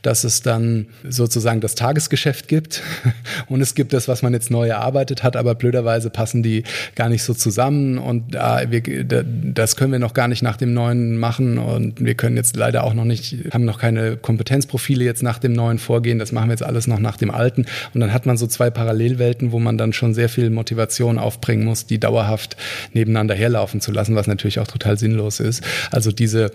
dass 0.00 0.24
es 0.24 0.40
dann 0.40 0.86
sozusagen 1.06 1.60
das 1.60 1.74
Tagesgeschäft 1.74 2.48
gibt 2.48 2.82
und 3.48 3.60
es 3.60 3.74
gibt 3.74 3.92
das, 3.92 4.08
was 4.08 4.22
man 4.22 4.32
jetzt 4.32 4.50
neu 4.50 4.68
erarbeitet 4.68 5.22
hat, 5.22 5.36
aber 5.36 5.54
blöderweise 5.54 6.08
passen 6.08 6.42
die 6.42 6.64
gar 6.94 7.10
nicht 7.10 7.22
so 7.22 7.34
zusammen 7.34 7.98
und 7.98 8.34
äh, 8.34 8.70
wir, 8.70 9.24
das 9.24 9.76
können 9.76 9.92
wir 9.92 9.98
noch 9.98 10.14
gar 10.14 10.26
nicht 10.26 10.42
nach 10.42 10.56
dem 10.56 10.72
neuen 10.72 11.18
machen 11.18 11.58
und 11.58 12.02
wir 12.02 12.14
können 12.14 12.36
jetzt 12.36 12.56
leider 12.56 12.84
auch 12.84 12.94
noch 12.94 13.04
nicht, 13.04 13.52
haben 13.52 13.66
noch 13.66 13.78
keine 13.78 14.16
Kompetenzprofile 14.16 15.04
jetzt 15.04 15.22
nach 15.22 15.38
dem 15.38 15.52
neuen 15.52 15.78
vorgehen, 15.78 16.18
das 16.18 16.32
machen 16.32 16.48
wir 16.48 16.54
jetzt 16.54 16.64
alles 16.64 16.86
noch 16.86 16.98
nach 16.98 17.18
dem 17.18 17.30
alten 17.30 17.66
und 17.92 18.00
dann 18.00 18.12
hat 18.14 18.24
man 18.24 18.38
so 18.38 18.46
zwei 18.46 18.70
Parallelwelten, 18.70 19.52
wo 19.52 19.58
man 19.58 19.76
dann 19.76 19.92
schon 19.92 20.14
sehr 20.14 20.30
viel 20.30 20.48
Motivation 20.48 21.18
aufbringen 21.18 21.66
muss, 21.66 21.84
die 21.84 21.98
dauerhaft 21.98 22.56
nebeneinander 22.94 23.34
herlaufen 23.34 23.82
zu 23.82 23.92
lassen, 23.92 24.16
was 24.16 24.26
natürlich 24.26 24.60
auch 24.60 24.66
total 24.66 24.96
sinnlos 24.98 25.25
sinnlos 25.30 25.40
ist. 25.40 25.62
Also 25.90 26.12
diese, 26.12 26.50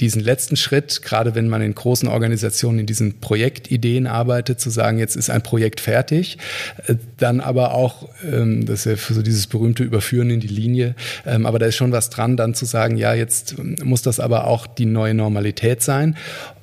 diesen 0.00 0.22
letzten 0.22 0.56
Schritt, 0.56 1.02
gerade 1.02 1.34
wenn 1.34 1.48
man 1.48 1.62
in 1.62 1.74
großen 1.74 2.08
Organisationen 2.08 2.80
in 2.80 2.86
diesen 2.86 3.20
Projektideen 3.20 4.06
arbeitet, 4.06 4.60
zu 4.60 4.70
sagen, 4.70 4.98
jetzt 4.98 5.16
ist 5.16 5.30
ein 5.30 5.42
Projekt 5.42 5.80
fertig, 5.80 6.38
äh, 6.86 6.96
dann 7.18 7.40
aber 7.40 7.74
auch, 7.74 8.08
ähm, 8.24 8.66
das 8.66 8.80
ist 8.80 8.84
ja 8.86 8.96
für 8.96 9.14
so 9.14 9.22
dieses 9.22 9.46
berühmte 9.46 9.84
Überführen 9.84 10.30
in 10.30 10.40
die 10.40 10.48
Linie, 10.48 10.94
ähm, 11.26 11.46
aber 11.46 11.58
da 11.58 11.66
ist 11.66 11.76
schon 11.76 11.92
was 11.92 12.10
dran, 12.10 12.36
dann 12.36 12.54
zu 12.54 12.64
sagen, 12.64 12.96
ja, 12.96 13.14
jetzt 13.14 13.56
muss 13.84 14.02
das 14.02 14.20
aber 14.20 14.46
auch 14.46 14.66
die 14.66 14.86
neue 14.86 15.14
Normalität 15.14 15.82
sein. 15.82 16.16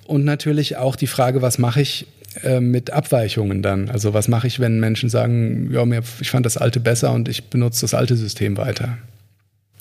Und 0.08 0.24
natürlich 0.24 0.78
auch 0.78 0.96
die 0.96 1.08
Frage, 1.08 1.42
was 1.42 1.58
mache 1.58 1.82
ich 1.82 2.06
äh, 2.44 2.60
mit 2.60 2.92
Abweichungen 2.92 3.64
dann? 3.64 3.90
Also 3.90 4.14
was 4.14 4.28
mache 4.28 4.46
ich, 4.46 4.60
wenn 4.60 4.80
Menschen 4.80 5.10
sagen, 5.10 5.72
ja, 5.72 5.84
ich 6.20 6.30
fand 6.30 6.46
das 6.46 6.58
alte 6.58 6.80
besser 6.80 7.12
und 7.12 7.28
ich 7.28 7.46
benutze 7.46 7.82
das 7.82 7.96
alte 7.96 8.16
System 8.16 8.58
weiter? 8.58 8.98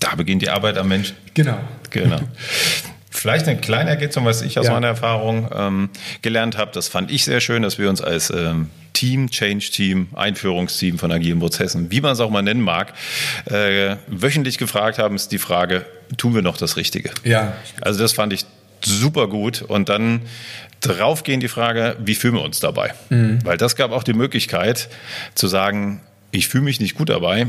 Da 0.05 0.15
beginnt 0.17 0.43
die 0.43 0.51
Arbeit 0.51 0.77
am 0.77 0.89
Menschen. 0.89 1.17
Genau. 1.33 1.59
Genau. 1.89 2.21
Vielleicht 3.09 3.49
eine 3.49 3.59
kleine 3.59 3.89
Ergänzung, 3.89 4.27
was 4.27 4.43
ich 4.43 4.59
aus 4.59 4.67
ja. 4.67 4.73
meiner 4.73 4.89
Erfahrung 4.89 5.49
ähm, 5.55 5.89
gelernt 6.21 6.59
habe. 6.59 6.73
Das 6.75 6.89
fand 6.89 7.11
ich 7.11 7.25
sehr 7.25 7.41
schön, 7.41 7.63
dass 7.63 7.79
wir 7.79 7.89
uns 7.89 8.03
als 8.03 8.29
ähm, 8.29 8.69
Team, 8.93 9.31
Change-Team, 9.31 10.09
Einführungsteam 10.15 10.99
von 10.99 11.11
agilen 11.11 11.39
Prozessen, 11.39 11.91
wie 11.91 12.03
man 12.03 12.13
es 12.13 12.21
auch 12.21 12.29
mal 12.29 12.43
nennen 12.43 12.61
mag, 12.61 12.93
äh, 13.47 13.97
wöchentlich 14.07 14.59
gefragt 14.59 14.99
haben, 14.99 15.15
ist 15.15 15.33
die 15.33 15.39
Frage, 15.39 15.87
tun 16.19 16.35
wir 16.35 16.43
noch 16.43 16.59
das 16.59 16.77
Richtige? 16.77 17.13
Ja. 17.25 17.55
Also 17.81 18.01
das 18.01 18.13
fand 18.13 18.35
ich 18.35 18.45
super 18.85 19.27
gut. 19.29 19.63
Und 19.63 19.89
dann 19.89 20.21
draufgehen 20.83 21.41
die 21.41 21.49
Frage, 21.49 21.97
wie 22.05 22.15
fühlen 22.15 22.35
wir 22.35 22.43
uns 22.43 22.61
dabei? 22.61 22.93
Mhm. 23.09 23.39
Weil 23.43 23.57
das 23.57 23.75
gab 23.75 23.91
auch 23.91 24.03
die 24.03 24.13
Möglichkeit 24.13 24.91
zu 25.35 25.47
sagen, 25.47 26.03
ich 26.31 26.49
fühle 26.49 26.65
mich 26.65 26.79
nicht 26.79 26.95
gut 26.95 27.09
dabei, 27.09 27.47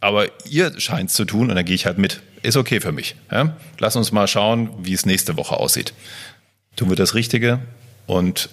aber 0.00 0.28
ihr 0.46 0.78
scheint 0.80 1.10
es 1.10 1.16
zu 1.16 1.24
tun 1.24 1.50
und 1.50 1.56
dann 1.56 1.64
gehe 1.64 1.74
ich 1.74 1.86
halt 1.86 1.98
mit. 1.98 2.22
Ist 2.42 2.56
okay 2.56 2.80
für 2.80 2.92
mich. 2.92 3.16
Ja? 3.30 3.56
Lass 3.78 3.96
uns 3.96 4.12
mal 4.12 4.26
schauen, 4.26 4.70
wie 4.82 4.94
es 4.94 5.06
nächste 5.06 5.36
Woche 5.36 5.56
aussieht. 5.56 5.92
Tun 6.76 6.88
wir 6.88 6.96
das 6.96 7.14
Richtige 7.14 7.60
und 8.06 8.48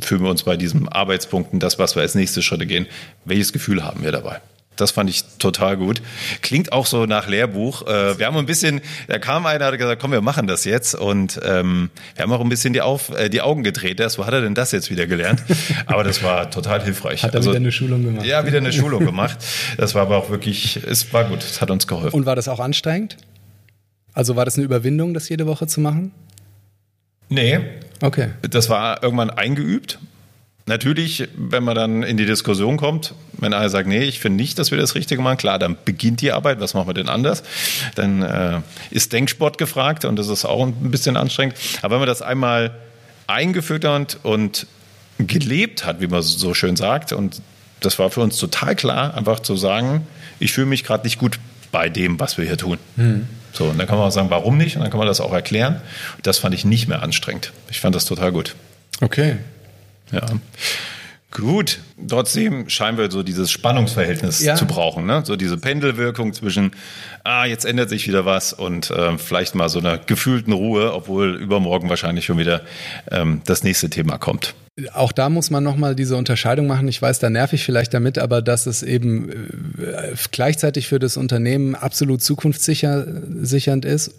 fühlen 0.00 0.22
wir 0.22 0.30
uns 0.30 0.44
bei 0.44 0.56
diesen 0.56 0.88
Arbeitspunkten, 0.88 1.60
das, 1.60 1.78
was 1.78 1.96
wir 1.96 2.02
als 2.02 2.14
nächste 2.14 2.42
Schritte 2.42 2.66
gehen, 2.66 2.86
welches 3.24 3.52
Gefühl 3.52 3.84
haben 3.84 4.02
wir 4.02 4.12
dabei? 4.12 4.40
Das 4.76 4.90
fand 4.90 5.08
ich 5.08 5.24
total 5.38 5.76
gut. 5.76 6.02
Klingt 6.42 6.72
auch 6.72 6.86
so 6.86 7.06
nach 7.06 7.28
Lehrbuch. 7.28 7.86
Äh, 7.86 8.18
wir 8.18 8.26
haben 8.26 8.36
ein 8.36 8.46
bisschen, 8.46 8.80
da 9.06 9.18
kam 9.18 9.46
einer, 9.46 9.66
hat 9.66 9.78
gesagt, 9.78 10.00
komm, 10.00 10.12
wir 10.12 10.20
machen 10.20 10.46
das 10.46 10.64
jetzt. 10.64 10.94
Und 10.94 11.40
ähm, 11.44 11.90
wir 12.16 12.24
haben 12.24 12.32
auch 12.32 12.40
ein 12.40 12.48
bisschen 12.48 12.72
die, 12.72 12.80
Auf, 12.80 13.10
äh, 13.10 13.28
die 13.28 13.40
Augen 13.40 13.62
gedreht. 13.62 14.00
Das, 14.00 14.18
wo 14.18 14.26
hat 14.26 14.34
er 14.34 14.40
denn 14.40 14.54
das 14.54 14.72
jetzt 14.72 14.90
wieder 14.90 15.06
gelernt? 15.06 15.42
Aber 15.86 16.02
das 16.02 16.22
war 16.22 16.50
total 16.50 16.82
hilfreich. 16.82 17.22
Hat 17.22 17.34
er 17.34 17.36
also, 17.36 17.50
wieder 17.50 17.60
eine 17.60 17.72
Schulung 17.72 18.04
gemacht? 18.04 18.26
Ja, 18.26 18.46
wieder 18.46 18.58
eine 18.58 18.72
Schulung 18.72 19.04
gemacht. 19.04 19.38
Das 19.76 19.94
war 19.94 20.02
aber 20.02 20.16
auch 20.16 20.30
wirklich, 20.30 20.76
es 20.76 21.12
war 21.12 21.24
gut, 21.24 21.42
es 21.42 21.60
hat 21.60 21.70
uns 21.70 21.86
geholfen. 21.86 22.14
Und 22.14 22.26
war 22.26 22.36
das 22.36 22.48
auch 22.48 22.60
anstrengend? 22.60 23.16
Also 24.12 24.36
war 24.36 24.44
das 24.44 24.56
eine 24.56 24.64
Überwindung, 24.64 25.14
das 25.14 25.28
jede 25.28 25.46
Woche 25.46 25.66
zu 25.66 25.80
machen? 25.80 26.12
Nee. 27.28 27.60
Okay. 28.00 28.30
Das 28.42 28.68
war 28.68 29.02
irgendwann 29.02 29.30
eingeübt 29.30 29.98
Natürlich, 30.66 31.28
wenn 31.36 31.62
man 31.62 31.74
dann 31.74 32.02
in 32.02 32.16
die 32.16 32.24
Diskussion 32.24 32.78
kommt, 32.78 33.14
wenn 33.38 33.52
einer 33.52 33.68
sagt, 33.68 33.86
nee, 33.86 34.02
ich 34.02 34.18
finde 34.18 34.42
nicht, 34.42 34.58
dass 34.58 34.70
wir 34.70 34.78
das 34.78 34.94
Richtige 34.94 35.20
machen, 35.20 35.36
klar, 35.36 35.58
dann 35.58 35.76
beginnt 35.84 36.22
die 36.22 36.32
Arbeit, 36.32 36.58
was 36.60 36.72
machen 36.72 36.88
wir 36.88 36.94
denn 36.94 37.10
anders? 37.10 37.42
Dann 37.96 38.22
äh, 38.22 38.60
ist 38.90 39.12
Denksport 39.12 39.58
gefragt 39.58 40.06
und 40.06 40.16
das 40.16 40.28
ist 40.28 40.46
auch 40.46 40.66
ein 40.66 40.90
bisschen 40.90 41.18
anstrengend. 41.18 41.56
Aber 41.82 41.92
wenn 41.92 42.00
man 42.00 42.08
das 42.08 42.22
einmal 42.22 42.72
eingeführt 43.26 43.84
hat 43.84 44.18
und 44.22 44.66
gelebt 45.18 45.84
hat, 45.84 46.00
wie 46.00 46.06
man 46.06 46.22
so 46.22 46.54
schön 46.54 46.76
sagt. 46.76 47.12
Und 47.12 47.40
das 47.80 47.98
war 47.98 48.10
für 48.10 48.20
uns 48.20 48.38
total 48.38 48.74
klar, 48.74 49.14
einfach 49.14 49.40
zu 49.40 49.56
sagen, 49.56 50.06
ich 50.38 50.52
fühle 50.52 50.66
mich 50.66 50.84
gerade 50.84 51.04
nicht 51.04 51.18
gut 51.18 51.38
bei 51.70 51.88
dem, 51.88 52.18
was 52.20 52.38
wir 52.38 52.44
hier 52.44 52.56
tun. 52.56 52.78
Mhm. 52.96 53.28
So, 53.52 53.66
und 53.66 53.78
dann 53.78 53.86
kann 53.86 53.98
man 53.98 54.08
auch 54.08 54.12
sagen, 54.12 54.30
warum 54.30 54.56
nicht? 54.56 54.76
Und 54.76 54.82
dann 54.82 54.90
kann 54.90 54.98
man 54.98 55.06
das 55.06 55.20
auch 55.20 55.32
erklären. 55.32 55.80
Das 56.22 56.38
fand 56.38 56.54
ich 56.54 56.64
nicht 56.64 56.88
mehr 56.88 57.02
anstrengend. 57.02 57.52
Ich 57.70 57.80
fand 57.80 57.94
das 57.94 58.04
total 58.04 58.32
gut. 58.32 58.56
Okay. 59.00 59.36
Ja. 60.12 60.26
Gut, 61.34 61.80
trotzdem 62.08 62.68
scheinen 62.68 62.96
wir 62.96 63.10
so 63.10 63.24
dieses 63.24 63.50
Spannungsverhältnis 63.50 64.40
ja. 64.40 64.54
zu 64.54 64.66
brauchen, 64.66 65.04
ne? 65.04 65.22
So 65.24 65.34
diese 65.34 65.56
Pendelwirkung 65.56 66.32
zwischen, 66.32 66.70
ah, 67.24 67.44
jetzt 67.44 67.64
ändert 67.64 67.88
sich 67.88 68.06
wieder 68.06 68.24
was 68.24 68.52
und 68.52 68.92
äh, 68.92 69.18
vielleicht 69.18 69.56
mal 69.56 69.68
so 69.68 69.80
einer 69.80 69.98
gefühlten 69.98 70.52
Ruhe, 70.52 70.94
obwohl 70.94 71.34
übermorgen 71.34 71.88
wahrscheinlich 71.88 72.24
schon 72.24 72.38
wieder 72.38 72.62
ähm, 73.10 73.42
das 73.46 73.64
nächste 73.64 73.90
Thema 73.90 74.16
kommt. 74.16 74.54
Auch 74.92 75.10
da 75.10 75.28
muss 75.28 75.50
man 75.50 75.64
nochmal 75.64 75.96
diese 75.96 76.16
Unterscheidung 76.16 76.68
machen. 76.68 76.86
Ich 76.86 77.02
weiß, 77.02 77.18
da 77.18 77.30
nerv 77.30 77.52
ich 77.52 77.64
vielleicht 77.64 77.94
damit, 77.94 78.18
aber 78.18 78.40
dass 78.40 78.66
es 78.66 78.84
eben 78.84 79.28
äh, 79.30 80.14
gleichzeitig 80.30 80.86
für 80.86 81.00
das 81.00 81.16
Unternehmen 81.16 81.74
absolut 81.74 82.22
zukunftssichernd 82.22 83.84
ist 83.84 84.14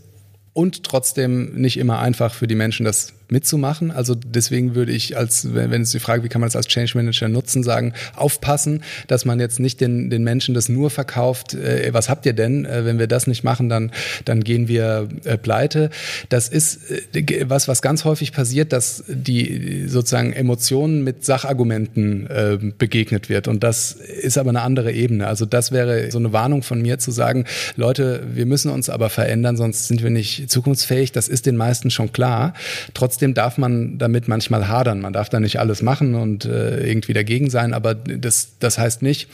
und 0.51 0.83
trotzdem 0.83 1.53
nicht 1.55 1.77
immer 1.77 1.99
einfach 1.99 2.33
für 2.33 2.47
die 2.47 2.55
Menschen 2.55 2.85
das 2.85 3.13
mitzumachen. 3.29 3.91
Also 3.91 4.15
deswegen 4.15 4.75
würde 4.75 4.91
ich 4.91 5.17
als, 5.17 5.53
wenn 5.53 5.81
es 5.81 5.91
die 5.91 5.99
Frage, 5.99 6.23
wie 6.23 6.29
kann 6.29 6.41
man 6.41 6.47
das 6.47 6.55
als 6.55 6.67
Change 6.67 6.93
Manager 6.95 7.27
nutzen, 7.27 7.63
sagen, 7.63 7.93
aufpassen, 8.15 8.83
dass 9.07 9.25
man 9.25 9.39
jetzt 9.39 9.59
nicht 9.59 9.81
den, 9.81 10.09
den 10.09 10.23
Menschen 10.23 10.53
das 10.53 10.69
nur 10.69 10.89
verkauft, 10.89 11.53
äh, 11.53 11.89
was 11.93 12.09
habt 12.09 12.25
ihr 12.25 12.33
denn? 12.33 12.65
Äh, 12.65 12.85
wenn 12.85 12.99
wir 12.99 13.07
das 13.07 13.27
nicht 13.27 13.43
machen, 13.43 13.69
dann, 13.69 13.91
dann 14.25 14.43
gehen 14.43 14.67
wir 14.67 15.09
äh, 15.23 15.37
pleite. 15.37 15.89
Das 16.29 16.49
ist 16.49 16.79
äh, 17.13 17.45
was, 17.47 17.67
was 17.67 17.81
ganz 17.81 18.05
häufig 18.05 18.31
passiert, 18.31 18.73
dass 18.73 19.03
die 19.07 19.85
sozusagen 19.87 20.33
Emotionen 20.33 21.03
mit 21.03 21.25
Sachargumenten 21.25 22.27
äh, 22.27 22.57
begegnet 22.77 23.29
wird. 23.29 23.47
Und 23.47 23.63
das 23.63 23.91
ist 23.91 24.37
aber 24.37 24.49
eine 24.49 24.61
andere 24.61 24.91
Ebene. 24.91 25.27
Also 25.27 25.45
das 25.45 25.71
wäre 25.71 26.11
so 26.11 26.19
eine 26.19 26.33
Warnung 26.33 26.63
von 26.63 26.81
mir 26.81 26.99
zu 26.99 27.11
sagen, 27.11 27.45
Leute, 27.75 28.23
wir 28.33 28.45
müssen 28.45 28.71
uns 28.71 28.89
aber 28.89 29.09
verändern, 29.09 29.57
sonst 29.57 29.87
sind 29.87 30.03
wir 30.03 30.09
nicht 30.09 30.49
zukunftsfähig. 30.49 31.11
Das 31.11 31.27
ist 31.27 31.45
den 31.45 31.57
meisten 31.57 31.89
schon 31.91 32.11
klar. 32.11 32.53
Trotzdem 32.93 33.14
Trotzdem 33.15 33.33
darf 33.33 33.57
man 33.57 33.97
damit 33.97 34.27
manchmal 34.27 34.67
hadern. 34.67 34.99
Man 34.99 35.13
darf 35.13 35.29
da 35.29 35.39
nicht 35.39 35.57
alles 35.57 35.81
machen 35.81 36.15
und 36.15 36.43
äh, 36.43 36.85
irgendwie 36.85 37.13
dagegen 37.13 37.49
sein, 37.49 37.73
aber 37.73 37.95
das, 37.95 38.59
das 38.59 38.77
heißt 38.77 39.01
nicht, 39.03 39.29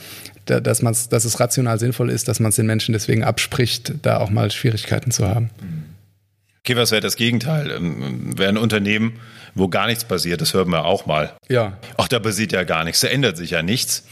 dass, 0.46 0.82
man's, 0.82 1.08
dass 1.08 1.24
es 1.24 1.40
rational 1.40 1.80
sinnvoll 1.80 2.08
ist, 2.08 2.28
dass 2.28 2.38
man 2.38 2.50
es 2.50 2.54
den 2.54 2.66
Menschen 2.66 2.92
deswegen 2.92 3.24
abspricht, 3.24 3.94
da 4.02 4.18
auch 4.18 4.30
mal 4.30 4.52
Schwierigkeiten 4.52 5.10
zu 5.10 5.26
haben. 5.26 5.50
Okay, 6.60 6.76
was 6.76 6.92
wäre 6.92 7.00
das 7.00 7.16
Gegenteil? 7.16 7.72
Ähm, 7.72 8.38
wäre 8.38 8.50
ein 8.50 8.56
Unternehmen, 8.56 9.14
wo 9.56 9.66
gar 9.66 9.88
nichts 9.88 10.04
passiert, 10.04 10.40
das 10.40 10.54
hören 10.54 10.70
wir 10.70 10.84
auch 10.84 11.06
mal. 11.06 11.32
Ja. 11.48 11.76
Ach, 11.96 12.06
da 12.06 12.20
passiert 12.20 12.52
ja 12.52 12.62
gar 12.62 12.84
nichts, 12.84 13.00
da 13.00 13.08
ändert 13.08 13.36
sich 13.36 13.50
ja 13.50 13.62
nichts. 13.62 14.04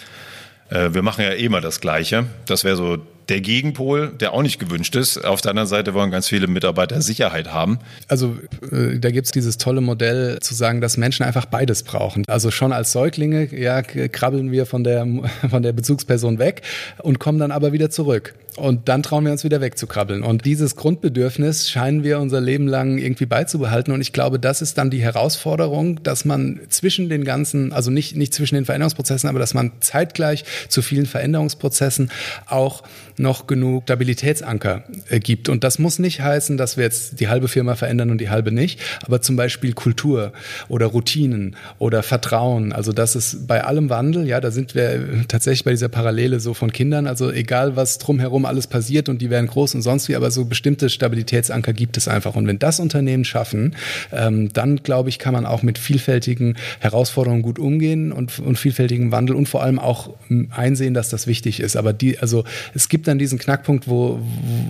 Äh, 0.71 0.95
wir 0.95 1.03
machen 1.03 1.23
ja 1.23 1.31
eh 1.31 1.45
immer 1.45 1.61
das 1.61 1.81
Gleiche. 1.81 2.27
Das 2.47 2.65
wäre 2.65 2.75
so 2.75 3.07
der 3.31 3.41
Gegenpol, 3.41 4.09
der 4.09 4.35
auch 4.35 4.43
nicht 4.43 4.59
gewünscht 4.59 4.97
ist. 4.97 5.25
Auf 5.25 5.41
der 5.41 5.51
anderen 5.51 5.69
Seite 5.69 5.95
wollen 5.95 6.11
ganz 6.11 6.29
viele 6.29 6.49
Mitarbeiter 6.49 7.01
Sicherheit 7.01 7.53
haben. 7.53 7.79
Also 8.09 8.37
äh, 8.71 8.99
da 8.99 9.11
gibt's 9.11 9.31
dieses 9.31 9.57
tolle 9.57 9.81
Modell 9.81 10.39
zu 10.41 10.55
sagen, 10.55 10.81
dass 10.81 10.97
Menschen 10.97 11.25
einfach 11.25 11.47
beides 11.47 11.85
brauchen. 11.85 12.25
Also 12.27 12.51
schon 12.51 12.73
als 12.73 12.93
Säuglinge 12.93 13.49
ja, 13.55 13.83
krabbeln 13.83 14.51
wir 14.51 14.67
von 14.67 14.85
der, 14.85 15.07
von 15.51 15.63
der 15.63 15.73
Bezugsperson 15.73 16.39
weg 16.39 16.63
und 16.99 17.21
kommen 17.21 17.39
dann 17.39 17.53
aber 17.53 17.73
wieder 17.73 17.89
zurück. 17.89 18.35
Und 18.57 18.89
dann 18.89 19.03
trauen 19.03 19.25
wir 19.25 19.33
uns 19.33 19.45
wieder 19.45 19.61
wegzukrabbeln. 19.61 20.23
Und 20.23 20.45
dieses 20.45 20.77
Grundbedürfnis 20.77 21.71
scheinen 21.71 22.03
wir 22.03 22.19
unser 22.19 22.41
Leben 22.41 22.67
lang 22.67 22.99
irgendwie 22.99 23.27
beizubehalten. 23.27 23.93
Und 23.95 24.01
ich 24.01 24.13
glaube, 24.13 24.39
das 24.39 24.61
ist 24.61 24.77
dann 24.77 24.91
die 24.91 25.01
Herausforderung, 25.01 26.03
dass 26.03 26.25
man 26.25 26.61
zwischen 26.69 27.09
den 27.09 27.25
ganzen, 27.25 27.73
also 27.73 27.91
nicht, 27.91 28.17
nicht 28.17 28.35
zwischen 28.35 28.57
den 28.57 28.65
Veränderungsprozessen, 28.65 29.29
aber 29.29 29.39
dass 29.39 29.55
man 29.55 29.73
zeitgleich 29.81 30.45
zu 30.69 30.83
vielen 30.83 31.07
Veränderungsprozessen 31.07 32.11
auch 32.47 32.83
noch 33.21 33.47
genug 33.47 33.85
Stabilitätsanker 33.85 34.85
äh, 35.09 35.21
gibt. 35.21 35.49
Und 35.49 35.63
das 35.65 35.79
muss 35.79 35.99
nicht 35.99 36.21
heißen, 36.21 36.57
dass 36.57 36.77
wir 36.77 36.85
jetzt 36.85 37.21
die 37.21 37.29
halbe 37.29 37.49
Firma 37.49 37.75
verändern 37.75 38.11
und 38.11 38.19
die 38.19 38.31
halbe 38.31 38.51
nicht, 38.53 38.81
aber 39.05 39.21
zum 39.21 39.37
Beispiel 39.37 39.73
Kultur 39.73 40.33
oder 40.69 40.87
Routinen 40.87 41.57
oder 41.79 42.03
Vertrauen. 42.03 42.73
Also 42.73 42.93
das 42.93 43.17
ist 43.17 43.47
bei 43.47 43.65
allem 43.65 43.91
Wandel, 43.91 44.27
ja, 44.27 44.41
da 44.41 44.51
sind 44.51 44.75
wir 44.75 45.27
tatsächlich 45.29 45.65
bei 45.65 45.71
dieser 45.73 45.89
Parallele 45.89 46.41
so 46.41 46.55
von 46.55 46.73
Kindern. 46.73 47.07
Also 47.07 47.31
egal, 47.31 47.77
was 47.77 47.99
drumherum 47.99 48.45
alles 48.45 48.67
passiert 48.67 49.09
und 49.09 49.21
die 49.21 49.31
werden 49.31 49.47
groß 49.47 49.75
und 49.75 49.83
sonst 49.83 50.09
wie, 50.09 50.17
aber 50.17 50.31
so 50.31 50.47
bestimmte 50.47 50.89
Stabilitätsanker 50.89 51.73
gibt 51.73 51.97
es 51.97 52.09
einfach. 52.09 52.35
Und 52.37 52.47
wenn 52.47 52.59
das 52.59 52.81
Unternehmen 52.81 53.25
schaffen, 53.25 53.77
ähm, 54.13 54.53
dann 54.53 54.83
glaube 54.83 55.11
ich, 55.11 55.19
kann 55.19 55.35
man 55.35 55.47
auch 55.47 55.63
mit 55.63 55.79
vielfältigen 55.79 56.57
Herausforderungen 56.81 57.43
gut 57.43 57.59
umgehen 57.59 58.13
und, 58.13 58.39
und 58.39 58.57
vielfältigem 58.57 59.13
Wandel 59.13 59.37
und 59.37 59.49
vor 59.49 59.63
allem 59.63 59.79
auch 59.79 60.11
einsehen, 60.51 60.95
dass 60.95 61.11
das 61.11 61.27
wichtig 61.27 61.61
ist. 61.61 61.77
Aber 61.77 61.93
die, 61.93 62.19
also 62.19 62.45
es 62.75 62.89
gibt 62.89 63.10
dann 63.11 63.19
diesen 63.19 63.39
Knackpunkt, 63.39 63.89
wo, 63.89 64.21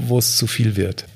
wo 0.07 0.19
es 0.19 0.37
zu 0.37 0.47
viel 0.47 0.77
wird. 0.77 1.07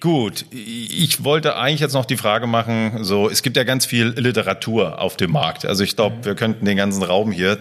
Gut, 0.00 0.46
ich 0.52 1.24
wollte 1.24 1.56
eigentlich 1.56 1.80
jetzt 1.80 1.92
noch 1.92 2.04
die 2.04 2.16
Frage 2.16 2.46
machen, 2.46 3.02
so, 3.02 3.28
es 3.28 3.42
gibt 3.42 3.56
ja 3.56 3.64
ganz 3.64 3.84
viel 3.84 4.14
Literatur 4.16 5.00
auf 5.00 5.16
dem 5.16 5.32
Markt. 5.32 5.66
Also 5.66 5.82
ich 5.82 5.96
glaube, 5.96 6.24
wir 6.24 6.34
könnten 6.34 6.64
den 6.64 6.76
ganzen 6.76 7.02
Raum 7.02 7.32
hier 7.32 7.58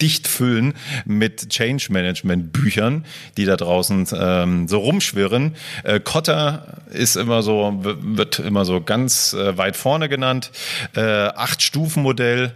dicht 0.00 0.28
füllen 0.28 0.74
mit 1.06 1.48
Change 1.48 1.86
Management 1.90 2.52
Büchern, 2.52 3.04
die 3.36 3.46
da 3.46 3.56
draußen 3.56 4.06
ähm, 4.14 4.68
so 4.68 4.78
rumschwirren. 4.78 5.56
Äh, 5.84 6.00
Kotter 6.00 6.82
ist 6.92 7.16
immer 7.16 7.42
so, 7.42 7.80
wird 7.82 8.38
immer 8.38 8.64
so 8.64 8.80
ganz 8.80 9.32
äh, 9.32 9.56
weit 9.56 9.76
vorne 9.76 10.08
genannt. 10.08 10.50
Äh, 10.94 11.00
Acht-Stufen-Modell. 11.00 12.52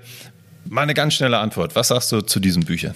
Mal 0.66 0.82
eine 0.82 0.94
ganz 0.94 1.14
schnelle 1.14 1.38
Antwort. 1.38 1.74
Was 1.74 1.88
sagst 1.88 2.12
du 2.12 2.20
zu 2.20 2.38
diesen 2.38 2.64
Büchern? 2.64 2.94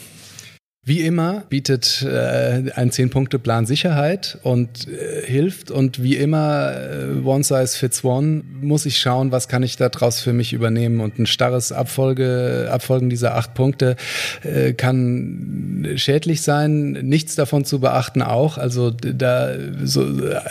Wie 0.87 1.01
immer 1.01 1.45
bietet 1.49 2.03
äh, 2.03 2.71
ein 2.75 2.91
Zehn-Punkte-Plan 2.91 3.65
Sicherheit 3.65 4.39
und 4.43 4.87
äh, 4.87 5.25
hilft. 5.25 5.71
Und 5.71 6.03
wie 6.03 6.17
immer, 6.17 6.75
äh, 6.75 7.25
One 7.25 7.43
Size 7.43 7.69
Fits 7.69 8.05
One, 8.05 8.43
muss 8.61 8.85
ich 8.85 8.99
schauen, 8.99 9.33
was 9.33 9.49
kann 9.49 9.63
ich 9.63 9.77
daraus 9.77 10.21
für 10.21 10.35
mich 10.35 10.53
übernehmen. 10.53 11.01
Und 11.01 11.19
ein 11.19 11.25
starres 11.25 11.73
Abfolge, 11.73 12.69
Abfolgen 12.71 13.09
dieser 13.09 13.35
acht 13.35 13.55
Punkte 13.55 13.97
äh, 14.43 14.75
kann 14.75 15.89
schädlich 15.97 16.43
sein. 16.43 16.93
Nichts 16.93 17.35
davon 17.35 17.65
zu 17.65 17.81
beachten 17.81 18.21
auch. 18.21 18.59
Also 18.59 18.91
da 18.91 19.55
so, 19.85 20.05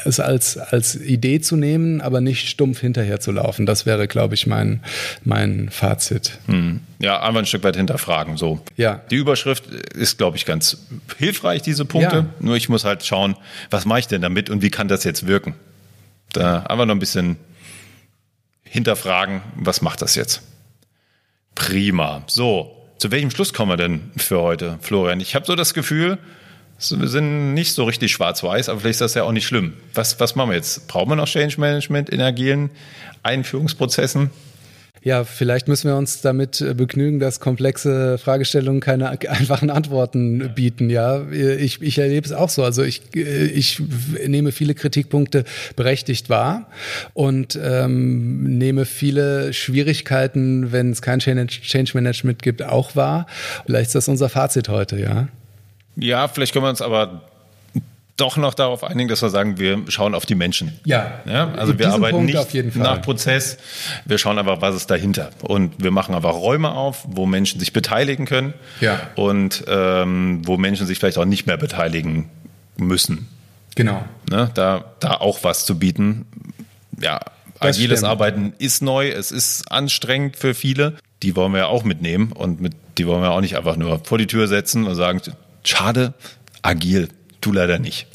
es 0.03 0.19
als, 0.19 0.57
als 0.57 0.95
Idee 0.95 1.41
zu 1.41 1.57
nehmen, 1.57 2.01
aber 2.01 2.21
nicht 2.21 2.49
stumpf 2.49 2.79
hinterher 2.79 3.19
zu 3.19 3.31
laufen. 3.31 3.67
Das 3.67 3.85
wäre, 3.85 4.07
glaube 4.07 4.33
ich, 4.33 4.47
mein, 4.47 4.79
mein 5.23 5.69
Fazit. 5.69 6.39
Hm. 6.47 6.79
Ja, 7.03 7.21
einfach 7.21 7.39
ein 7.39 7.45
Stück 7.45 7.65
weit 7.65 7.75
hinterfragen. 7.75 8.37
So. 8.37 8.61
Ja. 8.77 9.01
Die 9.11 9.17
Überschrift 9.17 9.65
ist, 9.67 10.17
glaube 10.17 10.37
ich, 10.37 10.45
ganz 10.45 10.85
hilfreich, 11.17 11.61
diese 11.61 11.83
Punkte. 11.83 12.15
Ja. 12.15 12.25
Nur 12.39 12.55
ich 12.55 12.69
muss 12.69 12.85
halt 12.85 13.05
schauen, 13.05 13.35
was 13.69 13.83
mache 13.83 13.99
ich 13.99 14.07
denn 14.07 14.21
damit 14.21 14.49
und 14.49 14.61
wie 14.61 14.69
kann 14.69 14.87
das 14.87 15.03
jetzt 15.03 15.27
wirken? 15.27 15.53
Da 16.31 16.63
einfach 16.63 16.85
noch 16.85 16.95
ein 16.95 16.99
bisschen 16.99 17.35
hinterfragen, 18.63 19.41
was 19.57 19.81
macht 19.81 20.01
das 20.01 20.15
jetzt? 20.15 20.43
Prima. 21.55 22.23
So, 22.27 22.73
zu 22.99 23.11
welchem 23.11 23.31
Schluss 23.31 23.51
kommen 23.51 23.69
wir 23.69 23.75
denn 23.75 24.11
für 24.15 24.39
heute, 24.39 24.77
Florian? 24.79 25.19
Ich 25.19 25.35
habe 25.35 25.45
so 25.45 25.55
das 25.55 25.73
Gefühl, 25.73 26.19
wir 26.89 27.07
sind 27.09 27.53
nicht 27.53 27.73
so 27.73 27.83
richtig 27.83 28.13
schwarz-weiß, 28.13 28.69
aber 28.69 28.79
vielleicht 28.79 28.93
ist 28.93 29.01
das 29.01 29.13
ja 29.13 29.23
auch 29.23 29.33
nicht 29.33 29.45
schlimm. 29.45 29.73
Was, 29.93 30.21
was 30.21 30.35
machen 30.35 30.51
wir 30.51 30.55
jetzt? 30.55 30.87
Brauchen 30.87 31.09
wir 31.09 31.17
noch 31.17 31.27
Change 31.27 31.59
Management 31.59 32.09
in 32.09 32.21
agilen 32.21 32.69
Einführungsprozessen? 33.23 34.29
Ja, 35.03 35.25
vielleicht 35.25 35.67
müssen 35.67 35.89
wir 35.89 35.97
uns 35.97 36.21
damit 36.21 36.61
äh, 36.61 36.73
begnügen, 36.73 37.19
dass 37.19 37.41
komplexe 37.41 38.17
Fragestellungen 38.17 38.79
keine 38.79 39.09
einfachen 39.29 39.69
Antworten 39.69 40.53
bieten. 40.55 40.89
Ja, 40.89 41.29
ich, 41.29 41.81
ich 41.81 41.97
erlebe 41.97 42.25
es 42.25 42.31
auch 42.31 42.49
so. 42.49 42.63
Also 42.63 42.83
ich, 42.83 43.01
äh, 43.15 43.45
ich 43.47 43.81
nehme 44.25 44.53
viele 44.53 44.75
Kritikpunkte 44.75 45.43
berechtigt 45.75 46.29
wahr 46.29 46.67
und 47.13 47.59
ähm, 47.61 48.57
nehme 48.57 48.85
viele 48.85 49.51
Schwierigkeiten, 49.51 50.71
wenn 50.71 50.91
es 50.91 51.01
kein 51.01 51.19
Change 51.19 51.91
Management 51.95 52.41
gibt, 52.41 52.63
auch 52.63 52.95
wahr. 52.95 53.27
Vielleicht 53.65 53.87
ist 53.87 53.95
das 53.95 54.07
unser 54.07 54.29
Fazit 54.29 54.69
heute, 54.69 54.99
ja. 54.99 55.27
Ja, 55.97 56.27
vielleicht 56.29 56.53
können 56.53 56.65
wir 56.65 56.69
uns 56.69 56.81
aber 56.81 57.21
doch 58.17 58.37
noch 58.37 58.53
darauf 58.53 58.83
einigen, 58.83 59.09
dass 59.09 59.21
wir 59.21 59.29
sagen, 59.29 59.57
wir 59.57 59.81
schauen 59.87 60.13
auf 60.13 60.25
die 60.25 60.35
Menschen. 60.35 60.79
Ja. 60.85 61.21
ja 61.25 61.51
also 61.53 61.79
wir 61.79 61.91
arbeiten 61.91 62.17
Punkt 62.17 62.53
nicht 62.53 62.75
nach 62.75 63.01
Prozess, 63.01 63.57
wir 64.05 64.17
schauen 64.17 64.37
einfach, 64.37 64.61
was 64.61 64.75
ist 64.75 64.91
dahinter. 64.91 65.31
Und 65.41 65.83
wir 65.83 65.91
machen 65.91 66.13
einfach 66.13 66.35
Räume 66.35 66.71
auf, 66.71 67.05
wo 67.07 67.25
Menschen 67.25 67.59
sich 67.59 67.73
beteiligen 67.73 68.25
können 68.25 68.53
ja. 68.81 68.99
und 69.15 69.63
ähm, 69.67 70.41
wo 70.45 70.57
Menschen 70.57 70.85
sich 70.85 70.99
vielleicht 70.99 71.17
auch 71.17 71.25
nicht 71.25 71.47
mehr 71.47 71.57
beteiligen 71.57 72.29
müssen. 72.77 73.29
Genau. 73.75 74.03
Ne? 74.29 74.51
Da, 74.53 74.93
da 74.99 75.15
auch 75.15 75.43
was 75.43 75.65
zu 75.65 75.79
bieten. 75.79 76.25
Ja, 77.01 77.19
das 77.59 77.77
agiles 77.77 77.99
stimmt. 77.99 78.11
Arbeiten 78.11 78.53
ist 78.59 78.83
neu, 78.83 79.09
es 79.09 79.31
ist 79.31 79.71
anstrengend 79.71 80.37
für 80.37 80.53
viele. 80.53 80.97
Die 81.23 81.35
wollen 81.35 81.53
wir 81.53 81.59
ja 81.59 81.67
auch 81.67 81.83
mitnehmen 81.83 82.31
und 82.31 82.61
mit, 82.61 82.73
die 82.97 83.07
wollen 83.07 83.21
wir 83.21 83.31
auch 83.31 83.41
nicht 83.41 83.57
einfach 83.57 83.75
nur 83.75 84.01
vor 84.03 84.19
die 84.19 84.27
Tür 84.27 84.47
setzen 84.47 84.85
und 84.85 84.95
sagen, 84.95 85.21
schade, 85.63 86.13
agil, 86.61 87.09
Du 87.43 87.51
leider 87.51 87.77
nicht. 87.77 88.07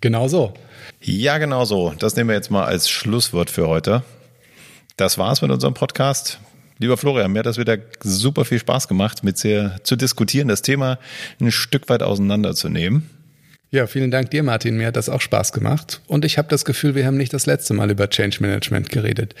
Genau 0.00 0.28
so. 0.28 0.54
Ja, 1.00 1.38
genau 1.38 1.64
so. 1.64 1.92
Das 1.98 2.14
nehmen 2.14 2.30
wir 2.30 2.36
jetzt 2.36 2.52
mal 2.52 2.64
als 2.64 2.88
Schlusswort 2.88 3.50
für 3.50 3.66
heute. 3.66 4.04
Das 4.96 5.18
war's 5.18 5.42
mit 5.42 5.50
unserem 5.50 5.74
Podcast. 5.74 6.38
Lieber 6.78 6.96
Florian, 6.96 7.32
mir 7.32 7.40
hat 7.40 7.46
das 7.46 7.58
wieder 7.58 7.78
super 8.00 8.44
viel 8.44 8.60
Spaß 8.60 8.86
gemacht, 8.86 9.24
mit 9.24 9.42
dir 9.42 9.80
zu 9.82 9.96
diskutieren, 9.96 10.46
das 10.46 10.62
Thema 10.62 11.00
ein 11.40 11.50
Stück 11.50 11.88
weit 11.88 12.04
auseinanderzunehmen. 12.04 13.10
Ja, 13.72 13.88
vielen 13.88 14.12
Dank 14.12 14.30
dir, 14.30 14.44
Martin. 14.44 14.76
Mir 14.76 14.86
hat 14.86 14.96
das 14.96 15.08
auch 15.08 15.20
Spaß 15.20 15.52
gemacht. 15.52 16.00
Und 16.06 16.24
ich 16.24 16.38
habe 16.38 16.46
das 16.48 16.64
Gefühl, 16.64 16.94
wir 16.94 17.04
haben 17.04 17.16
nicht 17.16 17.32
das 17.32 17.46
letzte 17.46 17.74
Mal 17.74 17.90
über 17.90 18.08
Change 18.08 18.38
Management 18.40 18.90
geredet. 18.90 19.34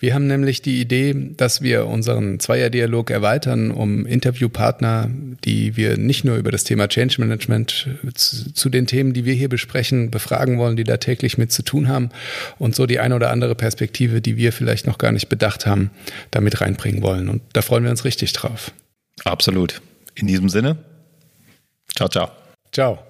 Wir 0.00 0.14
haben 0.14 0.26
nämlich 0.26 0.62
die 0.62 0.80
Idee, 0.80 1.14
dass 1.36 1.62
wir 1.62 1.86
unseren 1.86 2.40
Zweierdialog 2.40 3.10
erweitern, 3.10 3.70
um 3.70 4.04
Interviewpartner, 4.04 5.08
die 5.44 5.76
wir 5.76 5.96
nicht 5.96 6.24
nur 6.24 6.36
über 6.36 6.50
das 6.50 6.64
Thema 6.64 6.88
Change 6.88 7.20
Management 7.20 7.88
zu, 8.14 8.52
zu 8.52 8.68
den 8.68 8.88
Themen, 8.88 9.12
die 9.12 9.24
wir 9.24 9.34
hier 9.34 9.48
besprechen, 9.48 10.10
befragen 10.10 10.58
wollen, 10.58 10.76
die 10.76 10.84
da 10.84 10.96
täglich 10.96 11.38
mit 11.38 11.52
zu 11.52 11.62
tun 11.62 11.86
haben 11.86 12.10
und 12.58 12.74
so 12.74 12.84
die 12.84 12.98
eine 12.98 13.14
oder 13.14 13.30
andere 13.30 13.54
Perspektive, 13.54 14.20
die 14.20 14.36
wir 14.36 14.52
vielleicht 14.52 14.88
noch 14.88 14.98
gar 14.98 15.12
nicht 15.12 15.28
bedacht 15.28 15.66
haben, 15.66 15.92
damit 16.32 16.60
reinbringen 16.60 17.02
wollen. 17.02 17.28
Und 17.28 17.42
da 17.52 17.62
freuen 17.62 17.84
wir 17.84 17.92
uns 17.92 18.04
richtig 18.04 18.32
drauf. 18.32 18.72
Absolut. 19.24 19.80
In 20.16 20.26
diesem 20.26 20.48
Sinne, 20.48 20.78
ciao, 21.94 22.08
ciao. 22.08 22.32
Ciao. 22.72 23.07